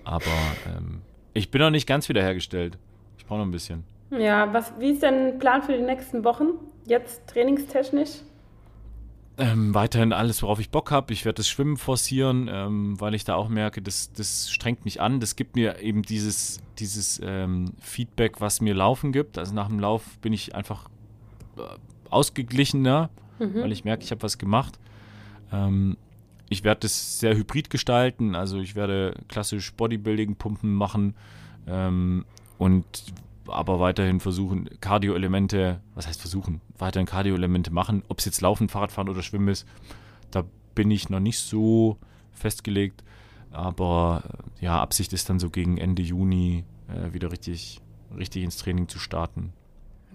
[0.03, 0.25] Aber
[0.67, 1.01] ähm,
[1.33, 2.77] ich bin noch nicht ganz wiederhergestellt.
[3.17, 3.83] Ich brauche noch ein bisschen.
[4.11, 6.47] Ja, was, wie ist der Plan für die nächsten Wochen?
[6.85, 8.21] Jetzt trainingstechnisch?
[9.39, 11.13] Ähm, weiterhin alles, worauf ich Bock habe.
[11.13, 14.99] Ich werde das Schwimmen forcieren, ähm, weil ich da auch merke, das, das strengt mich
[14.99, 15.19] an.
[15.19, 19.37] Das gibt mir eben dieses, dieses ähm, Feedback, was mir Laufen gibt.
[19.37, 20.89] Also nach dem Lauf bin ich einfach
[21.57, 21.61] äh,
[22.09, 23.61] ausgeglichener, mhm.
[23.61, 24.79] weil ich merke, ich habe was gemacht.
[25.51, 25.97] Ähm,
[26.49, 28.33] ich werde das sehr hybrid gestalten.
[28.33, 31.13] Also ich werde klassisch Bodybuilding-Pumpen machen
[31.67, 32.25] ähm,
[32.57, 32.85] und
[33.47, 38.03] aber weiterhin versuchen, Cardio-Elemente, was heißt versuchen, weiterhin Cardio-Elemente machen.
[38.09, 39.67] Ob es jetzt Laufen, Fahrradfahren oder Schwimmen ist,
[40.31, 40.43] da
[40.75, 41.97] bin ich noch nicht so
[42.31, 43.03] festgelegt.
[43.51, 44.23] Aber
[44.59, 47.81] ja, Absicht ist dann so gegen Ende Juni äh, wieder richtig,
[48.15, 49.53] richtig ins Training zu starten.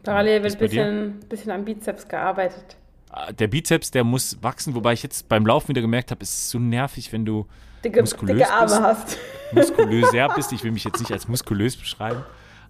[0.02, 2.76] Parallel wird ein bisschen, bisschen am Bizeps gearbeitet.
[3.10, 6.30] Ah, der Bizeps, der muss wachsen, wobei ich jetzt beim Laufen wieder gemerkt habe, es
[6.30, 7.46] ist so nervig, wenn du
[7.84, 9.18] dicke, muskulös dicke Arme bist, hast.
[9.52, 10.52] muskulöser bist.
[10.52, 12.24] Ich will mich jetzt nicht als muskulös beschreiben,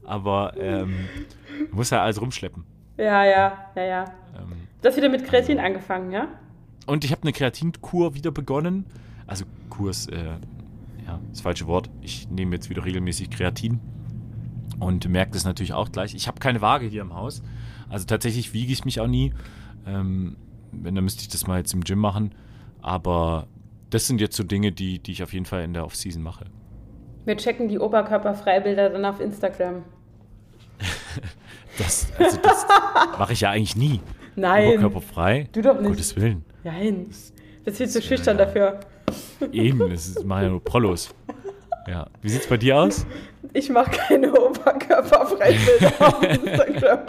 [0.05, 0.95] aber ähm,
[1.71, 2.65] du musst ja alles rumschleppen.
[2.99, 4.05] Ja, ja, ja, ja.
[4.37, 6.29] Ähm, Du hast wieder mit Kreatin angefangen, ja?
[6.87, 8.87] und ich habe eine Kreatinkur wieder begonnen.
[9.27, 10.37] Also Kurs, äh,
[11.07, 11.91] ja, das falsche Wort.
[12.01, 13.81] Ich nehme jetzt wieder regelmäßig Kreatin
[14.81, 16.15] und merke das natürlich auch gleich.
[16.15, 17.43] Ich habe keine Waage hier im Haus.
[17.89, 19.33] Also tatsächlich wiege ich mich auch nie.
[19.87, 20.37] Ähm,
[20.73, 22.35] wenn, dann müsste ich das mal jetzt im Gym machen.
[22.81, 23.47] Aber
[23.91, 26.47] das sind jetzt so Dinge, die, die ich auf jeden Fall in der Off-Season mache.
[27.25, 29.85] Wir checken die Oberkörperfreibilder dann auf Instagram.
[31.79, 32.67] Das, also das
[33.19, 34.01] mache ich ja eigentlich nie.
[34.37, 34.69] Nein.
[34.73, 35.49] Oberkörperfrei.
[35.53, 35.93] Du doch Um nicht.
[35.93, 36.45] Gottes Willen.
[36.65, 37.07] Nein.
[37.65, 38.45] Das ist viel zu äh, schüchtern ja.
[38.45, 38.81] dafür.
[39.53, 41.15] Eben, das ist- machen ja nur Prollos.
[41.89, 42.09] Ja.
[42.21, 43.07] Wie sieht's bei dir aus?
[43.55, 47.01] Ich mache keine Oberkörperfreibilder auf Instagram.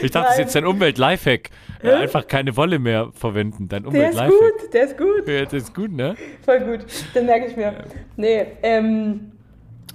[0.00, 0.38] Ich dachte, das ist Nein.
[0.40, 1.50] jetzt dein Umwelt-Lifehack.
[1.90, 3.68] Äh, einfach keine Wolle mehr verwenden.
[3.68, 5.28] Dein Der ist gut, der ist gut.
[5.28, 6.16] Ja, das ist gut, ne?
[6.44, 6.86] Voll gut.
[7.14, 7.84] Den merke ich mir.
[8.16, 9.32] Nee, ähm,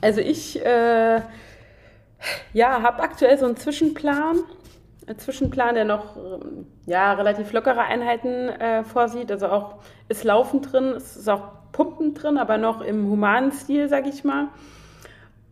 [0.02, 1.22] also ich äh,
[2.54, 4.38] ja, habe aktuell so einen Zwischenplan.
[5.08, 6.16] Ein Zwischenplan, der noch
[6.86, 9.32] ja, relativ lockere Einheiten äh, vorsieht.
[9.32, 9.76] Also auch
[10.08, 14.24] ist Laufen drin, es ist auch Pumpen drin, aber noch im humanen Stil, sag ich
[14.24, 14.48] mal.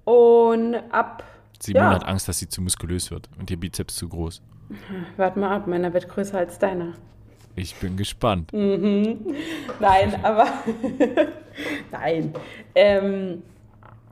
[0.04, 1.24] Und ab,
[1.60, 1.90] Simon Ja.
[1.96, 4.42] hat Angst, dass sie zu muskulös wird und ihr Bizeps zu groß.
[5.16, 6.94] Warte mal ab, meiner wird größer als deiner.
[7.56, 8.52] Ich bin gespannt.
[8.54, 10.46] Nein, aber
[11.92, 12.34] nein.
[12.76, 13.42] Ähm,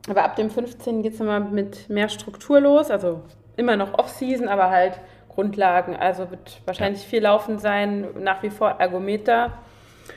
[0.10, 1.04] aber ab dem 15.
[1.04, 2.90] geht es nochmal mit mehr Struktur los.
[2.90, 3.22] Also
[3.56, 5.00] immer noch Off-Season, aber halt
[5.30, 5.96] Grundlagen.
[5.96, 9.60] Also wird wahrscheinlich viel Laufen sein, nach wie vor Ergometer.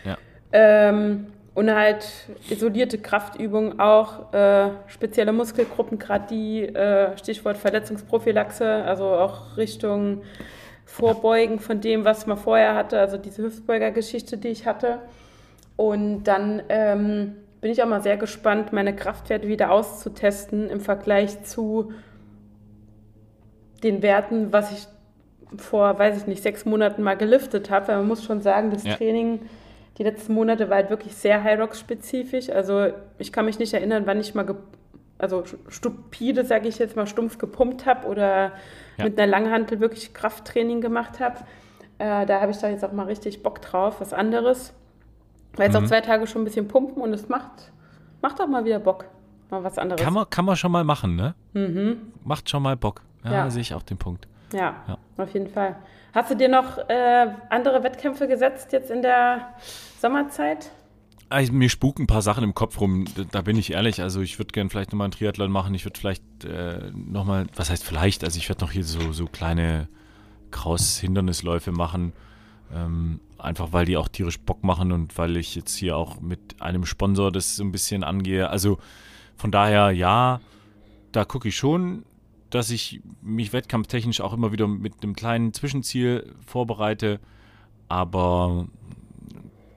[0.04, 0.16] Ja.
[0.52, 1.26] Ähm,
[1.58, 2.06] und halt
[2.50, 10.22] isolierte Kraftübungen auch, äh, spezielle Muskelgruppen, gerade die, äh, Stichwort Verletzungsprophylaxe, also auch Richtung
[10.84, 15.00] Vorbeugen von dem, was man vorher hatte, also diese Hüftbeuger-Geschichte, die ich hatte.
[15.74, 21.42] Und dann ähm, bin ich auch mal sehr gespannt, meine Kraftwerte wieder auszutesten im Vergleich
[21.42, 21.92] zu
[23.82, 24.86] den Werten, was ich
[25.60, 27.96] vor, weiß ich nicht, sechs Monaten mal geliftet habe.
[27.96, 28.94] Man muss schon sagen, das Ja.
[28.94, 29.40] Training
[29.98, 32.50] die letzten Monate war halt wirklich sehr Hyrox-spezifisch.
[32.50, 32.88] Also
[33.18, 34.46] ich kann mich nicht erinnern, wann ich mal,
[35.18, 38.52] also stupide, sage ich jetzt mal, stumpf gepumpt habe oder
[38.96, 39.04] Ja.
[39.04, 41.36] mit einer Langhantel wirklich Krafttraining gemacht habe.
[41.98, 44.72] Äh, da habe ich da jetzt auch mal richtig Bock drauf, was anderes.
[45.56, 45.84] Weil jetzt Mhm.
[45.84, 47.72] auch zwei Tage schon ein bisschen pumpen und es macht,
[48.22, 49.06] macht auch mal wieder Bock.
[49.50, 50.00] Mal was anderes.
[50.00, 51.34] Kann man, kann man schon mal machen, ne?
[52.22, 53.00] Macht schon mal Bock.
[53.24, 53.50] Ja, Ja.
[53.50, 54.28] sehe ich auch den Punkt.
[54.52, 54.98] Ja, Ja.
[55.16, 55.74] auf jeden Fall.
[56.14, 59.48] Hast du dir noch äh, andere Wettkämpfe gesetzt jetzt in der
[60.00, 60.70] Sommerzeit?
[61.30, 64.00] Also, mir spuken ein paar Sachen im Kopf rum, da, bin ich ehrlich.
[64.00, 65.74] Also ich würde gerne vielleicht nochmal einen Triathlon machen.
[65.74, 69.26] Ich würde vielleicht äh, nochmal, was heißt vielleicht, also ich werde noch hier so, so
[69.26, 69.88] kleine
[70.50, 72.14] Kraus-Hindernisläufe machen.
[72.74, 76.60] Ähm, einfach weil die auch tierisch Bock machen und weil ich jetzt hier auch mit
[76.60, 78.48] einem Sponsor das so ein bisschen angehe.
[78.48, 78.78] Also
[79.36, 80.40] von daher, ja,
[81.12, 82.04] da gucke ich schon,
[82.50, 87.20] dass ich mich wettkampftechnisch auch immer wieder mit einem kleinen Zwischenziel vorbereite.
[87.88, 88.66] Aber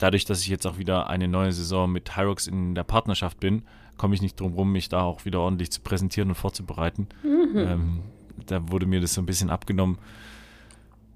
[0.01, 3.63] dadurch, dass ich jetzt auch wieder eine neue Saison mit Hyrox in der Partnerschaft bin,
[3.97, 7.07] komme ich nicht drum rum, mich da auch wieder ordentlich zu präsentieren und vorzubereiten.
[7.23, 8.01] Ähm,
[8.47, 9.99] da wurde mir das so ein bisschen abgenommen.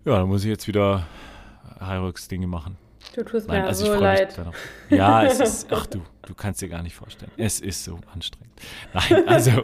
[0.06, 1.08] Ja, da muss ich jetzt wieder
[1.80, 2.78] Hyrox-Dinge machen.
[3.16, 4.40] Du tust Nein, mir also so leid.
[4.90, 7.32] Ja, es ist, ach du, du kannst dir gar nicht vorstellen.
[7.38, 8.54] Es ist so anstrengend.
[8.94, 9.64] Nein, also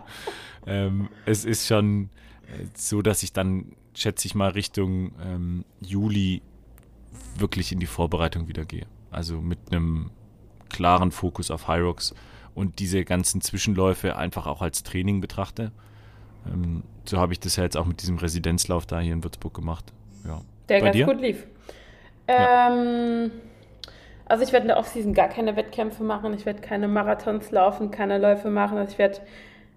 [0.66, 2.10] ähm, es ist schon
[2.46, 6.42] äh, so, dass ich dann, schätze ich mal, Richtung ähm, Juli
[7.36, 8.86] wirklich in die Vorbereitung wieder gehe.
[9.10, 10.10] Also mit einem
[10.68, 12.14] klaren Fokus auf Hyrox
[12.54, 15.72] und diese ganzen Zwischenläufe einfach auch als Training betrachte.
[16.46, 19.54] Ähm, so habe ich das ja jetzt auch mit diesem Residenzlauf da hier in Würzburg
[19.54, 19.92] gemacht.
[20.26, 20.40] Ja.
[20.68, 21.06] Der Bei ganz dir?
[21.06, 21.46] gut lief.
[22.26, 23.30] Ähm,
[24.26, 26.32] also ich werde in der Offseason gar keine Wettkämpfe machen.
[26.34, 28.78] Ich werde keine Marathons laufen, keine Läufe machen.
[28.78, 29.20] Also ich werde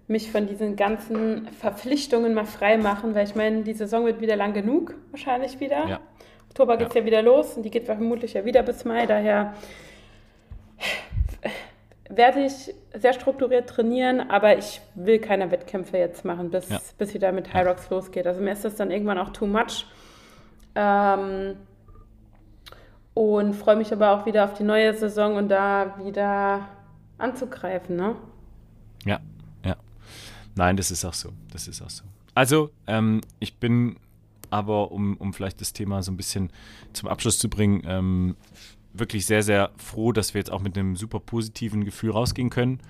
[0.06, 4.36] mich von diesen ganzen Verpflichtungen mal frei machen, weil ich meine, die Saison wird wieder
[4.36, 5.86] lang genug, wahrscheinlich wieder.
[5.86, 6.00] Ja.
[6.58, 7.04] Oktober geht es ja.
[7.04, 9.06] wieder los und die geht vermutlich ja wieder bis Mai.
[9.06, 9.54] Daher
[12.10, 16.80] werde ich sehr strukturiert trainieren, aber ich will keine Wettkämpfe jetzt machen, bis, Ja.
[16.98, 18.26] bis wieder mit Hyrox losgeht.
[18.26, 19.86] Also mir ist das dann irgendwann auch too much.
[20.74, 21.54] Ähm,
[23.14, 26.68] und freue mich aber auch wieder auf die neue Saison und da wieder
[27.18, 28.16] anzugreifen, ne?
[29.04, 29.20] Ja,
[29.64, 29.76] ja.
[30.56, 31.28] Nein, das ist auch so.
[31.52, 32.02] Das ist auch so.
[32.34, 33.96] Also, ähm, ich bin
[34.50, 36.50] aber, um, um vielleicht das Thema so ein bisschen
[36.92, 38.36] zum Abschluss zu bringen, ähm,
[38.92, 42.80] wirklich sehr, sehr froh, dass wir jetzt auch mit einem super positiven Gefühl rausgehen können.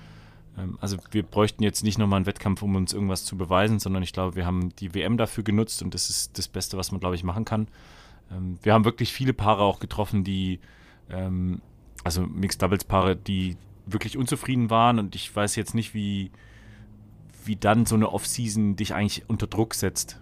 [0.56, 4.02] Ähm, also wir bräuchten jetzt nicht nochmal einen Wettkampf, um uns irgendwas zu beweisen, sondern
[4.02, 7.01] ich glaube, wir haben die WM dafür genutzt und das ist das Beste, was man,
[7.01, 7.68] glaube ich, machen kann.
[8.30, 10.60] Ähm, wir haben wirklich viele Paare auch getroffen, die,
[11.10, 11.60] ähm,
[12.05, 13.56] also Mixed Doubles Paare, die
[13.86, 16.30] wirklich unzufrieden waren und ich weiß jetzt nicht, wie,
[17.44, 20.20] wie dann so eine Off-Season dich eigentlich unter Druck setzt.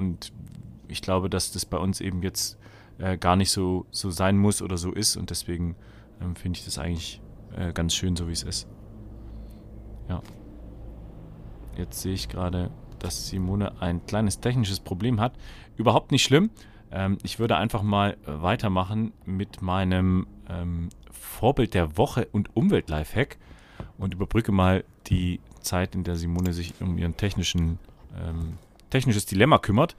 [0.00, 0.32] Und
[0.88, 2.58] ich glaube, dass das bei uns eben jetzt
[2.96, 5.76] äh, gar nicht so, so sein muss oder so ist und deswegen
[6.22, 7.20] ähm, finde ich das eigentlich
[7.54, 8.66] äh, ganz schön, so wie es ist.
[10.08, 10.22] Ja.
[11.76, 15.34] Jetzt sehe ich gerade, dass Simone ein kleines technisches Problem hat.
[15.76, 16.48] Überhaupt nicht schlimm.
[16.90, 23.36] Ähm, ich würde einfach mal äh, weitermachen mit meinem ähm, Vorbild der Woche und Umwelt-Lifehack
[23.98, 27.78] und überbrücke mal die Zeit, in der Simone sich um ihren technischen,
[28.18, 28.54] ähm,
[28.90, 29.96] technisches Dilemma kümmert.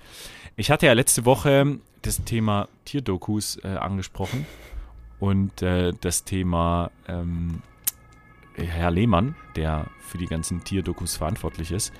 [0.56, 4.46] Ich hatte ja letzte Woche das Thema Tierdokus äh, angesprochen
[5.20, 7.62] und äh, das Thema ähm,
[8.56, 11.94] Herr Lehmann, der für die ganzen Tierdokus verantwortlich ist.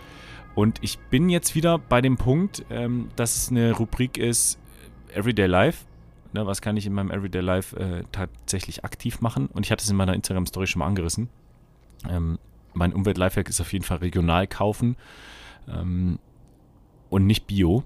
[0.54, 4.60] Und ich bin jetzt wieder bei dem Punkt, ähm, dass es eine Rubrik ist,
[5.14, 5.86] Everyday Life.
[6.34, 9.48] Ne, was kann ich in meinem Everyday Life äh, tatsächlich aktiv machen?
[9.48, 11.30] Und ich hatte es in meiner Instagram-Story schon mal angerissen.
[12.10, 12.38] Ähm,
[12.74, 14.96] mein Umwelt-Lifehack ist auf jeden Fall regional kaufen
[15.68, 16.20] ähm,
[17.12, 17.84] und nicht Bio.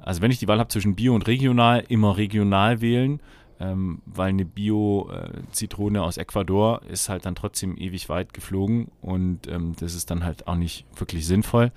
[0.00, 3.20] Also wenn ich die Wahl habe zwischen Bio und regional, immer regional wählen,
[3.58, 9.74] ähm, weil eine Bio-Zitrone aus Ecuador ist halt dann trotzdem ewig weit geflogen und ähm,
[9.80, 11.72] das ist dann halt auch nicht wirklich sinnvoll,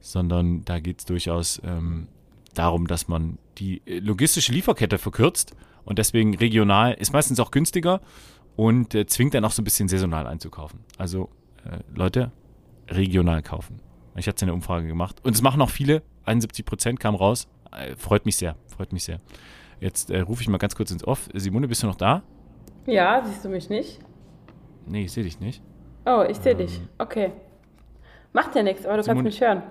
[0.00, 2.06] sondern da geht es durchaus ähm,
[2.54, 8.00] darum, dass man die logistische Lieferkette verkürzt und deswegen regional ist meistens auch günstiger
[8.54, 10.80] und äh, zwingt dann auch so ein bisschen saisonal einzukaufen.
[10.98, 11.30] Also
[11.64, 12.30] äh, Leute,
[12.88, 13.80] regional kaufen.
[14.16, 17.48] Ich hatte eine Umfrage gemacht und es machen auch viele, 71 Prozent kam raus.
[17.72, 19.20] Äh, freut mich sehr, freut mich sehr.
[19.80, 21.28] Jetzt äh, rufe ich mal ganz kurz ins Off.
[21.34, 22.22] Simone, bist du noch da?
[22.86, 23.98] Ja, siehst du mich nicht?
[24.86, 25.62] Nee, ich sehe dich nicht.
[26.06, 26.80] Oh, ich sehe ähm, dich.
[26.98, 27.32] Okay.
[28.32, 29.62] Macht ja nichts, aber du Simone, kannst mich hören.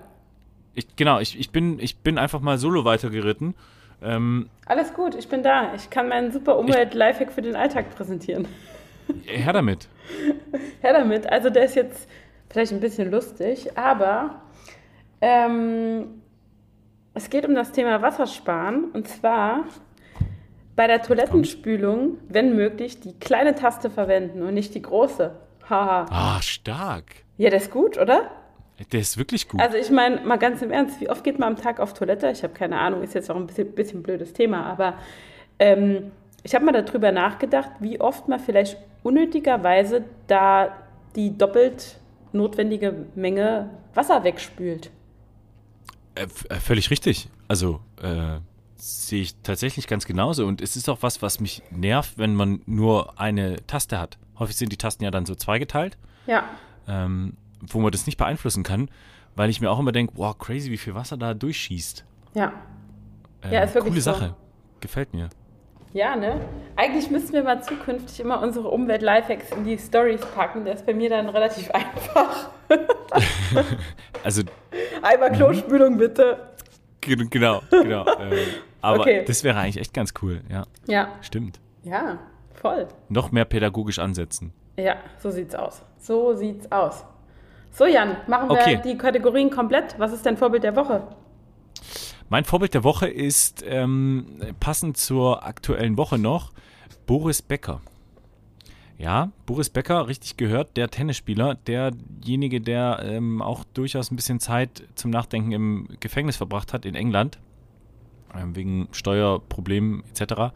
[0.74, 3.54] Ich, genau, ich, ich, bin, ich bin einfach mal solo weitergeritten.
[4.00, 5.74] Ähm, Alles gut, ich bin da.
[5.74, 8.46] Ich kann meinen super Umwelt-Lifehack für den Alltag präsentieren.
[9.24, 9.88] Her damit.
[10.80, 11.26] Her damit.
[11.26, 12.08] Also der ist jetzt
[12.48, 14.42] vielleicht ein bisschen lustig, aber
[15.20, 16.22] ähm,
[17.18, 18.92] es geht um das Thema Wassersparen.
[18.92, 19.64] Und zwar
[20.76, 25.34] bei der Toilettenspülung, wenn möglich, die kleine Taste verwenden und nicht die große.
[25.68, 26.06] Haha.
[26.10, 27.04] ah, stark.
[27.36, 28.30] Ja, das ist gut, oder?
[28.92, 29.60] Der ist wirklich gut.
[29.60, 32.30] Also ich meine, mal ganz im Ernst, wie oft geht man am Tag auf Toilette?
[32.30, 34.94] Ich habe keine Ahnung, ist jetzt auch ein bisschen, bisschen blödes Thema, aber
[35.58, 36.12] ähm,
[36.44, 40.72] ich habe mal darüber nachgedacht, wie oft man vielleicht unnötigerweise da
[41.16, 41.98] die doppelt
[42.32, 44.90] notwendige Menge Wasser wegspült.
[46.18, 47.28] Äh, äh, völlig richtig.
[47.46, 48.38] Also äh,
[48.76, 50.46] sehe ich tatsächlich ganz genauso.
[50.46, 54.18] Und es ist auch was, was mich nervt, wenn man nur eine Taste hat.
[54.38, 55.98] Häufig sind die Tasten ja dann so zweigeteilt.
[56.26, 56.44] Ja.
[56.86, 58.88] Ähm, wo man das nicht beeinflussen kann,
[59.34, 62.04] weil ich mir auch immer denke, wow, crazy, wie viel Wasser da durchschießt.
[62.34, 62.52] Ja.
[63.42, 64.12] Äh, ja, ist wirklich Coole so.
[64.12, 64.36] Sache.
[64.80, 65.28] Gefällt mir.
[65.92, 66.40] Ja, ne?
[66.76, 70.64] Eigentlich müssten wir mal zukünftig immer unsere Umwelt-Lifehacks in die Stories packen.
[70.64, 72.50] Das ist bei mir dann relativ einfach.
[74.24, 74.42] also.
[75.02, 75.98] Einmal Klospülung, mhm.
[75.98, 76.36] bitte.
[77.00, 78.04] Genau, genau.
[78.04, 78.44] äh,
[78.82, 79.24] aber okay.
[79.26, 80.64] das wäre eigentlich echt ganz cool, ja.
[80.86, 81.08] Ja.
[81.22, 81.58] Stimmt.
[81.84, 82.18] Ja,
[82.54, 82.86] voll.
[83.08, 84.52] Noch mehr pädagogisch ansetzen.
[84.76, 85.82] Ja, so sieht's aus.
[85.98, 87.04] So sieht's aus.
[87.70, 88.80] So, Jan, machen wir okay.
[88.84, 89.98] die Kategorien komplett.
[89.98, 91.02] Was ist dein Vorbild der Woche?
[92.30, 94.26] Mein Vorbild der Woche ist ähm,
[94.60, 96.52] passend zur aktuellen Woche noch
[97.06, 97.80] Boris Becker.
[98.98, 104.82] Ja, Boris Becker, richtig gehört, der Tennisspieler, derjenige, der ähm, auch durchaus ein bisschen Zeit
[104.94, 107.38] zum Nachdenken im Gefängnis verbracht hat in England,
[108.34, 110.52] ähm, wegen Steuerproblemen etc.,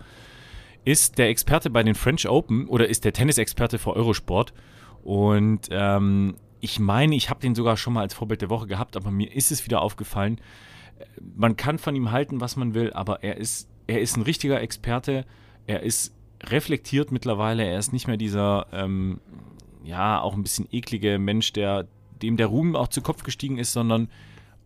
[0.84, 4.52] ist der Experte bei den French Open oder ist der Tennisexperte für Eurosport.
[5.04, 8.96] Und ähm, ich meine, ich habe den sogar schon mal als Vorbild der Woche gehabt,
[8.96, 10.38] aber mir ist es wieder aufgefallen.
[11.36, 14.60] Man kann von ihm halten, was man will, aber er ist, er ist ein richtiger
[14.60, 15.24] Experte.
[15.66, 16.14] Er ist
[16.44, 17.64] reflektiert mittlerweile.
[17.64, 19.20] Er ist nicht mehr dieser, ähm,
[19.84, 21.86] ja, auch ein bisschen eklige Mensch, der,
[22.22, 24.08] dem der Ruhm auch zu Kopf gestiegen ist, sondern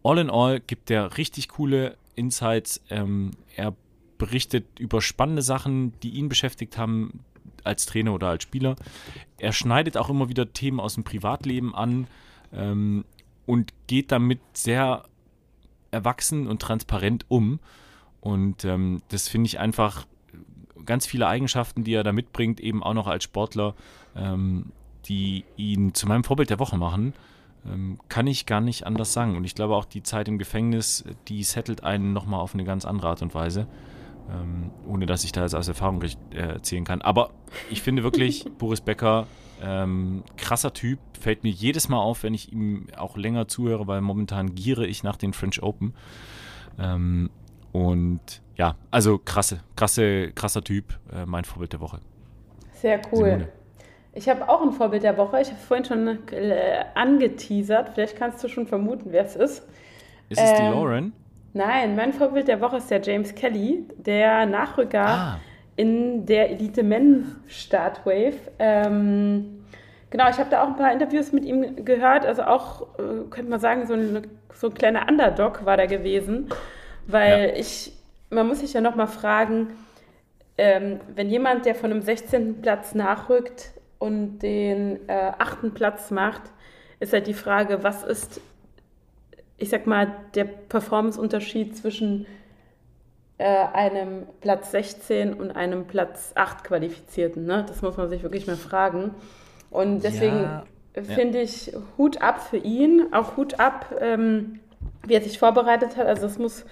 [0.02, 2.82] all in all gibt er richtig coole Insights.
[2.90, 3.74] Ähm, er
[4.18, 7.20] berichtet über spannende Sachen, die ihn beschäftigt haben,
[7.64, 8.76] als Trainer oder als Spieler.
[9.38, 12.06] Er schneidet auch immer wieder Themen aus dem Privatleben an
[12.52, 13.04] ähm,
[13.44, 15.04] und geht damit sehr
[15.96, 17.58] erwachsen und transparent um.
[18.20, 20.06] Und ähm, das finde ich einfach
[20.84, 23.74] ganz viele Eigenschaften, die er da mitbringt, eben auch noch als Sportler,
[24.14, 24.72] ähm,
[25.06, 27.14] die ihn zu meinem Vorbild der Woche machen.
[27.66, 29.36] Ähm, kann ich gar nicht anders sagen.
[29.36, 32.84] Und ich glaube auch die Zeit im Gefängnis, die settelt einen nochmal auf eine ganz
[32.84, 33.66] andere Art und Weise.
[34.28, 37.00] Ähm, ohne dass ich da jetzt aus Erfahrung äh, erzählen kann.
[37.00, 37.30] Aber
[37.70, 39.26] ich finde wirklich, Boris Becker,
[39.62, 44.00] ähm, krasser Typ, fällt mir jedes Mal auf, wenn ich ihm auch länger zuhöre, weil
[44.00, 45.94] momentan giere ich nach den French Open.
[46.78, 47.30] Ähm,
[47.72, 48.20] und
[48.56, 52.00] ja, also krasse, krasse, krasser Typ, äh, mein Vorbild der Woche.
[52.72, 53.24] Sehr cool.
[53.24, 53.48] Simone.
[54.12, 55.42] Ich habe auch ein Vorbild der Woche.
[55.42, 57.90] Ich habe vorhin schon äh, angeteasert.
[57.90, 59.68] Vielleicht kannst du schon vermuten, wer es ist.
[60.30, 61.12] Ist es ähm, die Lauren?
[61.52, 65.40] Nein, mein Vorbild der Woche ist der James Kelly, der Nachrücker ah.
[65.76, 68.36] In der Elite Men Startwave.
[68.58, 69.64] Ähm,
[70.10, 72.24] genau, ich habe da auch ein paar Interviews mit ihm gehört.
[72.26, 76.48] Also auch, äh, könnte man sagen, so ein, so ein kleiner Underdog war da gewesen.
[77.06, 77.54] Weil ja.
[77.56, 77.92] ich,
[78.30, 79.68] man muss sich ja nochmal fragen,
[80.58, 82.62] ähm, wenn jemand, der von einem 16.
[82.62, 86.42] Platz nachrückt, und den äh, achten Platz macht,
[87.00, 88.40] ist halt die Frage, was ist,
[89.56, 92.26] ich sag mal, der Performance-Unterschied zwischen
[93.38, 97.44] einem Platz 16 und einem Platz 8 Qualifizierten.
[97.44, 97.66] Ne?
[97.68, 99.14] Das muss man sich wirklich mal fragen.
[99.70, 100.64] Und deswegen ja,
[101.02, 101.44] finde ja.
[101.44, 104.60] ich Hut ab für ihn, auch Hut ab, ähm,
[105.06, 106.06] wie er sich vorbereitet hat.
[106.06, 106.64] Also es muss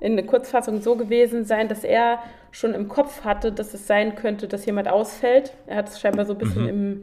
[0.00, 2.18] in der Kurzfassung so gewesen sein, dass er
[2.50, 5.54] schon im Kopf hatte, dass es sein könnte, dass jemand ausfällt.
[5.66, 6.68] Er hat es scheinbar so ein bisschen mhm.
[6.68, 7.02] im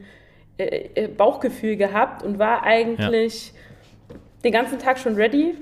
[0.58, 4.16] äh, äh, Bauchgefühl gehabt und war eigentlich ja.
[4.44, 5.54] den ganzen Tag schon ready,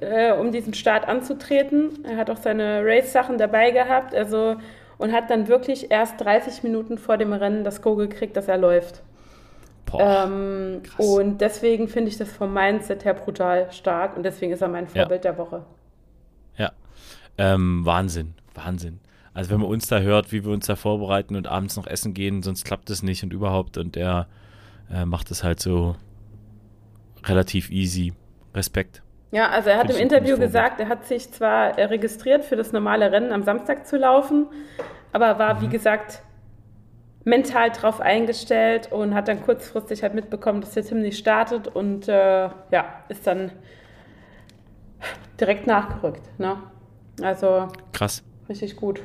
[0.00, 2.04] äh, um diesen Start anzutreten.
[2.04, 4.56] Er hat auch seine Race-Sachen dabei gehabt, also
[4.98, 8.58] und hat dann wirklich erst 30 Minuten vor dem Rennen das Go gekriegt, dass er
[8.58, 9.02] läuft.
[9.86, 14.60] Boah, ähm, und deswegen finde ich das vom Mindset her brutal stark und deswegen ist
[14.60, 15.32] er mein Vorbild ja.
[15.32, 15.64] der Woche.
[17.40, 19.00] Ähm, Wahnsinn, Wahnsinn.
[19.32, 22.12] Also wenn man uns da hört, wie wir uns da vorbereiten und abends noch essen
[22.12, 23.78] gehen, sonst klappt das nicht und überhaupt.
[23.78, 24.28] Und er
[24.92, 25.96] äh, macht es halt so
[27.24, 28.12] relativ easy.
[28.54, 29.02] Respekt.
[29.32, 33.12] Ja, also er hat im Interview gesagt, er hat sich zwar registriert für das normale
[33.12, 34.46] Rennen am Samstag zu laufen,
[35.12, 35.60] aber war, mhm.
[35.62, 36.22] wie gesagt,
[37.24, 42.08] mental drauf eingestellt und hat dann kurzfristig halt mitbekommen, dass der Tim nicht startet und
[42.08, 43.52] äh, ja, ist dann
[45.38, 46.22] direkt nachgerückt.
[46.38, 46.56] Ne?
[47.22, 48.24] Also krass.
[48.48, 49.00] Richtig gut.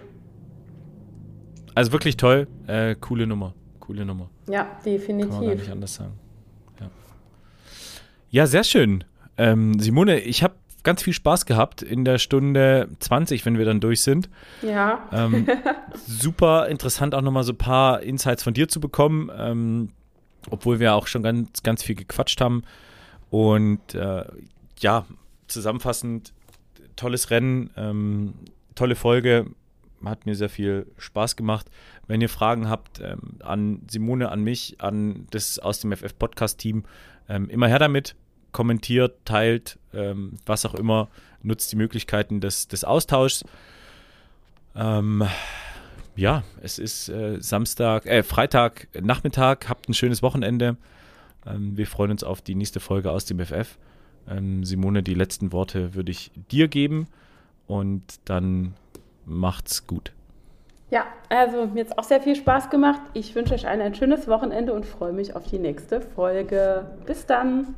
[1.75, 2.47] Also wirklich toll.
[2.67, 3.53] Äh, coole Nummer.
[3.79, 4.29] Coole Nummer.
[4.49, 5.29] Ja, definitiv.
[5.29, 6.13] Kann man gar nicht anders sagen.
[6.79, 6.87] Ja,
[8.29, 9.03] ja sehr schön.
[9.37, 13.81] Ähm, Simone, ich habe ganz viel Spaß gehabt in der Stunde 20, wenn wir dann
[13.81, 14.29] durch sind.
[14.61, 15.09] Ja.
[15.11, 15.47] Ähm,
[16.07, 19.89] super interessant auch nochmal so ein paar Insights von dir zu bekommen, ähm,
[20.49, 22.63] obwohl wir auch schon ganz, ganz viel gequatscht haben.
[23.29, 24.25] Und äh,
[24.79, 25.05] ja,
[25.47, 26.33] zusammenfassend
[26.95, 28.33] tolles Rennen, ähm,
[28.75, 29.47] tolle Folge,
[30.03, 31.69] hat mir sehr viel Spaß gemacht.
[32.07, 36.59] Wenn ihr Fragen habt ähm, an Simone, an mich, an das aus dem FF Podcast
[36.59, 36.83] Team,
[37.27, 38.15] ähm, immer her damit.
[38.55, 41.09] Kommentiert, teilt, ähm, was auch immer,
[41.43, 43.43] nutzt die Möglichkeiten des, des Austauschs.
[44.77, 45.27] Ähm,
[46.15, 49.67] ja, es ist äh, Samstag, äh, Freitag, Nachmittag.
[49.67, 50.77] Habt ein schönes Wochenende.
[51.45, 53.77] Ähm, wir freuen uns auf die nächste Folge aus dem FF.
[54.29, 57.07] Ähm, Simone, die letzten Worte würde ich dir geben
[57.67, 58.73] und dann
[59.25, 60.13] macht's gut.
[60.91, 63.01] Ja, also mir hat auch sehr viel Spaß gemacht.
[63.13, 66.85] Ich wünsche euch allen ein schönes Wochenende und freue mich auf die nächste Folge.
[67.05, 67.75] Bis dann.